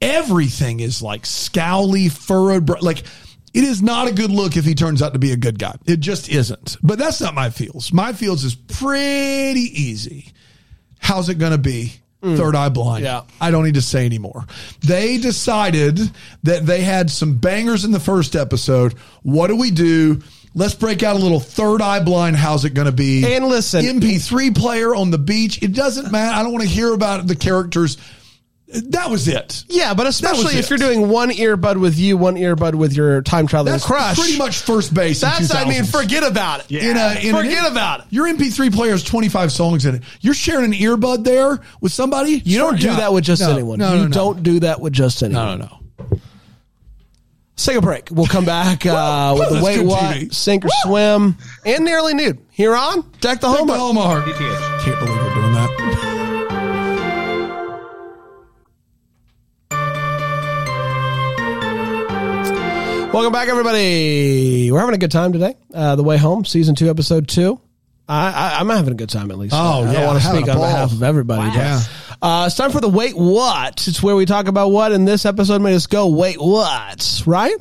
everything 0.02 0.80
is 0.80 1.02
like 1.02 1.24
scowly, 1.24 2.10
furrowed, 2.10 2.66
bro- 2.66 2.80
like, 2.82 3.04
it 3.58 3.63
is 3.63 3.82
not 3.82 4.08
a 4.08 4.13
good 4.13 4.32
look 4.32 4.56
if 4.58 4.65
he 4.65 4.76
turns 4.76 5.02
out 5.02 5.13
to 5.13 5.20
be 5.20 5.32
a 5.32 5.38
good 5.38 5.58
guy. 5.60 5.76
It 5.86 6.00
just 6.00 6.30
isn't. 6.30 6.78
But 6.84 7.00
that's 7.00 7.20
not 7.22 7.34
my 7.34 7.50
feels. 7.50 7.91
My 7.91 8.13
feels 8.13 8.43
is 8.43 8.56
pretty 8.56 9.62
easy. 9.62 10.32
How's 11.00 11.30
it 11.30 11.36
going 11.36 11.52
to 11.54 11.58
be? 11.58 11.93
Mm. 12.22 12.36
Third 12.38 12.56
eye 12.56 12.70
blind. 12.70 13.04
Yeah. 13.04 13.22
I 13.39 13.52
don't 13.52 13.63
need 13.63 13.76
to 13.76 13.82
say 13.82 14.06
anymore. 14.06 14.46
They 14.82 15.17
decided 15.17 16.00
that 16.43 16.65
they 16.65 16.82
had 16.82 17.12
some 17.12 17.38
bangers 17.38 17.86
in 17.86 17.91
the 17.91 18.00
first 18.00 18.36
episode. 18.36 18.93
What 19.22 19.48
do 19.48 19.56
we 19.56 19.70
do? 19.72 20.22
Let's 20.56 20.74
break 20.74 21.04
out 21.04 21.15
a 21.15 21.20
little 21.20 21.39
third 21.39 21.82
eye 21.84 22.00
blind. 22.04 22.36
How's 22.36 22.65
it 22.65 22.72
going 22.72 22.88
to 22.88 22.91
be? 22.91 23.36
And 23.36 23.46
listen- 23.48 23.86
MP3 23.86 24.56
player 24.56 24.96
on 24.96 25.12
the 25.12 25.20
beach. 25.20 25.62
It 25.62 25.74
doesn't 25.74 26.12
matter. 26.12 26.36
I 26.36 26.41
don't 26.41 26.52
want 26.52 26.63
to 26.63 26.70
hear 26.70 26.91
about 26.93 27.28
the 27.28 27.36
characters. 27.36 27.98
That 28.69 29.10
was 29.10 29.30
it. 29.30 29.63
Yeah, 29.69 29.93
but 29.93 30.08
especially 30.08 30.56
if 30.56 30.65
it. 30.65 30.69
you're 30.69 30.77
doing 30.80 31.08
one 31.08 31.30
earbud 31.30 31.77
with 31.80 31.97
you, 31.97 32.17
one 32.17 32.36
earbud 32.36 32.75
with 32.75 32.91
your 32.93 33.21
time 33.21 33.47
traveling 33.47 33.71
That's 33.71 33.86
crush. 33.86 34.17
pretty 34.19 34.38
much 34.38 34.58
first 34.58 34.93
base. 34.93 35.23
in 35.23 35.30
That's 35.30 35.56
I 35.56 35.63
mean, 35.63 35.86
forget 35.86 36.23
about 36.30 36.69
it. 36.69 36.71
in 36.84 36.97
a, 36.97 37.15
in 37.21 37.34
an- 37.34 37.36
Forget 37.43 37.71
about 37.71 38.01
it. 38.01 38.06
Your 38.10 38.27
MP3 38.27 38.73
player 38.73 38.91
has 38.91 39.03
25 39.06 39.53
songs 39.53 39.86
in 39.86 39.95
it. 39.95 40.03
You're 40.19 40.34
sharing 40.34 40.65
an 40.65 40.73
earbud 40.73 41.23
there 41.23 41.60
with 41.80 41.93
somebody. 41.93 42.41
You 42.43 42.58
don't 42.58 42.77
do 42.77 42.88
Yeah. 42.88 42.95
that 42.97 43.13
with 43.13 43.23
just 43.23 43.41
No, 43.41 43.51
anyone. 43.53 43.80
No, 43.80 43.91
you 43.93 43.97
no, 44.01 44.03
no. 44.08 44.10
don't 44.13 44.43
do 44.43 44.60
that 44.60 44.82
with 44.82 44.91
just 44.91 45.23
anyone. 45.23 45.45
No, 45.45 45.56
no, 45.56 45.65
no. 45.65 46.19
Let's 47.51 47.65
take 47.65 47.77
a 47.77 47.82
break. 47.82 48.10
We'll 48.12 48.27
come 48.27 48.43
back 48.45 48.86
uh, 48.86 49.34
with 49.39 49.47
the 49.47 49.53
That's 49.56 49.65
wait 49.65 49.75
good 49.77 49.88
what, 49.88 50.15
TV. 50.17 50.34
sink 50.34 50.65
or 50.65 50.69
swim, 50.84 51.38
and 51.65 51.86
nearly 51.86 52.13
nude. 52.13 52.38
Here 52.51 52.75
on 52.75 53.01
Deck 53.21 53.39
the 53.39 53.47
Take 53.47 53.58
Home. 53.60 53.67
the 53.67 53.75
Hallmark. 53.77 54.25
DTH. 54.25 54.84
Can't 54.84 54.99
believe 54.99 55.15
we're 55.15 55.34
doing 55.36 55.53
that. 55.53 56.27
Welcome 63.13 63.32
back, 63.32 63.48
everybody. 63.48 64.70
We're 64.72 64.80
having 64.80 64.93
a 64.93 64.98
good 65.00 65.12
time 65.12 65.34
today. 65.34 65.56
Uh, 65.74 65.96
the 65.96 66.04
way 66.04 66.17
home, 66.17 66.46
season 66.46 66.76
two, 66.76 66.89
episode 66.89 67.28
two. 67.28 67.60
I, 68.08 68.32
I, 68.32 68.60
I'm 68.60 68.70
having 68.70 68.93
a 68.93 68.98
good 68.98 69.10
time 69.10 69.32
at 69.32 69.38
least. 69.38 69.56
Oh, 69.58 69.86
I 69.86 69.91
yeah, 69.93 70.06
want 70.06 70.22
to 70.22 70.28
speak 70.28 70.48
on 70.48 70.58
behalf 70.58 70.91
of 70.91 71.02
everybody. 71.02 71.50
but, 71.50 71.56
Yeah. 71.56 71.82
Uh, 72.22 72.43
it's 72.48 72.56
time 72.56 72.72
for 72.72 72.80
the 72.80 72.89
wait 72.89 73.17
what. 73.17 73.88
It's 73.88 74.04
where 74.04 74.15
we 74.15 74.26
talk 74.26 74.48
about 74.48 74.70
what, 74.70 74.91
and 74.91 75.08
this 75.08 75.26
episode 75.26 75.62
made 75.62 75.74
us 75.76 75.88
go 75.88 76.08
wait 76.10 76.39
what, 76.39 77.24
right? 77.26 77.56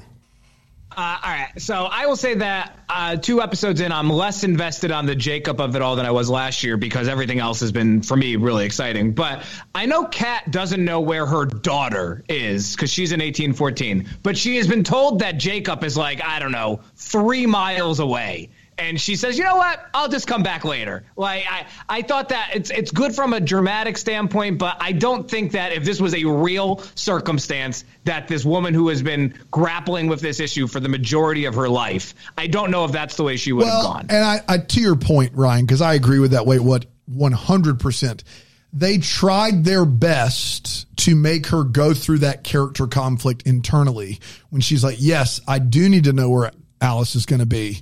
Uh, 0.96 1.18
all 1.22 1.30
right. 1.30 1.50
So 1.58 1.74
I 1.74 2.06
will 2.06 2.16
say 2.16 2.34
that 2.36 2.78
uh, 2.88 3.16
two 3.16 3.42
episodes 3.42 3.82
in, 3.82 3.92
I'm 3.92 4.08
less 4.08 4.44
invested 4.44 4.90
on 4.90 5.04
the 5.04 5.14
Jacob 5.14 5.60
of 5.60 5.76
it 5.76 5.82
all 5.82 5.94
than 5.94 6.06
I 6.06 6.10
was 6.10 6.30
last 6.30 6.62
year 6.62 6.78
because 6.78 7.06
everything 7.06 7.38
else 7.38 7.60
has 7.60 7.70
been, 7.70 8.00
for 8.00 8.16
me, 8.16 8.36
really 8.36 8.64
exciting. 8.64 9.12
But 9.12 9.44
I 9.74 9.84
know 9.84 10.06
Kat 10.06 10.50
doesn't 10.50 10.82
know 10.82 11.02
where 11.02 11.26
her 11.26 11.44
daughter 11.44 12.24
is 12.30 12.74
because 12.74 12.90
she's 12.90 13.12
in 13.12 13.20
1814. 13.20 14.08
But 14.22 14.38
she 14.38 14.56
has 14.56 14.68
been 14.68 14.84
told 14.84 15.18
that 15.18 15.36
Jacob 15.36 15.84
is 15.84 15.98
like, 15.98 16.24
I 16.24 16.38
don't 16.38 16.52
know, 16.52 16.80
three 16.94 17.44
miles 17.44 18.00
away. 18.00 18.48
And 18.78 19.00
she 19.00 19.16
says, 19.16 19.38
"You 19.38 19.44
know 19.44 19.56
what? 19.56 19.80
I'll 19.94 20.08
just 20.08 20.26
come 20.26 20.42
back 20.42 20.64
later." 20.64 21.04
Like 21.16 21.44
I, 21.48 21.66
I 21.88 22.02
thought 22.02 22.28
that 22.28 22.50
it's 22.54 22.70
it's 22.70 22.90
good 22.90 23.14
from 23.14 23.32
a 23.32 23.40
dramatic 23.40 23.96
standpoint, 23.96 24.58
but 24.58 24.76
I 24.80 24.92
don't 24.92 25.30
think 25.30 25.52
that 25.52 25.72
if 25.72 25.82
this 25.84 25.98
was 26.00 26.14
a 26.14 26.24
real 26.24 26.82
circumstance 26.94 27.84
that 28.04 28.28
this 28.28 28.44
woman 28.44 28.74
who 28.74 28.88
has 28.88 29.02
been 29.02 29.34
grappling 29.50 30.08
with 30.08 30.20
this 30.20 30.40
issue 30.40 30.66
for 30.66 30.80
the 30.80 30.90
majority 30.90 31.46
of 31.46 31.54
her 31.54 31.68
life, 31.70 32.14
I 32.36 32.48
don't 32.48 32.70
know 32.70 32.84
if 32.84 32.92
that's 32.92 33.16
the 33.16 33.22
way 33.24 33.36
she 33.36 33.52
would 33.52 33.66
have 33.66 33.82
gone. 33.82 34.06
and 34.10 34.22
I, 34.22 34.40
I 34.46 34.58
to 34.58 34.80
your 34.80 34.96
point, 34.96 35.32
Ryan, 35.34 35.64
because 35.64 35.80
I 35.80 35.94
agree 35.94 36.18
with 36.18 36.32
that. 36.32 36.44
Wait, 36.46 36.60
what? 36.60 36.84
One 37.06 37.32
hundred 37.32 37.80
percent. 37.80 38.24
They 38.72 38.98
tried 38.98 39.64
their 39.64 39.86
best 39.86 40.94
to 40.98 41.14
make 41.16 41.46
her 41.46 41.64
go 41.64 41.94
through 41.94 42.18
that 42.18 42.44
character 42.44 42.86
conflict 42.86 43.44
internally 43.46 44.18
when 44.50 44.60
she's 44.60 44.84
like, 44.84 44.96
"Yes, 44.98 45.40
I 45.48 45.60
do 45.60 45.88
need 45.88 46.04
to 46.04 46.12
know 46.12 46.28
where 46.28 46.50
Alice 46.80 47.14
is 47.14 47.24
going 47.24 47.40
to 47.40 47.46
be," 47.46 47.80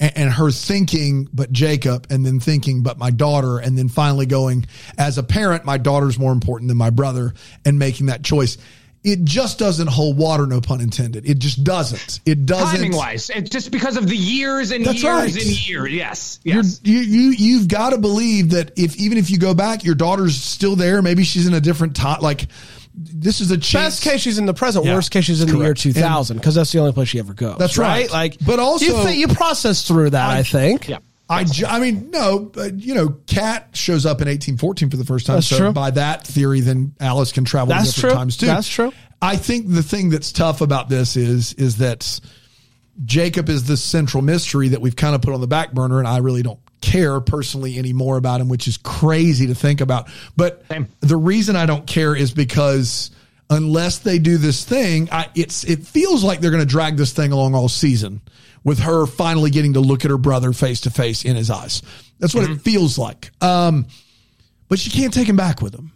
and, 0.00 0.16
and 0.16 0.32
her 0.32 0.50
thinking, 0.50 1.28
"But 1.32 1.52
Jacob," 1.52 2.06
and 2.10 2.24
then 2.24 2.40
thinking, 2.40 2.82
"But 2.82 2.98
my 2.98 3.10
daughter," 3.10 3.58
and 3.58 3.76
then 3.76 3.88
finally 3.88 4.26
going, 4.26 4.66
"As 4.98 5.18
a 5.18 5.22
parent, 5.22 5.64
my 5.64 5.78
daughter's 5.78 6.18
more 6.18 6.32
important 6.32 6.68
than 6.68 6.76
my 6.76 6.90
brother," 6.90 7.34
and 7.64 7.78
making 7.78 8.06
that 8.06 8.22
choice. 8.22 8.58
It 9.04 9.22
just 9.22 9.60
doesn't 9.60 9.86
hold 9.86 10.18
water, 10.18 10.48
no 10.48 10.60
pun 10.60 10.80
intended. 10.80 11.30
It 11.30 11.38
just 11.38 11.62
doesn't. 11.62 12.18
It 12.26 12.44
doesn't. 12.44 12.74
Timing 12.74 12.96
wise, 12.96 13.30
it's 13.30 13.50
just 13.50 13.70
because 13.70 13.96
of 13.96 14.08
the 14.08 14.16
years 14.16 14.72
and 14.72 14.84
years 14.84 15.04
right. 15.04 15.32
and 15.32 15.68
years. 15.68 15.92
Yes, 15.92 16.40
You're, 16.42 16.56
yes. 16.56 16.80
you 16.82 16.98
you 16.98 17.30
you've 17.30 17.68
got 17.68 17.90
to 17.90 17.98
believe 17.98 18.50
that 18.50 18.72
if 18.76 18.96
even 18.96 19.16
if 19.16 19.30
you 19.30 19.38
go 19.38 19.54
back, 19.54 19.84
your 19.84 19.94
daughter's 19.94 20.36
still 20.36 20.74
there. 20.74 21.02
Maybe 21.02 21.22
she's 21.22 21.46
in 21.46 21.54
a 21.54 21.60
different 21.60 21.94
time. 21.94 22.20
Like 22.20 22.48
this 22.96 23.40
is 23.40 23.50
a 23.50 23.58
chance. 23.58 23.96
Best 24.00 24.02
case, 24.02 24.20
she's 24.22 24.38
in 24.38 24.46
the 24.46 24.54
present. 24.54 24.84
Yeah, 24.86 24.94
Worst 24.94 25.10
case, 25.10 25.24
she's 25.24 25.42
in 25.42 25.48
the 25.48 25.58
year 25.58 25.74
2000 25.74 26.36
because 26.38 26.54
that's 26.54 26.72
the 26.72 26.78
only 26.78 26.92
place 26.92 27.08
she 27.08 27.18
ever 27.18 27.34
goes. 27.34 27.58
That's 27.58 27.76
right. 27.78 28.10
Like, 28.10 28.36
But 28.44 28.58
also- 28.58 28.84
you, 28.86 29.04
thi- 29.04 29.20
you 29.20 29.28
process 29.28 29.86
through 29.86 30.10
that. 30.10 30.30
I, 30.30 30.42
think. 30.42 30.88
Yeah. 30.88 30.98
I, 31.28 31.44
ju- 31.44 31.66
I 31.66 31.80
mean, 31.80 32.10
no, 32.10 32.38
but 32.38 32.74
you 32.78 32.94
know, 32.94 33.16
Kat 33.26 33.70
shows 33.74 34.06
up 34.06 34.20
in 34.22 34.28
1814 34.28 34.90
for 34.90 34.96
the 34.96 35.04
first 35.04 35.26
time. 35.26 35.36
That's 35.36 35.46
so 35.48 35.58
true. 35.58 35.72
by 35.72 35.90
that 35.90 36.26
theory, 36.26 36.60
then 36.60 36.94
Alice 37.00 37.32
can 37.32 37.44
travel 37.44 37.74
That's 37.74 37.90
to 37.90 37.94
different 37.96 38.12
true. 38.12 38.18
times 38.18 38.36
too. 38.36 38.46
That's 38.46 38.68
true. 38.68 38.92
I 39.20 39.36
think 39.36 39.68
the 39.72 39.82
thing 39.82 40.10
that's 40.10 40.30
tough 40.30 40.60
about 40.60 40.88
this 40.88 41.16
is 41.16 41.52
is 41.54 41.78
that 41.78 42.20
Jacob 43.04 43.48
is 43.48 43.64
the 43.64 43.76
central 43.76 44.22
mystery 44.22 44.68
that 44.68 44.80
we've 44.80 44.96
kind 44.96 45.14
of 45.14 45.22
put 45.22 45.34
on 45.34 45.40
the 45.40 45.46
back 45.46 45.72
burner, 45.72 45.98
and 45.98 46.06
I 46.08 46.18
really 46.18 46.42
don't 46.42 46.60
care 46.80 47.20
personally 47.20 47.78
anymore 47.78 48.16
about 48.16 48.40
him, 48.40 48.48
which 48.48 48.68
is 48.68 48.76
crazy 48.76 49.46
to 49.48 49.54
think 49.54 49.80
about. 49.80 50.08
But 50.36 50.64
Same. 50.70 50.88
the 51.00 51.16
reason 51.16 51.56
I 51.56 51.66
don't 51.66 51.86
care 51.86 52.14
is 52.14 52.32
because 52.32 53.10
unless 53.50 53.98
they 53.98 54.18
do 54.18 54.36
this 54.38 54.64
thing, 54.64 55.08
I, 55.10 55.28
it's 55.34 55.64
it 55.64 55.86
feels 55.86 56.22
like 56.24 56.40
they're 56.40 56.50
going 56.50 56.62
to 56.62 56.68
drag 56.68 56.96
this 56.96 57.12
thing 57.12 57.32
along 57.32 57.54
all 57.54 57.68
season 57.68 58.20
with 58.64 58.80
her 58.80 59.06
finally 59.06 59.50
getting 59.50 59.74
to 59.74 59.80
look 59.80 60.04
at 60.04 60.10
her 60.10 60.18
brother 60.18 60.52
face 60.52 60.80
to 60.82 60.90
face 60.90 61.24
in 61.24 61.36
his 61.36 61.50
eyes. 61.50 61.82
That's 62.18 62.34
what 62.34 62.50
it 62.50 62.60
feels 62.60 62.98
like. 62.98 63.30
Um, 63.42 63.86
but 64.68 64.78
she 64.78 64.90
can't 64.90 65.14
take 65.14 65.28
him 65.28 65.36
back 65.36 65.62
with 65.62 65.74
him. 65.74 65.92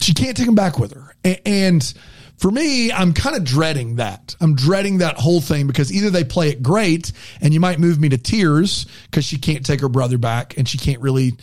She 0.00 0.12
can't 0.12 0.36
take 0.36 0.46
him 0.46 0.54
back 0.54 0.78
with 0.78 0.92
her. 0.92 1.14
A- 1.24 1.48
And 1.48 1.94
for 2.36 2.50
me, 2.50 2.92
I'm 2.92 3.12
kind 3.12 3.36
of 3.36 3.44
dreading 3.44 3.96
that. 3.96 4.36
I'm 4.40 4.54
dreading 4.54 4.98
that 4.98 5.16
whole 5.16 5.40
thing 5.40 5.66
because 5.66 5.92
either 5.92 6.10
they 6.10 6.24
play 6.24 6.50
it 6.50 6.62
great 6.62 7.12
and 7.40 7.54
you 7.54 7.60
might 7.60 7.78
move 7.78 7.98
me 7.98 8.10
to 8.10 8.18
tears 8.18 8.86
because 9.10 9.24
she 9.24 9.38
can't 9.38 9.64
take 9.64 9.80
her 9.80 9.88
brother 9.88 10.18
back 10.18 10.56
and 10.58 10.68
she 10.68 10.76
can't 10.76 11.00
really, 11.00 11.34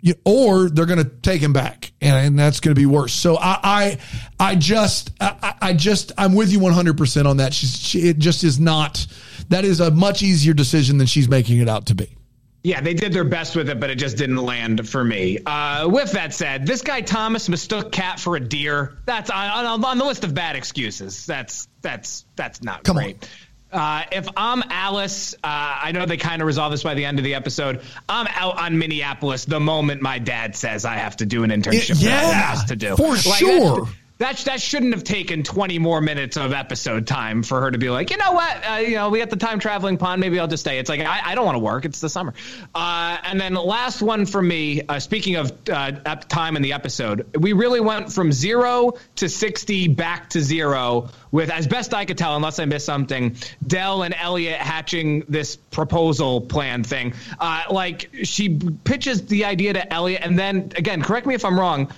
you, 0.00 0.14
or 0.24 0.70
they're 0.70 0.86
going 0.86 1.02
to 1.02 1.10
take 1.22 1.42
him 1.42 1.52
back 1.52 1.92
and, 2.00 2.26
and 2.26 2.38
that's 2.38 2.60
going 2.60 2.74
to 2.74 2.80
be 2.80 2.86
worse. 2.86 3.12
So 3.12 3.36
I, 3.36 3.58
I, 3.62 3.98
I 4.40 4.54
just, 4.54 5.10
I, 5.20 5.54
I 5.60 5.72
just, 5.74 6.12
I'm 6.16 6.34
with 6.34 6.50
you 6.50 6.60
100% 6.60 7.26
on 7.26 7.36
that. 7.38 7.52
She's, 7.52 7.78
she, 7.78 8.08
it 8.08 8.18
just 8.18 8.42
is 8.42 8.58
not, 8.58 9.06
that 9.50 9.66
is 9.66 9.80
a 9.80 9.90
much 9.90 10.22
easier 10.22 10.54
decision 10.54 10.96
than 10.96 11.06
she's 11.06 11.28
making 11.28 11.58
it 11.58 11.68
out 11.68 11.86
to 11.86 11.94
be. 11.94 12.17
Yeah, 12.64 12.80
they 12.80 12.94
did 12.94 13.12
their 13.12 13.24
best 13.24 13.54
with 13.54 13.70
it, 13.70 13.78
but 13.78 13.88
it 13.88 13.96
just 13.96 14.16
didn't 14.16 14.36
land 14.36 14.88
for 14.88 15.02
me. 15.02 15.38
Uh, 15.46 15.88
with 15.88 16.12
that 16.12 16.34
said, 16.34 16.66
this 16.66 16.82
guy 16.82 17.00
Thomas 17.00 17.48
mistook 17.48 17.92
Kat 17.92 18.18
for 18.18 18.36
a 18.36 18.40
deer. 18.40 18.98
That's 19.06 19.30
on, 19.30 19.66
on, 19.66 19.84
on 19.84 19.98
the 19.98 20.04
list 20.04 20.24
of 20.24 20.34
bad 20.34 20.56
excuses. 20.56 21.24
That's 21.24 21.68
that's 21.82 22.24
that's 22.34 22.62
not 22.62 22.82
Come 22.84 22.96
great. 22.96 23.28
Uh, 23.70 24.04
if 24.10 24.26
I'm 24.36 24.62
Alice, 24.70 25.34
uh, 25.34 25.38
I 25.44 25.92
know 25.92 26.06
they 26.06 26.16
kind 26.16 26.40
of 26.40 26.46
resolve 26.46 26.72
this 26.72 26.82
by 26.82 26.94
the 26.94 27.04
end 27.04 27.18
of 27.18 27.24
the 27.24 27.34
episode. 27.34 27.82
I'm 28.08 28.26
out 28.34 28.58
on 28.58 28.78
Minneapolis 28.78 29.44
the 29.44 29.60
moment 29.60 30.00
my 30.00 30.18
dad 30.18 30.56
says 30.56 30.84
I 30.84 30.94
have 30.96 31.18
to 31.18 31.26
do 31.26 31.44
an 31.44 31.50
internship. 31.50 32.02
Yeah, 32.02 32.20
that 32.22 32.34
has 32.34 32.64
to 32.66 32.76
do 32.76 32.96
for 32.96 33.10
Like, 33.10 33.22
sure. 33.22 33.88
That, 34.18 34.36
that 34.38 34.60
shouldn't 34.60 34.94
have 34.94 35.04
taken 35.04 35.44
20 35.44 35.78
more 35.78 36.00
minutes 36.00 36.36
of 36.36 36.52
episode 36.52 37.06
time 37.06 37.44
for 37.44 37.60
her 37.60 37.70
to 37.70 37.78
be 37.78 37.88
like, 37.88 38.10
you 38.10 38.16
know 38.16 38.32
what, 38.32 38.68
uh, 38.68 38.74
you 38.78 38.96
know, 38.96 39.10
we 39.10 39.20
got 39.20 39.30
the 39.30 39.36
time 39.36 39.60
traveling 39.60 39.96
pond. 39.96 40.20
Maybe 40.20 40.40
I'll 40.40 40.48
just 40.48 40.64
stay. 40.64 40.80
It's 40.80 40.88
like 40.90 41.00
I, 41.00 41.20
I 41.24 41.34
don't 41.36 41.44
want 41.44 41.54
to 41.54 41.60
work. 41.60 41.84
It's 41.84 42.00
the 42.00 42.08
summer. 42.08 42.34
Uh, 42.74 43.18
and 43.22 43.40
then 43.40 43.54
last 43.54 44.02
one 44.02 44.26
for 44.26 44.42
me. 44.42 44.82
Uh, 44.88 44.98
speaking 44.98 45.36
of 45.36 45.52
uh, 45.70 45.92
time 46.16 46.56
in 46.56 46.62
the 46.62 46.72
episode, 46.72 47.36
we 47.38 47.52
really 47.52 47.78
went 47.78 48.12
from 48.12 48.32
zero 48.32 48.94
to 49.16 49.28
60 49.28 49.86
back 49.88 50.30
to 50.30 50.40
zero 50.40 51.10
with, 51.30 51.50
as 51.50 51.68
best 51.68 51.94
I 51.94 52.04
could 52.04 52.18
tell, 52.18 52.34
unless 52.34 52.58
I 52.58 52.64
missed 52.64 52.86
something, 52.86 53.36
Del 53.64 54.02
and 54.02 54.14
Elliot 54.14 54.58
hatching 54.58 55.26
this 55.28 55.54
proposal 55.54 56.40
plan 56.40 56.82
thing. 56.82 57.14
Uh, 57.38 57.62
like 57.70 58.10
she 58.24 58.58
pitches 58.82 59.26
the 59.26 59.44
idea 59.44 59.74
to 59.74 59.92
Elliot, 59.92 60.22
and 60.24 60.36
then 60.36 60.72
again, 60.74 61.02
correct 61.02 61.26
me 61.26 61.34
if 61.34 61.44
I'm 61.44 61.58
wrong. 61.58 61.92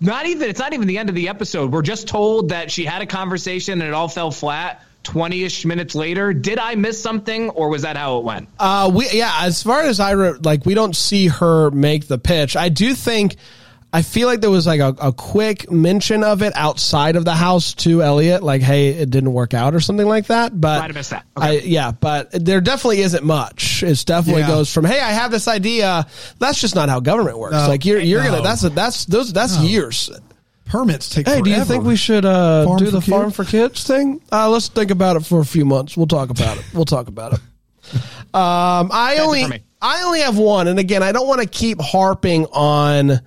Not 0.00 0.26
even 0.26 0.48
it's 0.48 0.60
not 0.60 0.72
even 0.72 0.86
the 0.86 0.98
end 0.98 1.08
of 1.08 1.14
the 1.14 1.28
episode. 1.28 1.72
We're 1.72 1.82
just 1.82 2.08
told 2.08 2.50
that 2.50 2.70
she 2.70 2.84
had 2.84 3.02
a 3.02 3.06
conversation 3.06 3.80
and 3.80 3.88
it 3.88 3.94
all 3.94 4.08
fell 4.08 4.30
flat 4.30 4.82
20ish 5.04 5.64
minutes 5.64 5.94
later. 5.94 6.32
Did 6.32 6.58
I 6.58 6.74
miss 6.74 7.00
something 7.00 7.50
or 7.50 7.68
was 7.68 7.82
that 7.82 7.96
how 7.96 8.18
it 8.18 8.24
went? 8.24 8.48
Uh, 8.58 8.90
we 8.94 9.08
yeah. 9.10 9.38
As 9.40 9.62
far 9.62 9.82
as 9.82 10.00
I 10.00 10.12
re- 10.12 10.38
like, 10.42 10.66
we 10.66 10.74
don't 10.74 10.94
see 10.94 11.28
her 11.28 11.70
make 11.70 12.06
the 12.06 12.18
pitch. 12.18 12.56
I 12.56 12.68
do 12.68 12.94
think. 12.94 13.36
I 13.90 14.02
feel 14.02 14.28
like 14.28 14.42
there 14.42 14.50
was 14.50 14.66
like 14.66 14.80
a, 14.80 14.94
a 15.00 15.12
quick 15.12 15.70
mention 15.70 16.22
of 16.22 16.42
it 16.42 16.52
outside 16.54 17.16
of 17.16 17.24
the 17.24 17.34
house 17.34 17.72
to 17.76 18.02
Elliot, 18.02 18.42
like, 18.42 18.60
"Hey, 18.60 18.88
it 18.88 19.08
didn't 19.08 19.32
work 19.32 19.54
out" 19.54 19.74
or 19.74 19.80
something 19.80 20.06
like 20.06 20.26
that. 20.26 20.58
But 20.60 20.80
Might 20.80 20.86
have 20.88 20.94
missed 20.94 21.10
that. 21.10 21.24
I, 21.36 21.52
yeah, 21.58 21.92
but 21.92 22.28
there 22.32 22.60
definitely 22.60 23.00
isn't 23.00 23.24
much. 23.24 23.82
It 23.82 24.04
definitely 24.04 24.42
Yeah. 24.42 24.48
goes 24.48 24.72
from, 24.72 24.84
"Hey, 24.84 25.00
I 25.00 25.12
have 25.12 25.30
this 25.30 25.48
idea." 25.48 26.06
That's 26.38 26.60
just 26.60 26.74
not 26.74 26.90
how 26.90 27.00
government 27.00 27.38
works. 27.38 27.54
No. 27.54 27.66
like 27.68 27.86
you're 27.86 27.98
you're 28.00 28.22
No. 28.22 28.30
gonna 28.30 28.42
that's 28.42 28.62
a, 28.64 28.68
that's 28.68 29.06
those 29.06 29.32
that's 29.32 29.58
years. 29.58 30.10
Permits 30.66 31.08
take 31.08 31.26
Hey, 31.26 31.40
do 31.40 31.48
you 31.48 31.64
think 31.64 31.84
we 31.84 31.96
should 31.96 32.26
uh, 32.26 32.76
do 32.76 32.84
for 32.84 32.90
the 32.90 33.00
farm 33.00 33.30
for 33.30 33.42
kids 33.46 33.84
thing? 33.84 34.20
Uh, 34.30 34.50
let's 34.50 34.68
think 34.68 34.90
about 34.90 35.16
it 35.16 35.24
for 35.24 35.40
a 35.40 35.44
few 35.46 35.64
months. 35.64 35.96
We'll 35.96 36.06
talk 36.06 36.28
about 36.28 36.58
it. 36.58 36.64
We'll 36.74 36.84
talk 36.84 37.08
about 37.08 37.32
it. 37.32 37.40
Um, 38.34 38.90
I 38.92 39.14
it 39.16 39.20
only 39.20 39.44
for. 39.44 39.56
I 39.80 40.02
only 40.02 40.20
have 40.20 40.36
one, 40.36 40.68
and 40.68 40.78
again, 40.78 41.02
I 41.02 41.12
don't 41.12 41.26
want 41.26 41.40
to 41.40 41.46
keep 41.48 41.80
harping 41.80 42.44
on 42.52 43.20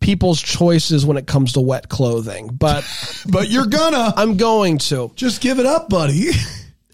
people's 0.00 0.40
choices 0.40 1.04
when 1.04 1.16
it 1.16 1.26
comes 1.26 1.52
to 1.54 1.60
wet 1.60 1.88
clothing, 1.88 2.48
but 2.52 2.84
But 3.28 3.48
you're 3.50 3.66
gonna 3.66 4.12
I'm 4.16 4.36
going 4.36 4.78
to. 4.78 5.12
just 5.16 5.40
give 5.40 5.58
it 5.58 5.66
up, 5.66 5.88
buddy. 5.88 6.30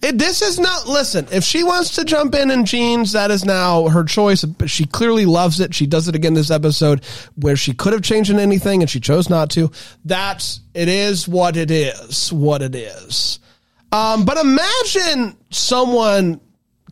It, 0.02 0.18
this 0.18 0.42
is 0.42 0.59
not. 0.61 0.86
Listen, 0.86 1.26
if 1.32 1.44
she 1.44 1.64
wants 1.64 1.94
to 1.94 2.05
jump 2.05 2.34
in 2.34 2.50
in 2.50 2.66
jeans, 2.66 3.12
that 3.12 3.30
is 3.30 3.46
now 3.46 3.88
her 3.88 4.05
choice. 4.05 4.44
But 4.44 4.68
she 4.68 4.84
clearly 4.84 5.24
loves 5.24 5.61
it. 5.61 5.74
She 5.74 5.86
does 5.86 6.09
it 6.09 6.14
again 6.14 6.34
this 6.34 6.50
episode, 6.50 7.02
where 7.36 7.57
she 7.57 7.72
could 7.72 7.94
have 7.94 8.02
changed 8.02 8.28
in 8.28 8.38
anything 8.38 8.82
and 8.82 8.90
she 8.90 9.00
chose 9.00 9.30
not 9.30 9.48
to. 9.52 9.70
That's 10.05 10.61
it. 10.74 10.88
Is 10.88 11.26
what 11.26 11.57
it 11.57 11.70
is. 11.70 12.30
What 12.30 12.61
it 12.61 12.74
is. 12.74 13.38
Um, 13.92 14.26
but 14.26 14.36
imagine 14.36 15.38
someone 15.48 16.38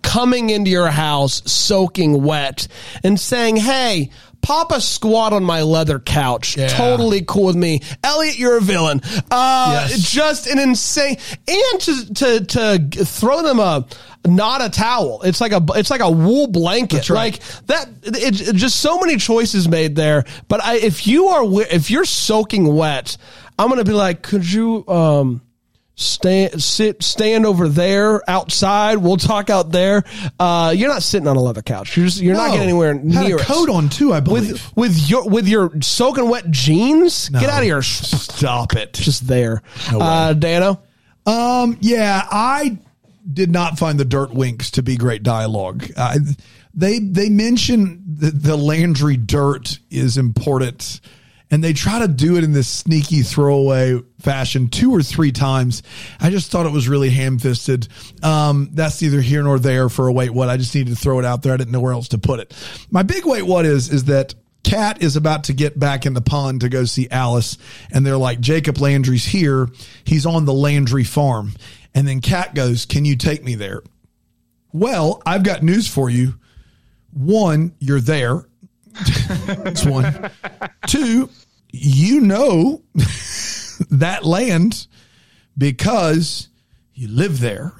coming 0.02 0.48
into 0.48 0.70
your 0.70 0.88
house 0.88 1.42
soaking 1.50 2.22
wet 2.22 2.66
and 3.04 3.20
saying, 3.20 3.56
"Hey." 3.56 4.10
Pop 4.42 4.72
a 4.72 4.80
squat 4.80 5.32
on 5.32 5.44
my 5.44 5.62
leather 5.62 5.98
couch. 5.98 6.56
Yeah. 6.56 6.66
Totally 6.68 7.22
cool 7.26 7.46
with 7.46 7.56
me. 7.56 7.80
Elliot, 8.04 8.38
you're 8.38 8.58
a 8.58 8.60
villain. 8.60 9.00
Uh, 9.30 9.86
Yes. 9.88 10.10
just 10.10 10.46
an 10.48 10.58
insane 10.58 11.16
and 11.48 11.80
to 11.80 12.14
to 12.14 12.44
to 12.88 13.04
throw 13.04 13.42
them 13.42 13.58
a 13.60 13.86
not 14.26 14.62
a 14.64 14.68
towel 14.70 15.20
it's 15.22 15.40
like 15.40 15.50
a 15.52 15.60
it's 15.74 15.90
like 15.90 16.00
a 16.00 16.10
wool 16.10 16.46
blanket 16.46 17.10
right. 17.10 17.32
like 17.40 17.66
that 17.66 17.88
it, 18.04 18.40
it- 18.48 18.54
just 18.54 18.78
so 18.80 18.98
many 19.00 19.16
choices 19.16 19.68
made 19.68 19.96
there 19.96 20.24
but 20.46 20.62
I, 20.62 20.76
if 20.76 21.08
you 21.08 21.26
are 21.26 21.42
if 21.72 21.90
you're 21.90 22.04
soaking 22.04 22.72
wet 22.72 23.16
i'm 23.58 23.68
gonna 23.68 23.82
be 23.82 23.92
like 23.92 24.22
could 24.22 24.48
you 24.50 24.86
um 24.86 25.40
stand 25.94 26.62
sit 26.62 27.02
stand 27.02 27.44
over 27.46 27.68
there 27.68 28.28
outside. 28.28 28.98
We'll 28.98 29.16
talk 29.18 29.50
out 29.50 29.70
there. 29.70 30.04
Uh 30.38 30.72
you're 30.76 30.88
not 30.88 31.02
sitting 31.02 31.28
on 31.28 31.36
a 31.36 31.40
leather 31.42 31.62
couch. 31.62 31.96
You're 31.96 32.06
just 32.06 32.20
you're 32.20 32.34
not 32.34 32.48
getting 32.50 32.62
anywhere 32.62 32.94
Had 32.94 33.04
near 33.04 33.36
a 33.36 33.44
coat 33.44 33.68
on 33.68 33.88
too, 33.88 34.12
I 34.12 34.20
believe. 34.20 34.52
with 34.52 34.76
with 34.76 35.10
your 35.10 35.28
with 35.28 35.46
your 35.48 35.70
soaking 35.82 36.28
wet 36.28 36.50
jeans? 36.50 37.28
Get 37.28 37.44
out 37.50 37.58
of 37.58 37.64
here. 37.64 37.82
Stop 37.82 38.74
it. 38.74 38.94
just 38.94 39.26
there. 39.26 39.62
Way. 39.92 39.98
uh 40.00 40.32
dano? 40.32 40.80
Um, 41.24 41.76
yeah, 41.80 42.26
I 42.30 42.78
did 43.32 43.52
not 43.52 43.78
find 43.78 44.00
the 44.00 44.04
dirt 44.04 44.34
winks 44.34 44.72
to 44.72 44.82
be 44.82 44.96
great 44.96 45.22
dialogue. 45.22 45.88
Uh, 45.96 46.18
they 46.74 46.98
they 46.98 47.28
mention 47.28 48.02
that 48.18 48.42
the 48.42 48.56
Landry 48.56 49.16
dirt 49.16 49.78
is 49.90 50.18
important, 50.18 51.00
and 51.52 51.62
they 51.62 51.74
try 51.74 52.00
to 52.00 52.08
do 52.08 52.36
it 52.36 52.42
in 52.42 52.52
this 52.52 52.66
sneaky 52.66 53.22
throwaway 53.22 54.00
fashion 54.18 54.68
two 54.68 54.90
or 54.90 55.02
three 55.02 55.30
times. 55.30 55.82
I 56.18 56.30
just 56.30 56.50
thought 56.50 56.66
it 56.66 56.72
was 56.72 56.88
really 56.88 57.10
ham 57.10 57.38
fisted. 57.38 57.86
Um, 58.22 58.70
that's 58.72 59.00
neither 59.02 59.20
here 59.20 59.42
nor 59.42 59.58
there 59.58 59.88
for 59.88 60.08
a 60.08 60.12
wait 60.12 60.30
what. 60.30 60.48
I 60.48 60.56
just 60.56 60.74
needed 60.74 60.96
to 60.96 61.00
throw 61.00 61.18
it 61.18 61.24
out 61.24 61.42
there. 61.42 61.52
I 61.52 61.58
didn't 61.58 61.72
know 61.72 61.80
where 61.80 61.92
else 61.92 62.08
to 62.08 62.18
put 62.18 62.40
it. 62.40 62.54
My 62.90 63.02
big 63.02 63.26
wait 63.26 63.42
what 63.42 63.66
is 63.66 63.92
is 63.92 64.04
that 64.04 64.34
Kat 64.64 65.02
is 65.02 65.16
about 65.16 65.44
to 65.44 65.52
get 65.52 65.78
back 65.78 66.06
in 66.06 66.14
the 66.14 66.20
pond 66.20 66.62
to 66.62 66.68
go 66.68 66.84
see 66.84 67.08
Alice, 67.10 67.58
and 67.92 68.06
they're 68.06 68.16
like, 68.16 68.40
Jacob 68.40 68.78
Landry's 68.78 69.24
here. 69.24 69.68
He's 70.04 70.24
on 70.24 70.44
the 70.44 70.54
Landry 70.54 71.04
farm. 71.04 71.52
And 71.94 72.08
then 72.08 72.20
Kat 72.20 72.54
goes, 72.54 72.86
Can 72.86 73.04
you 73.04 73.16
take 73.16 73.44
me 73.44 73.54
there? 73.54 73.82
Well, 74.72 75.20
I've 75.26 75.42
got 75.42 75.62
news 75.62 75.86
for 75.86 76.08
you. 76.08 76.34
One, 77.12 77.74
you're 77.78 78.00
there. 78.00 78.46
That's 79.46 79.84
one. 79.84 80.30
Two, 80.86 81.28
you 81.72 82.20
know 82.20 82.82
that 83.90 84.24
land 84.24 84.86
because 85.58 86.48
you 86.94 87.08
live 87.08 87.40
there. 87.40 87.72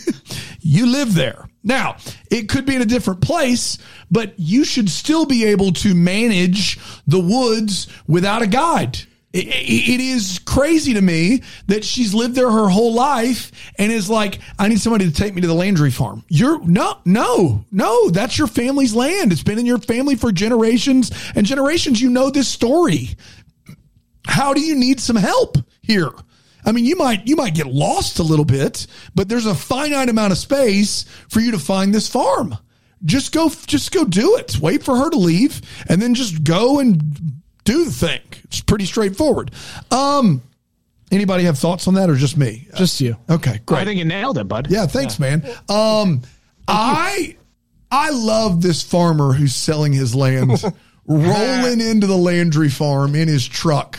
you 0.60 0.86
live 0.86 1.14
there. 1.14 1.48
Now, 1.62 1.96
it 2.30 2.48
could 2.48 2.64
be 2.64 2.74
in 2.74 2.82
a 2.82 2.86
different 2.86 3.20
place, 3.20 3.78
but 4.10 4.34
you 4.38 4.64
should 4.64 4.88
still 4.88 5.26
be 5.26 5.44
able 5.44 5.72
to 5.74 5.94
manage 5.94 6.78
the 7.06 7.20
woods 7.20 7.86
without 8.06 8.42
a 8.42 8.46
guide. 8.46 8.98
It, 9.36 9.46
it- 9.48 10.00
is 10.00 10.38
crazy 10.38 10.94
to 10.94 11.02
me 11.02 11.42
that 11.66 11.84
she's 11.84 12.14
lived 12.14 12.34
there 12.34 12.50
her 12.50 12.68
whole 12.68 12.94
life 12.94 13.52
and 13.78 13.92
is 13.92 14.08
like, 14.08 14.38
I 14.58 14.68
need 14.68 14.80
somebody 14.80 15.06
to 15.06 15.12
take 15.12 15.34
me 15.34 15.40
to 15.42 15.46
the 15.46 15.54
Landry 15.54 15.90
farm. 15.90 16.24
You're 16.28 16.64
no, 16.64 16.98
no, 17.04 17.64
no, 17.70 18.08
that's 18.10 18.38
your 18.38 18.46
family's 18.46 18.94
land. 18.94 19.32
It's 19.32 19.42
been 19.42 19.58
in 19.58 19.66
your 19.66 19.78
family 19.78 20.14
for 20.14 20.32
generations 20.32 21.10
and 21.34 21.44
generations. 21.44 22.00
You 22.00 22.10
know 22.10 22.30
this 22.30 22.48
story 22.48 23.10
how 24.28 24.52
do 24.54 24.60
you 24.60 24.74
need 24.74 25.00
some 25.00 25.16
help 25.16 25.56
here? 25.82 26.10
I 26.64 26.72
mean, 26.72 26.84
you 26.84 26.96
might 26.96 27.26
you 27.28 27.36
might 27.36 27.54
get 27.54 27.66
lost 27.66 28.18
a 28.18 28.24
little 28.24 28.44
bit, 28.44 28.86
but 29.14 29.28
there's 29.28 29.46
a 29.46 29.54
finite 29.54 30.08
amount 30.08 30.32
of 30.32 30.38
space 30.38 31.04
for 31.28 31.40
you 31.40 31.52
to 31.52 31.58
find 31.58 31.94
this 31.94 32.08
farm. 32.08 32.56
Just 33.04 33.32
go 33.32 33.48
just 33.48 33.92
go 33.92 34.04
do 34.04 34.36
it. 34.36 34.58
Wait 34.58 34.82
for 34.82 34.96
her 34.96 35.10
to 35.10 35.16
leave 35.16 35.60
and 35.88 36.02
then 36.02 36.14
just 36.14 36.42
go 36.42 36.80
and 36.80 37.40
do 37.66 37.84
the 37.84 37.90
thing. 37.90 38.20
It's 38.44 38.62
pretty 38.62 38.86
straightforward. 38.86 39.50
Um 39.90 40.42
anybody 41.10 41.44
have 41.44 41.58
thoughts 41.58 41.86
on 41.88 41.94
that 41.94 42.10
or 42.10 42.16
just 42.16 42.36
me? 42.36 42.68
just 42.74 43.00
you 43.00 43.16
Okay, 43.28 43.60
great. 43.66 43.80
I 43.80 43.84
think 43.84 43.98
you 43.98 44.04
nailed 44.04 44.38
it, 44.38 44.48
bud. 44.48 44.68
Yeah, 44.70 44.86
thanks, 44.86 45.18
man. 45.18 45.44
Um, 45.68 46.22
I 46.68 47.36
I 47.90 48.10
love 48.10 48.62
this 48.62 48.82
farmer 48.82 49.32
who's 49.32 49.54
selling 49.54 49.92
his 49.92 50.14
land, 50.14 50.62
rolling 51.06 51.80
into 51.80 52.06
the 52.06 52.16
Landry 52.16 52.68
farm 52.68 53.14
in 53.14 53.28
his 53.28 53.46
truck 53.46 53.98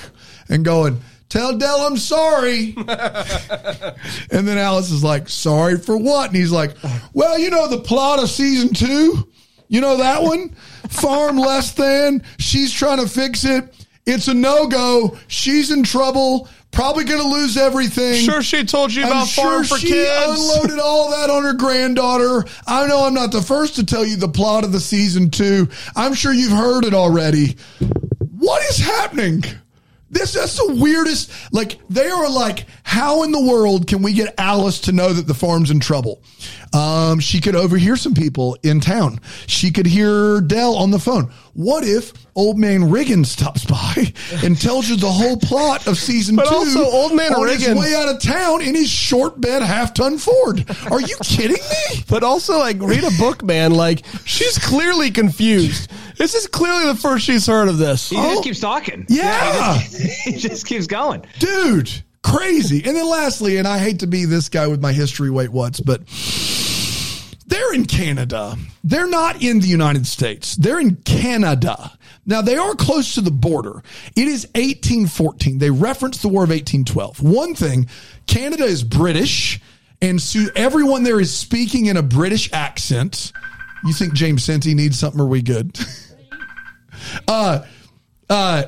and 0.50 0.66
going, 0.66 1.00
"Tell 1.30 1.58
Del 1.58 1.82
I'm 1.82 1.98
sorry." 1.98 2.74
and 2.78 4.48
then 4.48 4.58
Alice 4.58 4.92
is 4.92 5.04
like, 5.04 5.30
"Sorry 5.30 5.78
for 5.78 5.98
what?" 5.98 6.30
And 6.30 6.36
he's 6.36 6.52
like, 6.52 6.76
"Well, 7.14 7.40
you 7.40 7.50
know 7.50 7.68
the 7.68 7.80
plot 7.80 8.22
of 8.22 8.30
season 8.30 8.74
two. 8.74 9.28
You 9.68 9.82
know 9.82 9.98
that 9.98 10.24
one, 10.24 10.50
farm 10.90 11.38
less 11.38 11.72
than. 11.72 12.24
She's 12.40 12.72
trying 12.72 13.00
to 13.00 13.08
fix 13.08 13.44
it." 13.44 13.74
It's 14.06 14.30
a 14.30 14.34
no 14.34 14.68
go. 14.68 15.18
She's 15.28 15.70
in 15.70 15.84
trouble. 15.84 16.48
Probably 16.72 17.04
going 17.04 17.22
to 17.22 17.28
lose 17.28 17.58
everything. 17.58 18.24
Sure, 18.24 18.42
she 18.42 18.64
told 18.64 18.94
you 18.94 19.04
I'm 19.04 19.12
about 19.12 19.28
Farm 19.30 19.64
for 19.64 19.78
she 19.78 19.88
Kids. 19.90 20.40
unloaded 20.40 20.80
all 20.80 21.12
that 21.12 21.30
on 21.30 21.44
her 21.44 21.54
granddaughter. 21.54 22.46
I 22.68 22.88
know 22.88 23.06
I'm 23.06 23.14
not 23.14 23.32
the 23.32 23.42
first 23.42 23.76
to 23.76 23.86
tell 23.86 24.06
you 24.06 24.16
the 24.16 24.28
plot 24.28 24.64
of 24.64 24.72
the 24.72 24.80
season 24.80 25.30
two. 25.30 25.68
I'm 25.96 26.14
sure 26.14 26.32
you've 26.32 26.52
heard 26.52 26.86
it 26.86 26.94
already. 26.94 27.58
What 28.38 28.62
is 28.70 28.78
happening? 28.78 29.44
This 30.10 30.34
that's 30.34 30.56
the 30.56 30.74
weirdest. 30.76 31.32
Like 31.52 31.80
they 31.90 32.08
are 32.08 32.30
like, 32.30 32.66
how 32.84 33.24
in 33.24 33.32
the 33.32 33.42
world 33.42 33.88
can 33.88 34.02
we 34.02 34.14
get 34.14 34.34
Alice 34.38 34.82
to 34.82 34.92
know 34.92 35.12
that 35.12 35.28
the 35.28 35.34
farm's 35.34 35.72
in 35.72 35.80
trouble? 35.80 36.22
Um, 36.74 37.20
she 37.20 37.40
could 37.40 37.56
overhear 37.56 37.96
some 37.96 38.14
people 38.14 38.58
in 38.64 38.80
town. 38.80 39.20
She 39.48 39.72
could 39.72 39.86
hear 39.86 40.42
Del 40.42 40.76
on 40.76 40.92
the 40.92 41.00
phone. 41.00 41.32
What 41.54 41.84
if 41.86 42.14
Old 42.36 42.58
Man 42.58 42.90
Riggin 42.90 43.26
stops 43.26 43.66
by 43.66 44.14
and 44.44 44.60
tells 44.60 44.88
you 44.90 44.96
the 44.96 45.12
whole 45.12 45.38
plot 45.38 45.88
of 45.88 45.98
season 45.98 46.36
But 46.36 46.48
two? 46.50 46.56
also, 46.56 46.84
Old 46.86 47.16
Man 47.16 47.34
on 47.34 47.48
his 47.48 47.68
way 47.68 47.96
out 47.96 48.10
of 48.10 48.22
town 48.22 48.62
in 48.62 48.76
his 48.76 48.90
short 48.90 49.40
bed 49.42 49.62
half 49.64 49.94
ton 49.94 50.18
Ford. 50.18 50.66
Are 50.92 51.02
you 51.02 51.16
kidding 51.24 51.58
me? 51.58 52.04
But 52.10 52.24
also, 52.24 52.58
like, 52.58 52.78
read 52.80 53.04
a 53.04 53.12
book, 53.18 53.44
man. 53.44 53.72
Like, 53.74 54.06
she's 54.24 54.58
clearly 54.58 55.12
confused. 55.12 55.92
This 56.18 56.36
is 56.36 56.48
clearly 56.48 56.86
the 56.86 56.96
first 56.96 57.26
she's 57.26 57.46
heard 57.46 57.68
of 57.68 57.78
this. 57.78 58.10
He 58.10 58.16
just 58.16 58.44
keeps 58.44 58.60
talking. 58.60 59.06
Yeah. 59.10 59.78
he, 59.78 59.97
he 60.24 60.34
just 60.34 60.66
keeps 60.66 60.88
going. 60.88 61.24
dude 61.40 62.04
crazy. 62.24 62.84
And 62.86 62.96
then 62.96 63.10
lastly 63.10 63.58
and 63.58 63.68
i 63.68 63.78
hate 63.80 64.00
to 64.00 64.08
be 64.08 64.26
this 64.26 64.50
guy 64.50 64.68
with 64.68 64.82
my 64.82 64.92
history 64.92 65.30
wait 65.30 65.50
what's 65.50 65.80
but 65.80 66.02
they're 67.50 67.74
in 67.74 67.86
canada. 67.86 68.58
They're 68.84 69.08
not 69.08 69.42
in 69.42 69.60
the 69.62 69.68
united 69.68 70.06
states. 70.06 70.56
They're 70.58 70.80
in 70.80 70.98
canada. 70.98 71.94
Now 72.26 72.42
they 72.42 72.58
are 72.58 72.76
close 72.76 73.14
to 73.16 73.22
the 73.22 73.32
border. 73.32 73.82
It 74.16 74.28
is 74.28 74.46
1814 74.56 75.60
they 75.60 75.70
reference 75.70 76.22
the 76.22 76.28
war 76.28 76.44
of 76.44 76.50
1812 76.50 77.22
one 77.22 77.56
thing 77.56 77.88
canada 78.26 78.66
is 78.66 78.84
british 78.84 79.62
and 80.02 80.22
so 80.22 80.48
everyone 80.56 81.04
there 81.04 81.22
is 81.22 81.34
speaking 81.34 81.86
in 81.86 81.96
a 81.96 82.04
british 82.04 82.52
accent. 82.52 83.32
You 83.86 83.94
think 83.94 84.14
james 84.14 84.44
senti 84.44 84.74
needs 84.74 85.00
something 85.00 85.22
are 85.22 85.28
we 85.28 85.42
good? 85.42 85.80
Uh 87.28 87.64
uh 88.30 88.64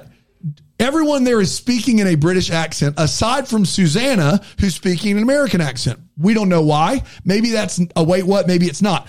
Everyone 0.80 1.26
there 1.26 1.42
is 1.42 1.54
speaking 1.54 2.00
in 2.00 2.08
a 2.08 2.16
British 2.16 2.50
accent, 2.50 2.96
aside 2.98 3.50
from 3.50 3.66
Susanna, 3.66 4.40
who's 4.62 4.76
speaking 4.76 5.18
an 5.18 5.24
American 5.24 5.60
accent. 5.60 6.00
We 6.18 6.34
don't 6.34 6.48
know 6.48 6.62
why. 6.62 7.04
Maybe 7.26 7.52
that's 7.52 7.82
a 7.98 8.04
wait, 8.04 8.24
what? 8.24 8.48
Maybe 8.48 8.66
it's 8.66 8.82
not. 8.82 9.06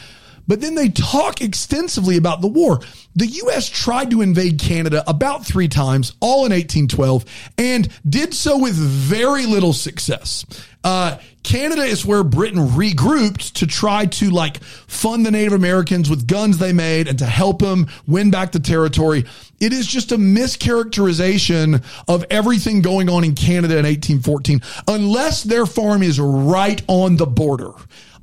But 0.51 0.61
then 0.61 0.75
they 0.75 0.89
talk 0.89 1.43
extensively 1.43 2.17
about 2.17 2.41
the 2.41 2.49
war. 2.49 2.81
The 3.15 3.27
U.S. 3.29 3.69
tried 3.69 4.11
to 4.11 4.21
invade 4.21 4.59
Canada 4.59 5.05
about 5.07 5.47
three 5.47 5.69
times, 5.69 6.15
all 6.19 6.45
in 6.45 6.51
1812, 6.51 7.25
and 7.57 7.89
did 8.09 8.35
so 8.35 8.59
with 8.59 8.75
very 8.75 9.47
little 9.47 9.73
success. 9.73 10.45
Uh, 10.83 11.19
Canada 11.45 11.83
is 11.83 12.05
where 12.05 12.25
Britain 12.25 12.67
regrouped 12.71 13.53
to 13.53 13.67
try 13.69 14.07
to 14.07 14.31
like 14.31 14.61
fund 14.65 15.25
the 15.25 15.31
Native 15.31 15.53
Americans 15.53 16.11
with 16.11 16.27
guns 16.27 16.59
they 16.59 16.73
made 16.73 17.07
and 17.07 17.21
to 17.21 17.27
help 17.27 17.61
them 17.61 17.87
win 18.09 18.33
back 18.33 18.51
the 18.51 18.59
territory. 18.59 19.27
It 19.61 19.73
is 19.73 19.87
just 19.87 20.11
a 20.11 20.17
mischaracterization 20.17 21.85
of 22.09 22.25
everything 22.29 22.83
going 22.83 23.09
on 23.09 23.23
in 23.23 23.37
Canada 23.37 23.79
in 23.79 23.85
1814, 23.85 24.63
unless 24.89 25.45
their 25.45 25.65
farm 25.65 26.03
is 26.03 26.19
right 26.19 26.83
on 26.89 27.19
the 27.19 27.27
border. 27.27 27.71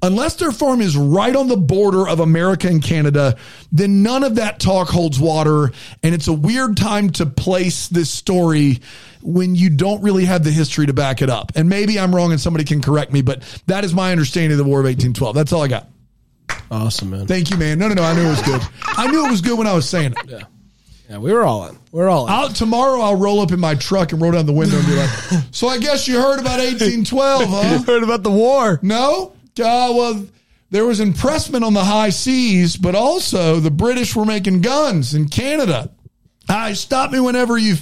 Unless 0.02 0.36
their 0.36 0.52
farm 0.52 0.82
is 0.82 0.96
right 0.96 1.36
on 1.36 1.48
the 1.48 1.58
border 1.58 2.08
of 2.08 2.20
America 2.20 2.68
and 2.68 2.84
Canada, 2.84 3.36
then 3.72 4.04
none 4.04 4.24
of 4.24 4.36
that 4.36 4.60
talk 4.60 4.90
holds 4.90 5.20
water. 5.20 5.72
And 6.04 6.14
it's 6.14 6.28
a 6.28 6.34
weird 6.34 6.78
time 6.78 7.10
to 7.12 7.26
place 7.26 7.88
this 7.88 8.10
story 8.10 8.80
when 9.24 9.56
you 9.56 9.70
don't 9.72 10.02
really 10.04 10.26
have 10.26 10.44
the 10.44 10.52
history 10.52 10.86
to 10.86 10.94
back 10.94 11.22
it 11.22 11.30
up. 11.30 11.52
And 11.56 11.68
maybe 11.68 12.00
I'm 12.00 12.16
wrong 12.16 12.32
and 12.32 12.40
somebody 12.40 12.64
can 12.64 12.82
correct 12.82 13.12
me, 13.12 13.22
but 13.22 13.42
that 13.66 13.84
is 13.84 13.94
my 13.94 14.12
understanding 14.12 14.52
of 14.52 14.58
the 14.58 14.70
War 14.70 14.80
of 14.80 14.86
1812. 14.86 15.36
That's 15.36 15.52
all 15.52 15.64
I 15.64 15.68
got. 15.68 15.88
Awesome, 16.70 17.10
man. 17.10 17.28
Thank 17.28 17.50
you, 17.50 17.58
man. 17.58 17.80
No, 17.80 17.88
no, 17.88 17.94
no. 17.96 18.04
I 18.04 18.14
knew 18.14 18.26
it 18.26 18.30
was 18.30 18.42
good. 18.42 18.62
I 18.86 19.08
knew 19.08 19.26
it 19.26 19.32
was 19.32 19.42
good 19.42 19.58
when 19.58 19.68
I 19.68 19.74
was 19.74 19.88
saying 19.90 20.14
it. 20.14 20.18
Yeah, 20.28 20.40
Yeah, 21.10 21.18
we 21.18 21.32
were 21.34 21.44
all 21.44 21.68
in. 21.68 21.78
We're 21.92 22.10
all 22.10 22.28
in. 22.28 22.34
I'll, 22.34 22.50
tomorrow 22.50 23.00
I'll 23.02 23.16
roll 23.16 23.40
up 23.40 23.52
in 23.52 23.60
my 23.60 23.76
truck 23.76 24.12
and 24.12 24.22
roll 24.22 24.34
down 24.34 24.46
the 24.46 24.54
window 24.54 24.78
and 24.78 24.86
be 24.86 24.96
like, 24.96 25.10
"So 25.52 25.68
I 25.68 25.78
guess 25.80 26.08
you 26.08 26.22
heard 26.22 26.40
about 26.40 26.60
1812, 26.60 27.44
huh?" 27.48 27.70
you 27.80 27.84
heard 27.84 28.04
about 28.04 28.24
the 28.24 28.32
war. 28.32 28.80
No. 28.84 29.34
Uh, 29.60 29.92
well, 29.94 30.26
there 30.70 30.86
was 30.86 31.00
impressment 31.00 31.64
on 31.64 31.74
the 31.74 31.84
high 31.84 32.10
seas, 32.10 32.76
but 32.76 32.96
also 32.96 33.60
the 33.60 33.72
British 33.72 34.16
were 34.16 34.26
making 34.26 34.62
guns 34.62 35.14
in 35.14 35.30
Canada. 35.30 35.92
I 36.50 36.74
stop 36.74 37.12
me 37.12 37.20
whenever 37.20 37.58
you. 37.58 37.76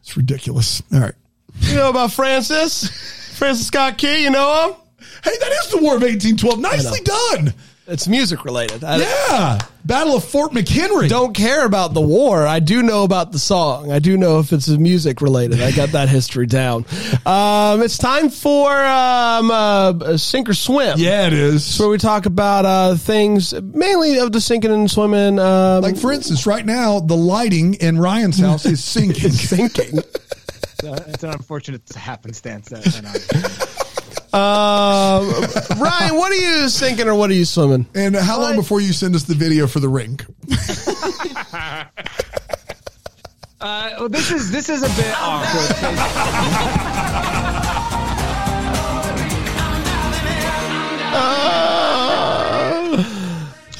It's 0.00 0.16
ridiculous. 0.16 0.82
All 0.92 1.00
right. 1.00 1.14
You 1.60 1.76
know 1.76 1.90
about 1.90 2.12
Francis? 2.12 2.88
Francis 3.36 3.66
Scott 3.66 3.98
Key, 3.98 4.22
you 4.22 4.30
know 4.30 4.68
him? 4.68 4.76
Hey, 5.24 5.36
that 5.38 5.52
is 5.64 5.70
the 5.70 5.78
War 5.78 5.96
of 5.96 6.02
1812. 6.02 6.60
Nicely 6.60 7.00
done. 7.00 7.54
It's 7.90 8.06
music 8.06 8.44
related. 8.44 8.84
I 8.84 8.98
Yeah. 8.98 9.58
Battle 9.84 10.16
of 10.16 10.24
Fort 10.24 10.52
McHenry. 10.52 11.08
don't 11.08 11.32
care 11.34 11.64
about 11.64 11.94
the 11.94 12.02
war. 12.02 12.46
I 12.46 12.60
do 12.60 12.82
know 12.82 13.04
about 13.04 13.32
the 13.32 13.38
song. 13.38 13.90
I 13.90 13.98
do 13.98 14.18
know 14.18 14.38
if 14.40 14.52
it's 14.52 14.68
music 14.68 15.22
related. 15.22 15.62
I 15.62 15.72
got 15.72 15.90
that 15.92 16.10
history 16.10 16.44
down. 16.46 16.84
Um, 17.24 17.80
it's 17.80 17.96
time 17.96 18.28
for 18.28 18.70
um, 18.70 19.50
uh, 19.50 20.18
sink 20.18 20.50
or 20.50 20.54
swim. 20.54 20.98
Yeah, 20.98 21.28
it 21.28 21.32
is. 21.32 21.78
where 21.80 21.88
we 21.88 21.96
talk 21.96 22.26
about 22.26 22.66
uh, 22.66 22.96
things 22.96 23.54
mainly 23.54 24.18
of 24.18 24.32
the 24.32 24.40
sinking 24.42 24.70
and 24.72 24.90
swimming. 24.90 25.38
Um, 25.38 25.80
Like, 25.82 25.96
for 25.96 26.12
instance, 26.12 26.46
right 26.46 26.66
now, 26.66 27.00
the 27.00 27.16
lighting 27.16 27.74
in 27.74 27.98
Ryan's 27.98 28.38
house 28.38 28.66
is 28.66 28.84
sinking. 28.96 29.30
sinking. 29.30 30.00
it's 30.82 31.22
an 31.24 31.30
unfortunate 31.30 31.88
happenstance. 31.94 32.68
That, 32.68 33.77
that 34.32 35.70
Um, 35.70 35.80
Ryan, 35.80 36.16
what 36.16 36.32
are 36.32 36.34
you 36.36 36.68
sinking 36.68 37.08
or 37.08 37.14
what 37.14 37.30
are 37.30 37.34
you 37.34 37.44
swimming? 37.44 37.86
And 37.94 38.14
how 38.16 38.40
long 38.40 38.56
before 38.56 38.80
you 38.80 38.92
send 38.92 39.14
us 39.14 39.24
the 39.24 39.34
video 39.34 39.66
for 39.66 39.80
the 39.80 39.88
rink? 39.88 40.24
Uh, 43.60 43.90
well, 43.98 44.08
this 44.08 44.30
is 44.30 44.52
this 44.52 44.68
is 44.68 44.82
a 44.84 44.88
bit 45.02 45.12
awkward. 45.18 46.78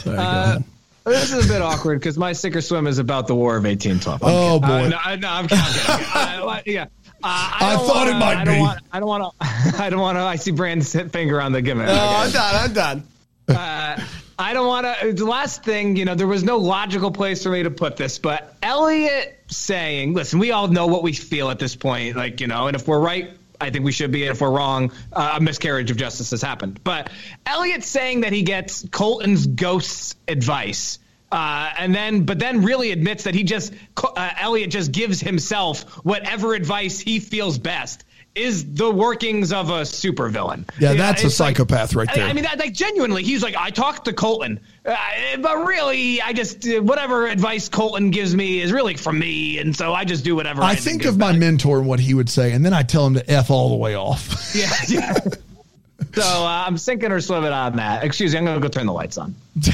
Uh, 0.06 0.58
this 1.04 1.32
is 1.32 1.44
a 1.46 1.48
bit 1.52 1.60
awkward 1.62 1.98
because 2.00 2.16
my 2.18 2.32
sink 2.32 2.56
or 2.56 2.60
swim 2.60 2.86
is 2.86 2.98
about 2.98 3.26
the 3.26 3.34
War 3.34 3.56
of 3.56 3.64
1812. 3.64 4.22
I'm 4.22 4.28
Oh, 4.28 4.60
kidding. 4.60 4.68
boy. 4.68 4.84
Uh, 4.84 4.88
no, 4.88 4.98
I- 5.04 5.16
no, 5.16 5.28
I'm, 5.28 5.44
I'm 5.44 5.48
kidding. 5.48 6.48
Uh, 6.48 6.60
yeah. 6.66 6.86
Uh, 7.22 7.52
I 7.60 7.74
don't 7.76 7.86
thought 7.86 8.06
it 8.08 8.12
wanna- 8.12 8.24
might 8.24 8.36
I 8.36 8.44
be. 8.54 8.60
Want, 8.60 8.80
I 8.92 9.00
don't 9.00 9.08
want 9.08 9.34
to. 9.40 9.46
I 9.82 9.90
don't 9.90 10.00
want 10.00 10.16
to. 10.18 10.22
I 10.22 10.36
see 10.36 10.50
Brandon's 10.52 10.92
finger 11.12 11.40
on 11.40 11.52
the 11.52 11.62
gimmick. 11.62 11.88
Oh, 11.88 11.92
I'm 12.24 12.30
done. 12.30 12.54
I'm 12.56 12.72
done. 12.72 13.02
Uh, 13.48 14.00
I 14.38 14.52
don't 14.52 14.66
want 14.68 14.86
to. 15.00 15.12
The 15.12 15.24
last 15.24 15.64
thing, 15.64 15.96
you 15.96 16.04
know, 16.04 16.14
there 16.14 16.26
was 16.28 16.44
no 16.44 16.58
logical 16.58 17.10
place 17.10 17.42
for 17.42 17.48
me 17.50 17.64
to 17.64 17.70
put 17.70 17.96
this, 17.96 18.18
but 18.18 18.54
Elliot 18.62 19.36
saying, 19.48 20.14
"Listen, 20.14 20.38
we 20.38 20.52
all 20.52 20.68
know 20.68 20.86
what 20.86 21.02
we 21.02 21.12
feel 21.12 21.50
at 21.50 21.58
this 21.58 21.74
point, 21.74 22.16
like 22.16 22.40
you 22.40 22.46
know, 22.46 22.66
and 22.68 22.76
if 22.76 22.86
we're 22.86 23.00
right." 23.00 23.30
I 23.60 23.70
think 23.70 23.84
we 23.84 23.90
should 23.90 24.12
be. 24.12 24.22
And 24.22 24.30
if 24.30 24.40
we're 24.40 24.52
wrong, 24.52 24.92
uh, 25.12 25.32
a 25.38 25.40
miscarriage 25.40 25.90
of 25.90 25.96
justice 25.96 26.30
has 26.30 26.40
happened. 26.40 26.78
But 26.84 27.10
Elliot 27.44 27.82
saying 27.82 28.20
that 28.20 28.32
he 28.32 28.42
gets 28.44 28.86
Colton's 28.92 29.48
ghost's 29.48 30.14
advice, 30.28 31.00
uh, 31.30 31.70
and 31.78 31.94
then, 31.94 32.24
but 32.24 32.38
then 32.38 32.62
really 32.62 32.90
admits 32.92 33.24
that 33.24 33.34
he 33.34 33.42
just, 33.42 33.74
uh, 33.96 34.30
Elliot 34.38 34.70
just 34.70 34.92
gives 34.92 35.20
himself 35.20 35.82
whatever 36.04 36.54
advice 36.54 36.98
he 36.98 37.20
feels 37.20 37.58
best, 37.58 38.04
is 38.34 38.74
the 38.74 38.90
workings 38.90 39.52
of 39.52 39.68
a 39.68 39.80
supervillain. 39.82 40.64
Yeah, 40.78 40.94
that's 40.94 41.22
a 41.22 41.26
it's 41.26 41.40
like- 41.40 41.56
psychopath 41.56 41.94
right 41.94 42.08
there. 42.14 42.26
I 42.26 42.32
mean, 42.32 42.44
that, 42.44 42.58
like 42.58 42.72
genuinely, 42.72 43.22
he's 43.24 43.42
like, 43.42 43.56
I 43.56 43.70
talked 43.70 44.04
to 44.04 44.12
Colton, 44.12 44.60
uh, 44.86 44.96
but 45.40 45.66
really, 45.66 46.22
I 46.22 46.32
just 46.32 46.66
uh, 46.66 46.80
whatever 46.80 47.26
advice 47.26 47.68
Colton 47.68 48.10
gives 48.10 48.34
me 48.34 48.60
is 48.60 48.72
really 48.72 48.94
from 48.94 49.18
me, 49.18 49.58
and 49.58 49.74
so 49.74 49.92
I 49.92 50.04
just 50.04 50.24
do 50.24 50.36
whatever. 50.36 50.62
I, 50.62 50.70
I 50.70 50.74
think 50.76 51.04
of 51.04 51.18
my 51.18 51.32
mentor 51.32 51.78
and 51.78 51.86
what 51.88 52.00
he 52.00 52.14
would 52.14 52.30
say, 52.30 52.52
and 52.52 52.64
then 52.64 52.72
I 52.72 52.82
tell 52.84 53.06
him 53.06 53.14
to 53.14 53.30
F 53.30 53.50
all 53.50 53.70
the 53.70 53.76
way 53.76 53.96
off. 53.96 54.52
yeah, 54.54 54.72
yeah. 54.86 55.12
so 56.14 56.22
uh, 56.22 56.64
I'm 56.66 56.78
sinking 56.78 57.10
or 57.10 57.20
swimming 57.20 57.52
on 57.52 57.76
that. 57.76 58.04
Excuse 58.04 58.32
me, 58.32 58.38
I'm 58.38 58.44
gonna 58.44 58.60
go 58.60 58.68
turn 58.68 58.86
the 58.86 58.92
lights 58.92 59.18
on. 59.18 59.34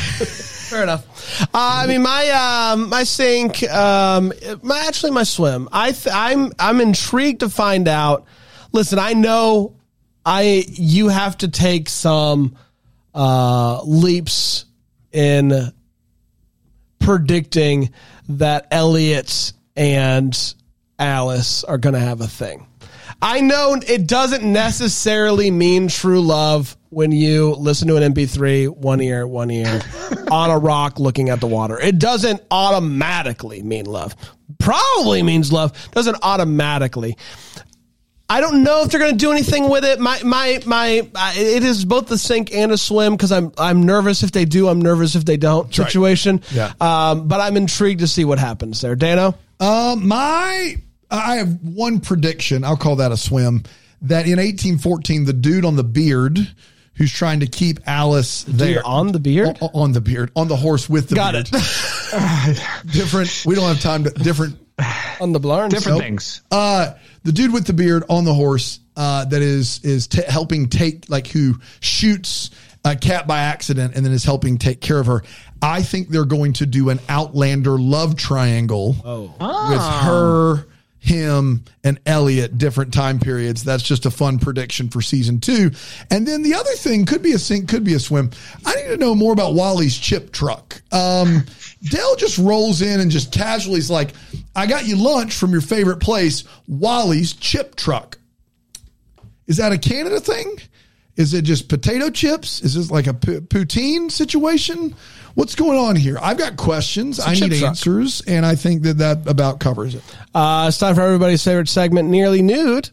Fair 0.65 0.83
enough. 0.83 1.43
Uh, 1.43 1.47
I 1.55 1.87
mean, 1.87 2.03
my 2.03 2.29
um, 2.31 2.89
my 2.89 3.05
sink, 3.05 3.63
um, 3.71 4.33
my 4.63 4.85
actually 4.87 5.13
my 5.13 5.23
swim. 5.23 5.69
I 5.73 5.93
th- 5.93 6.15
I'm 6.15 6.53
I'm 6.59 6.81
intrigued 6.81 7.41
to 7.41 7.49
find 7.49 7.89
out. 7.89 8.25
Listen, 8.73 8.99
I 8.99 9.13
know 9.13 9.77
I 10.25 10.65
you 10.69 11.09
have 11.09 11.39
to 11.39 11.49
take 11.49 11.89
some 11.89 12.57
uh, 13.15 13.83
leaps 13.85 14.65
in 15.13 15.73
predicting 16.99 17.91
that 18.29 18.67
Elliot 18.71 19.53
and 19.77 20.55
Alice 20.99 21.65
are 21.65 21.79
going 21.79 21.95
to 21.95 22.01
have 22.01 22.21
a 22.21 22.27
thing. 22.27 22.67
I 23.23 23.41
know 23.41 23.81
it 23.87 24.07
doesn't 24.07 24.45
necessarily 24.45 25.51
mean 25.51 25.89
true 25.89 26.21
love 26.21 26.77
when 26.91 27.11
you 27.11 27.55
listen 27.55 27.89
to 27.89 27.97
an 27.97 28.15
MP3 28.15 28.69
one 28.69 29.01
ear, 29.01 29.27
one 29.27 29.51
ear 29.51 29.81
on 30.31 30.51
a 30.51 30.59
rock 30.59 30.99
looking 30.99 31.29
at 31.31 31.41
the 31.41 31.47
water. 31.47 31.79
It 31.81 31.99
doesn't 31.99 32.43
automatically 32.51 33.63
mean 33.63 33.87
love. 33.87 34.15
Probably 34.59 35.23
means 35.23 35.53
love, 35.53 35.73
doesn't 35.93 36.17
automatically. 36.23 37.17
I 38.29 38.41
don't 38.41 38.63
know 38.63 38.83
if 38.83 38.91
they're 38.91 39.01
going 39.01 39.13
to 39.13 39.19
do 39.19 39.33
anything 39.33 39.69
with 39.69 39.85
it. 39.85 40.01
My 40.01 40.23
my 40.23 40.61
my, 40.65 41.09
uh, 41.15 41.33
it 41.37 41.63
is 41.63 41.85
both 41.85 42.07
the 42.07 42.17
sink 42.17 42.55
and 42.55 42.73
a 42.73 42.79
swim 42.79 43.13
because 43.13 43.31
I'm 43.31 43.53
I'm 43.59 43.83
nervous 43.83 44.23
if 44.23 44.33
they 44.33 44.47
do. 44.47 44.69
I'm 44.69 44.81
nervous 44.81 45.15
if 45.15 45.25
they 45.27 45.37
don't. 45.37 45.65
right. 45.67 45.75
Situation. 45.75 46.41
Yeah. 46.51 46.73
Um, 46.81 47.29
but 47.29 47.41
I'm 47.41 47.57
intrigued 47.57 48.01
to 48.01 48.09
see 48.09 48.25
what 48.25 48.39
happens 48.39 48.81
there. 48.81 48.97
Dano. 48.97 49.35
Uh, 49.61 49.95
my, 49.99 50.77
I 51.11 51.37
have 51.37 51.61
one 51.63 52.01
prediction. 52.01 52.65
I'll 52.65 52.77
call 52.77 52.97
that 52.97 53.13
a 53.13 53.17
swim. 53.17 53.63
That 54.03 54.27
in 54.27 54.39
1814, 54.39 55.25
the 55.25 55.33
dude 55.33 55.65
on 55.65 55.77
the 55.77 55.85
beard 55.85 56.39
who's 56.97 57.13
trying 57.13 57.41
to 57.41 57.47
keep 57.47 57.81
Alice 57.87 58.45
there 58.47 58.87
on 58.87 59.13
the 59.13 59.19
beard? 59.19 59.59
on, 59.61 59.71
on 59.75 59.93
the 59.93 60.01
beard, 60.01 60.31
on 60.37 60.47
the 60.49 60.57
horse 60.57 60.89
with 60.89 61.09
the 61.09 61.15
Got 61.17 61.33
beard. 61.33 61.49
it. 61.53 62.63
different. 62.93 63.43
We 63.47 63.55
don't 63.55 63.67
have 63.67 63.81
time 63.81 64.05
to 64.05 64.11
different. 64.11 64.59
on 65.21 65.33
the 65.33 65.41
blarn. 65.41 65.71
Different 65.71 65.99
Nope. 65.99 66.05
things. 66.05 66.43
Uh, 66.51 66.93
the 67.23 67.33
dude 67.33 67.53
with 67.53 67.67
the 67.67 67.73
beard 67.73 68.05
on 68.09 68.25
the 68.25 68.35
horse 68.35 68.81
uh, 68.97 69.25
that 69.27 69.41
is 69.43 69.81
is 69.85 70.07
t- 70.07 70.23
helping 70.29 70.69
take 70.69 71.09
like 71.09 71.27
who 71.29 71.55
shoots 71.81 72.51
a 72.85 72.95
cat 72.95 73.27
by 73.27 73.39
accident 73.41 73.95
and 73.97 74.05
then 74.05 74.13
is 74.13 74.25
helping 74.25 74.59
take 74.59 74.81
care 74.81 74.99
of 75.01 75.07
her. 75.07 75.23
I 75.63 75.83
think 75.83 76.11
they're 76.11 76.25
going 76.27 76.53
to 76.55 76.67
do 76.67 76.91
an 76.91 77.01
Outlander 77.09 77.79
love 77.79 78.17
triangle 78.17 78.89
with 79.41 79.81
her, 79.83 80.67
him, 81.05 81.63
and 81.85 82.01
Elliot 82.07 82.57
different 82.57 82.95
time 82.95 83.19
periods. 83.19 83.63
That's 83.63 83.83
just 83.83 84.07
a 84.07 84.11
fun 84.11 84.39
prediction 84.39 84.89
for 84.89 85.03
season 85.03 85.39
two. 85.39 85.71
And 86.11 86.27
then 86.27 86.43
the 86.43 86.55
other 86.55 86.73
thing 86.73 87.05
could 87.05 87.23
be 87.23 87.33
a 87.33 87.39
sink, 87.39 87.69
could 87.69 87.85
be 87.85 87.93
a 87.93 88.01
swim. 88.01 88.31
I 88.65 88.75
need 88.75 88.87
to 88.87 88.97
know 88.97 89.15
more 89.15 89.35
about 89.35 89.53
Wally's 89.53 89.99
chip 89.99 90.33
truck. 90.33 90.81
Um, 90.93 91.45
Del 91.83 92.17
just 92.17 92.39
rolls 92.39 92.81
in 92.81 93.01
and 93.01 93.11
just 93.11 93.33
casually 93.33 93.79
is 93.79 93.91
like, 93.91 94.15
I 94.57 94.67
got 94.67 94.87
you 94.87 94.97
lunch 94.97 95.35
from 95.35 95.53
your 95.53 95.61
favorite 95.61 96.01
place, 96.01 96.45
Wally's 96.67 97.35
chip 97.35 97.77
truck. 97.77 98.17
Is 99.47 99.59
that 99.59 99.73
a 99.73 99.79
Canada 99.79 100.21
thing? 100.21 100.57
Is 101.17 101.35
it 101.35 101.43
just 101.43 101.69
potato 101.69 102.09
chips? 102.09 102.63
Is 102.63 102.75
this 102.77 102.91
like 102.91 103.07
a 103.07 103.15
p- 103.15 103.41
poutine 103.41 104.11
situation? 104.11 104.97
What's 105.35 105.55
going 105.55 105.79
on 105.79 105.97
here? 105.97 106.19
I've 106.21 106.39
got 106.39 106.57
questions. 106.57 107.19
I 107.21 107.35
need 107.35 107.59
truck. 107.59 107.71
answers, 107.71 108.23
and 108.27 108.47
I 108.47 108.55
think 108.55 108.83
that 108.83 108.99
that 108.99 109.27
about 109.27 109.61
covers 109.61 109.95
it. 109.95 110.03
Uh, 110.35 110.67
it's 110.69 110.79
time 110.79 110.95
for 110.95 111.03
everybody's 111.03 111.43
favorite 111.43 111.69
segment, 111.69 112.09
Nearly 112.09 112.41
Nude. 112.43 112.89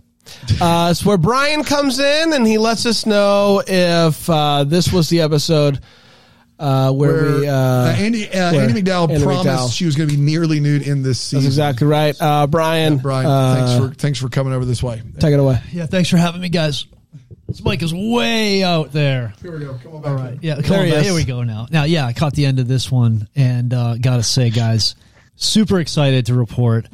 Uh, 0.59 0.89
it's 0.91 1.05
where 1.05 1.17
Brian 1.17 1.63
comes 1.63 1.99
in 1.99 2.33
and 2.33 2.45
he 2.45 2.57
lets 2.57 2.85
us 2.85 3.05
know 3.05 3.61
if 3.65 4.29
uh, 4.29 4.63
this 4.63 4.91
was 4.91 5.09
the 5.09 5.21
episode 5.21 5.79
uh, 6.61 6.91
where, 6.91 7.11
Where 7.23 7.39
we. 7.39 7.47
Uh, 7.47 7.53
uh, 7.53 7.95
Andie 7.97 8.29
uh, 8.29 8.51
where 8.53 8.69
Andie 8.69 8.81
MacDowell 8.83 9.09
Andie 9.09 9.23
promised 9.23 9.47
MacDowell. 9.47 9.73
she 9.73 9.85
was 9.85 9.95
going 9.95 10.07
to 10.09 10.15
be 10.15 10.21
nearly 10.21 10.59
nude 10.59 10.87
in 10.87 11.01
this 11.01 11.19
season. 11.19 11.39
That's 11.39 11.47
exactly 11.55 11.87
right. 11.87 12.15
Uh, 12.21 12.45
Brian, 12.47 12.97
Brian, 12.97 13.25
uh, 13.25 13.55
thanks 13.55 13.83
for 13.85 13.95
thanks 13.95 14.19
for 14.19 14.29
coming 14.29 14.53
over 14.53 14.63
this 14.63 14.83
way. 14.83 15.01
take 15.19 15.33
it 15.33 15.39
away. 15.39 15.59
Yeah, 15.71 15.87
thanks 15.87 16.09
for 16.09 16.17
having 16.17 16.39
me, 16.39 16.49
guys. 16.49 16.85
This 17.52 17.64
mic 17.64 17.82
is 17.84 17.93
way 17.93 18.64
out 18.64 18.91
there. 18.91 19.34
Here 19.41 19.52
we 19.52 19.66
go. 19.66 19.78
Come 19.84 19.95
on 19.95 20.02
back. 20.02 20.12
All 20.12 20.18
right. 20.18 20.39
Yeah, 20.41 20.56
come 20.56 20.64
There 20.64 20.80
on 20.80 20.86
he 20.86 20.91
back. 20.91 21.04
Here 21.04 21.14
we 21.14 21.26
go 21.26 21.43
now. 21.43 21.68
Now, 21.70 21.84
yeah, 21.84 22.06
I 22.06 22.14
caught 22.14 22.34
the 22.34 22.45
end 22.45 22.60
of 22.60 22.68
this 22.68 22.91
one 22.91 23.28
and 23.36 23.74
uh, 23.74 23.97
got 23.97 24.18
to 24.18 24.24
say, 24.24 24.49
guys, 24.49 24.95
super 25.36 25.80
excited 25.80 26.28
to 26.28 26.34
report 26.34 26.88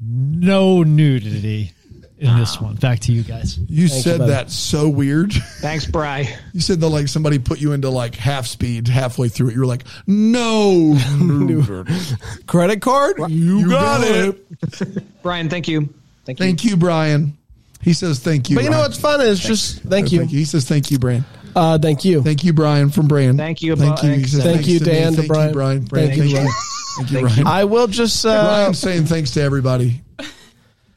no 0.00 0.82
nudity 0.84 1.72
in 2.18 2.36
this 2.36 2.60
one. 2.60 2.74
Back 2.76 3.00
to 3.00 3.12
you 3.12 3.22
guys. 3.22 3.58
You 3.58 3.88
Thank 3.88 3.96
you, 3.96 4.02
said 4.02 4.18
buddy. 4.18 4.30
that 4.32 4.50
so 4.50 4.88
weird. 4.88 5.32
Thanks, 5.32 5.86
Bry. 5.86 6.28
You 6.52 6.60
said 6.60 6.80
that 6.80 6.88
like 6.88 7.08
somebody 7.08 7.38
put 7.38 7.60
you 7.60 7.72
into 7.72 7.90
like 7.90 8.14
half 8.14 8.46
speed 8.46 8.88
halfway 8.88 9.28
through 9.28 9.50
it. 9.50 9.54
You 9.54 9.60
were 9.60 9.66
like, 9.66 9.84
no, 10.06 10.96
Credit 12.46 12.80
card? 12.80 13.16
You, 13.28 13.68
got, 13.68 14.00
it. 14.02 15.22
Brian, 15.22 15.48
thank 15.48 15.68
you. 15.68 15.92
Thank 16.24 16.40
you. 16.40 16.46
Thank 16.46 16.64
you, 16.64 16.76
Brian. 16.76 17.36
He 17.80 17.92
says 17.92 18.18
thank 18.18 18.50
you. 18.50 18.56
But 18.56 18.64
you 18.64 18.70
know 18.70 18.76
Brian. 18.76 18.90
what's 18.90 19.00
fun 19.00 19.20
is 19.20 19.40
just 19.40 19.82
thank 19.82 20.12
you. 20.12 20.22
He 20.24 20.44
says 20.44 20.68
thank 20.68 20.90
you, 20.90 20.98
Brian. 20.98 21.24
Uh, 21.56 21.78
thank 21.78 22.04
you. 22.04 22.22
Thank 22.22 22.44
you, 22.44 22.52
Brian 22.52 22.90
from 22.90 23.08
Brian. 23.08 23.36
Thank 23.36 23.62
you, 23.62 23.74
Thank 23.74 24.02
you. 24.02 24.10
He 24.12 24.24
says 24.24 24.42
Thank 24.42 24.56
thanks 24.56 24.68
you, 24.68 24.78
to 24.80 24.84
me. 24.84 24.92
Dan, 24.92 25.10
to 25.12 25.16
Thank 25.18 25.28
Brian. 25.28 25.48
you, 25.48 25.54
Brian. 25.54 25.84
Brian, 25.84 26.08
Thank 26.08 26.20
Thank 26.20 26.32
you, 26.32 26.38
you, 26.40 26.50
Thank 26.96 27.10
you, 27.12 27.20
Brian. 27.20 27.46
I 27.46 27.64
will 27.64 27.86
just 27.86 28.24
uh, 28.24 28.44
Brian's 28.44 28.78
saying 28.78 29.06
thanks 29.06 29.30
to 29.32 29.42
everybody. 29.42 30.02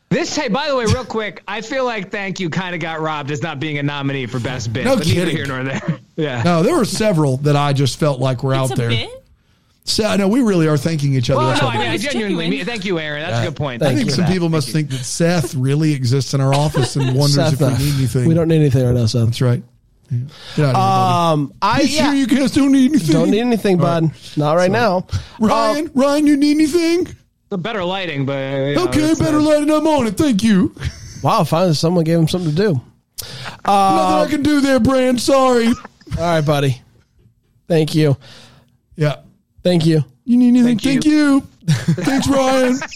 This, 0.09 0.35
hey, 0.35 0.49
by 0.49 0.67
the 0.67 0.75
way, 0.75 0.83
real 0.85 1.05
quick, 1.05 1.41
I 1.47 1.61
feel 1.61 1.85
like 1.85 2.11
Thank 2.11 2.41
You 2.41 2.49
kind 2.49 2.75
of 2.75 2.81
got 2.81 2.99
robbed 2.99 3.31
as 3.31 3.41
not 3.41 3.61
being 3.61 3.77
a 3.77 3.83
nominee 3.83 4.25
for 4.25 4.41
Best 4.41 4.73
Bit. 4.73 4.83
No 4.83 4.97
but 4.97 5.05
neither 5.07 5.21
kidding. 5.21 5.35
here 5.37 5.45
nor 5.45 5.63
there. 5.63 5.99
Yeah. 6.17 6.43
No, 6.43 6.61
there 6.61 6.75
were 6.75 6.85
several 6.85 7.37
that 7.37 7.55
I 7.55 7.71
just 7.73 7.97
felt 7.97 8.19
like 8.19 8.43
were 8.43 8.53
It's 8.53 8.59
out 8.59 8.71
a 8.73 8.75
there. 8.75 8.89
bit. 8.89 9.20
So 9.91 10.05
I 10.05 10.15
know 10.17 10.27
we 10.27 10.41
really 10.41 10.67
are 10.67 10.77
thanking 10.77 11.13
each 11.13 11.29
other. 11.29 11.39
Well, 11.41 11.61
no, 11.61 11.67
I 11.67 11.77
mean, 11.77 11.87
I 11.89 11.97
genuinely 11.97 12.45
genuine. 12.45 12.49
mean, 12.49 12.65
thank 12.65 12.85
you, 12.85 12.97
Aaron. 12.99 13.21
That's 13.21 13.45
a 13.45 13.49
good 13.49 13.57
point. 13.57 13.81
I 13.83 13.93
think 13.93 14.05
you. 14.09 14.11
some 14.11 14.25
people 14.25 14.47
Thank 14.47 14.51
must 14.53 14.67
you. 14.67 14.73
think 14.73 14.89
that 14.89 15.03
Seth 15.03 15.53
really 15.55 15.93
exists 15.93 16.33
in 16.33 16.41
our 16.41 16.53
office 16.53 16.95
and 16.95 17.07
wonders 17.15 17.33
Seth, 17.35 17.53
if 17.53 17.59
we 17.59 17.65
uh, 17.65 17.77
need 17.77 17.93
anything. 17.95 18.27
We 18.27 18.33
don't 18.33 18.47
need 18.47 18.61
anything 18.61 18.85
right 18.85 18.95
now, 18.95 19.05
Seth. 19.05 19.25
That's 19.25 19.41
right. 19.41 19.61
Yeah. 20.09 20.17
Get 20.55 20.65
here, 20.67 20.75
Um, 20.75 21.53
I 21.61 21.77
buddy. 21.79 21.89
Yeah, 21.89 22.03
sure 22.05 22.13
you 22.15 22.27
guys 22.27 22.51
don't 22.51 22.71
need 22.71 22.91
anything? 22.91 23.11
don't 23.13 23.29
need 23.31 23.39
anything, 23.41 23.77
bud. 23.77 24.11
Not 24.37 24.53
right 24.55 24.71
now. 24.71 25.07
Ryan, 25.39 25.91
Ryan, 25.93 26.27
you 26.27 26.37
need 26.37 26.51
anything? 26.57 27.07
The 27.49 27.57
better 27.57 27.83
lighting, 27.83 28.25
but 28.25 28.33
you 28.33 28.75
know, 28.75 28.83
Okay, 28.87 29.13
better 29.19 29.37
uh, 29.37 29.41
light. 29.41 29.69
I'm 29.69 29.87
on 29.87 30.07
it. 30.07 30.17
Thank 30.17 30.43
you. 30.43 30.73
Wow, 31.21 31.43
finally 31.43 31.73
someone 31.75 32.03
gave 32.03 32.17
him 32.17 32.27
something 32.27 32.51
to 32.51 32.55
do. 32.55 32.81
Nothing 33.65 33.67
I 33.67 34.27
can 34.29 34.41
do 34.41 34.61
there, 34.61 34.79
Brand. 34.79 35.21
Sorry. 35.21 35.67
All 35.67 35.73
right, 36.17 36.41
buddy. 36.41 36.81
Thank 37.67 37.93
you. 37.93 38.17
Yeah. 38.95 39.17
Thank 39.63 39.85
you. 39.85 40.03
You 40.25 40.37
need 40.37 40.49
anything? 40.49 40.77
Thank 40.79 41.03
Thank 41.03 41.05
you. 41.05 41.41
Thanks, 42.03 42.27
Ryan. 42.27 42.77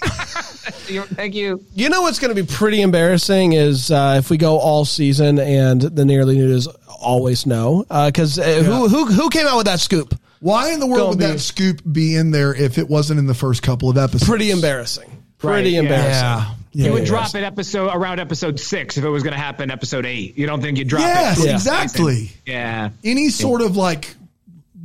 Thank 1.16 1.36
you. 1.36 1.63
You 1.74 1.89
know 1.89 2.01
what's 2.01 2.20
going 2.20 2.36
to 2.36 2.41
be 2.41 2.47
pretty 2.47 2.82
embarrassing 2.82 3.53
is 3.53 3.91
uh, 3.91 4.16
if 4.18 4.30
we 4.30 4.38
go 4.38 4.57
all 4.57 4.86
season 4.86 5.39
and 5.39 5.82
the 5.82 6.05
nearly 6.05 6.38
nude 6.38 6.66
always 6.99 7.45
no 7.45 7.84
because 7.89 8.39
uh, 8.39 8.63
who 8.63 8.88
who 8.88 9.05
who 9.05 9.30
came 9.30 9.45
out 9.47 9.57
with 9.57 9.66
that 9.68 9.80
scoop? 9.80 10.16
Why 10.39 10.72
in 10.72 10.80
the 10.80 10.86
world 10.88 10.99
Gonna 10.99 11.09
would 11.09 11.20
be- 11.20 11.26
that 11.26 11.39
scoop 11.39 11.82
be 11.91 12.16
in 12.16 12.32
there 12.32 12.53
if 12.53 12.78
it 12.78 12.88
wasn't 12.89 13.20
in 13.20 13.26
the 13.28 13.34
first 13.34 13.63
couple 13.63 13.89
of 13.89 13.97
episodes? 13.97 14.28
Pretty 14.28 14.51
embarrassing. 14.51 15.09
Pretty 15.38 15.76
Right, 15.76 15.84
embarrassing. 15.84 16.11
Yeah. 16.11 16.51
Yeah. 16.72 16.86
You 16.88 16.93
would 16.93 17.05
drop 17.05 17.34
it 17.36 17.43
episode 17.43 17.89
around 17.93 18.20
episode 18.20 18.59
six 18.59 18.97
if 18.97 19.05
it 19.05 19.09
was 19.09 19.24
going 19.24 19.32
to 19.34 19.39
happen 19.39 19.72
episode 19.72 20.05
eight. 20.05 20.38
You 20.38 20.45
don't 20.45 20.61
think 20.61 20.78
you'd 20.78 20.89
drop 20.89 21.03
Yes, 21.03 21.43
it? 21.43 21.51
exactly. 21.51 22.32
Yeah. 22.45 22.89
Any 23.03 23.30
sort 23.30 23.61
of 23.61 23.78
like 23.78 24.13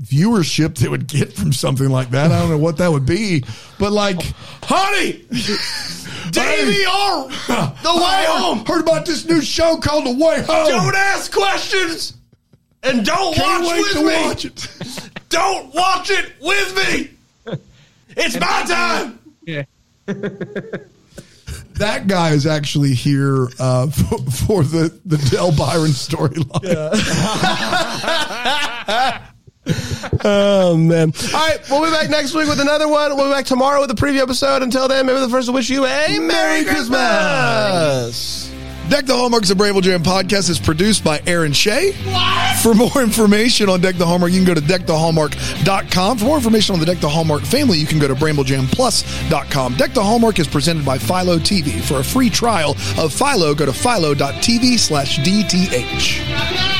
viewership 0.03 0.77
they 0.77 0.89
would 0.89 1.07
get 1.07 1.33
from 1.33 1.53
something 1.53 1.89
like 1.91 2.11
that. 2.11 2.31
I 2.33 2.39
don't 2.41 2.51
know 2.51 2.59
what 2.59 2.79
that 2.79 2.91
would 2.91 3.07
be, 3.07 3.45
but 3.79 3.93
like, 3.93 4.17
honey, 4.63 5.13
DVR, 6.31 7.29
The 7.83 7.95
Way 7.95 8.25
Home. 8.29 8.65
Heard 8.65 8.83
about 8.83 9.05
this 9.07 9.27
new 9.29 9.41
show 9.41 9.77
called 9.77 10.07
The 10.07 10.13
Way 10.25 10.43
Home. 10.43 10.69
Don't 10.69 10.95
ask 10.97 11.33
questions 11.33 12.15
and 12.83 13.05
don't 13.05 13.35
Can't 13.35 13.63
watch 13.65 13.73
wait 13.73 13.83
with 13.83 13.93
to 13.93 14.03
me. 14.03 14.27
watch 14.27 14.45
it. 14.47 15.11
Don't 15.29 15.73
watch 15.75 16.11
it 16.11 16.33
with 16.41 16.77
me. 16.77 17.11
It's 18.17 18.35
my 18.41 18.63
time. 18.67 19.19
Yeah. 19.47 19.63
That 21.75 22.09
guy 22.09 22.31
is 22.31 22.47
actually 22.47 22.95
here 22.95 23.47
uh, 23.61 23.87
for, 23.91 24.19
for 24.31 24.63
the 24.65 24.99
the 25.07 25.19
Del 25.31 25.53
Byron 25.57 25.93
storyline. 25.93 26.61
Oh 30.25 30.77
man! 30.77 31.13
All 31.35 31.47
right, 31.47 31.59
we'll 31.71 31.85
be 31.85 31.91
back 31.91 32.11
next 32.11 32.35
week 32.35 32.49
with 32.49 32.61
another 32.61 32.89
one. 32.89 33.17
We'll 33.17 33.27
be 33.27 33.33
back 33.33 33.47
tomorrow 33.47 33.81
with 33.81 33.91
a 33.91 33.95
preview 33.95 34.21
episode. 34.21 34.63
Until 34.63 34.89
then, 34.89 35.07
maybe 35.07 35.21
the 35.21 35.29
first 35.29 35.47
to 35.47 35.53
wish 35.53 35.71
you 35.71 35.87
a 35.87 36.19
Merry 36.19 36.65
Christmas. 36.65 38.51
Deck 38.91 39.07
the 39.07 39.15
Hallmarks 39.15 39.51
of 39.51 39.57
Bramble 39.57 39.81
Jam 39.83 40.03
podcast 40.03 40.51
is 40.51 40.59
produced 40.59 41.05
by 41.05 41.23
Aaron 41.25 41.53
Shea. 41.53 41.93
For 42.61 42.75
more 42.75 43.01
information 43.01 43.69
on 43.69 43.81
Deck 43.81 43.95
the 43.95 44.05
Hallmark, 44.05 44.33
you 44.33 44.45
can 44.45 44.53
go 44.53 44.55
to 44.55 44.61
deckthehallmark.com. 44.61 46.19
For 46.19 46.25
more 46.25 46.37
information 46.37 46.73
on 46.75 46.81
the 46.81 46.87
Deck 46.87 46.99
the 46.99 47.09
Hallmark 47.09 47.43
family, 47.43 47.79
you 47.79 47.87
can 47.87 48.01
go 48.01 48.09
to 48.09 48.17
bramblejamplus.com. 48.17 49.77
Deck 49.77 49.93
the 49.93 50.03
Hallmark 50.03 50.41
is 50.41 50.49
presented 50.49 50.85
by 50.85 50.99
Philo 50.99 51.39
TV. 51.39 51.81
For 51.81 52.01
a 52.01 52.05
free 52.05 52.31
trial 52.31 52.73
of 52.99 53.13
Philo, 53.13 53.55
go 53.55 53.65
to 53.65 53.73
philo.tv 53.73 54.77
slash 54.77 55.21
DTH. 55.21 56.80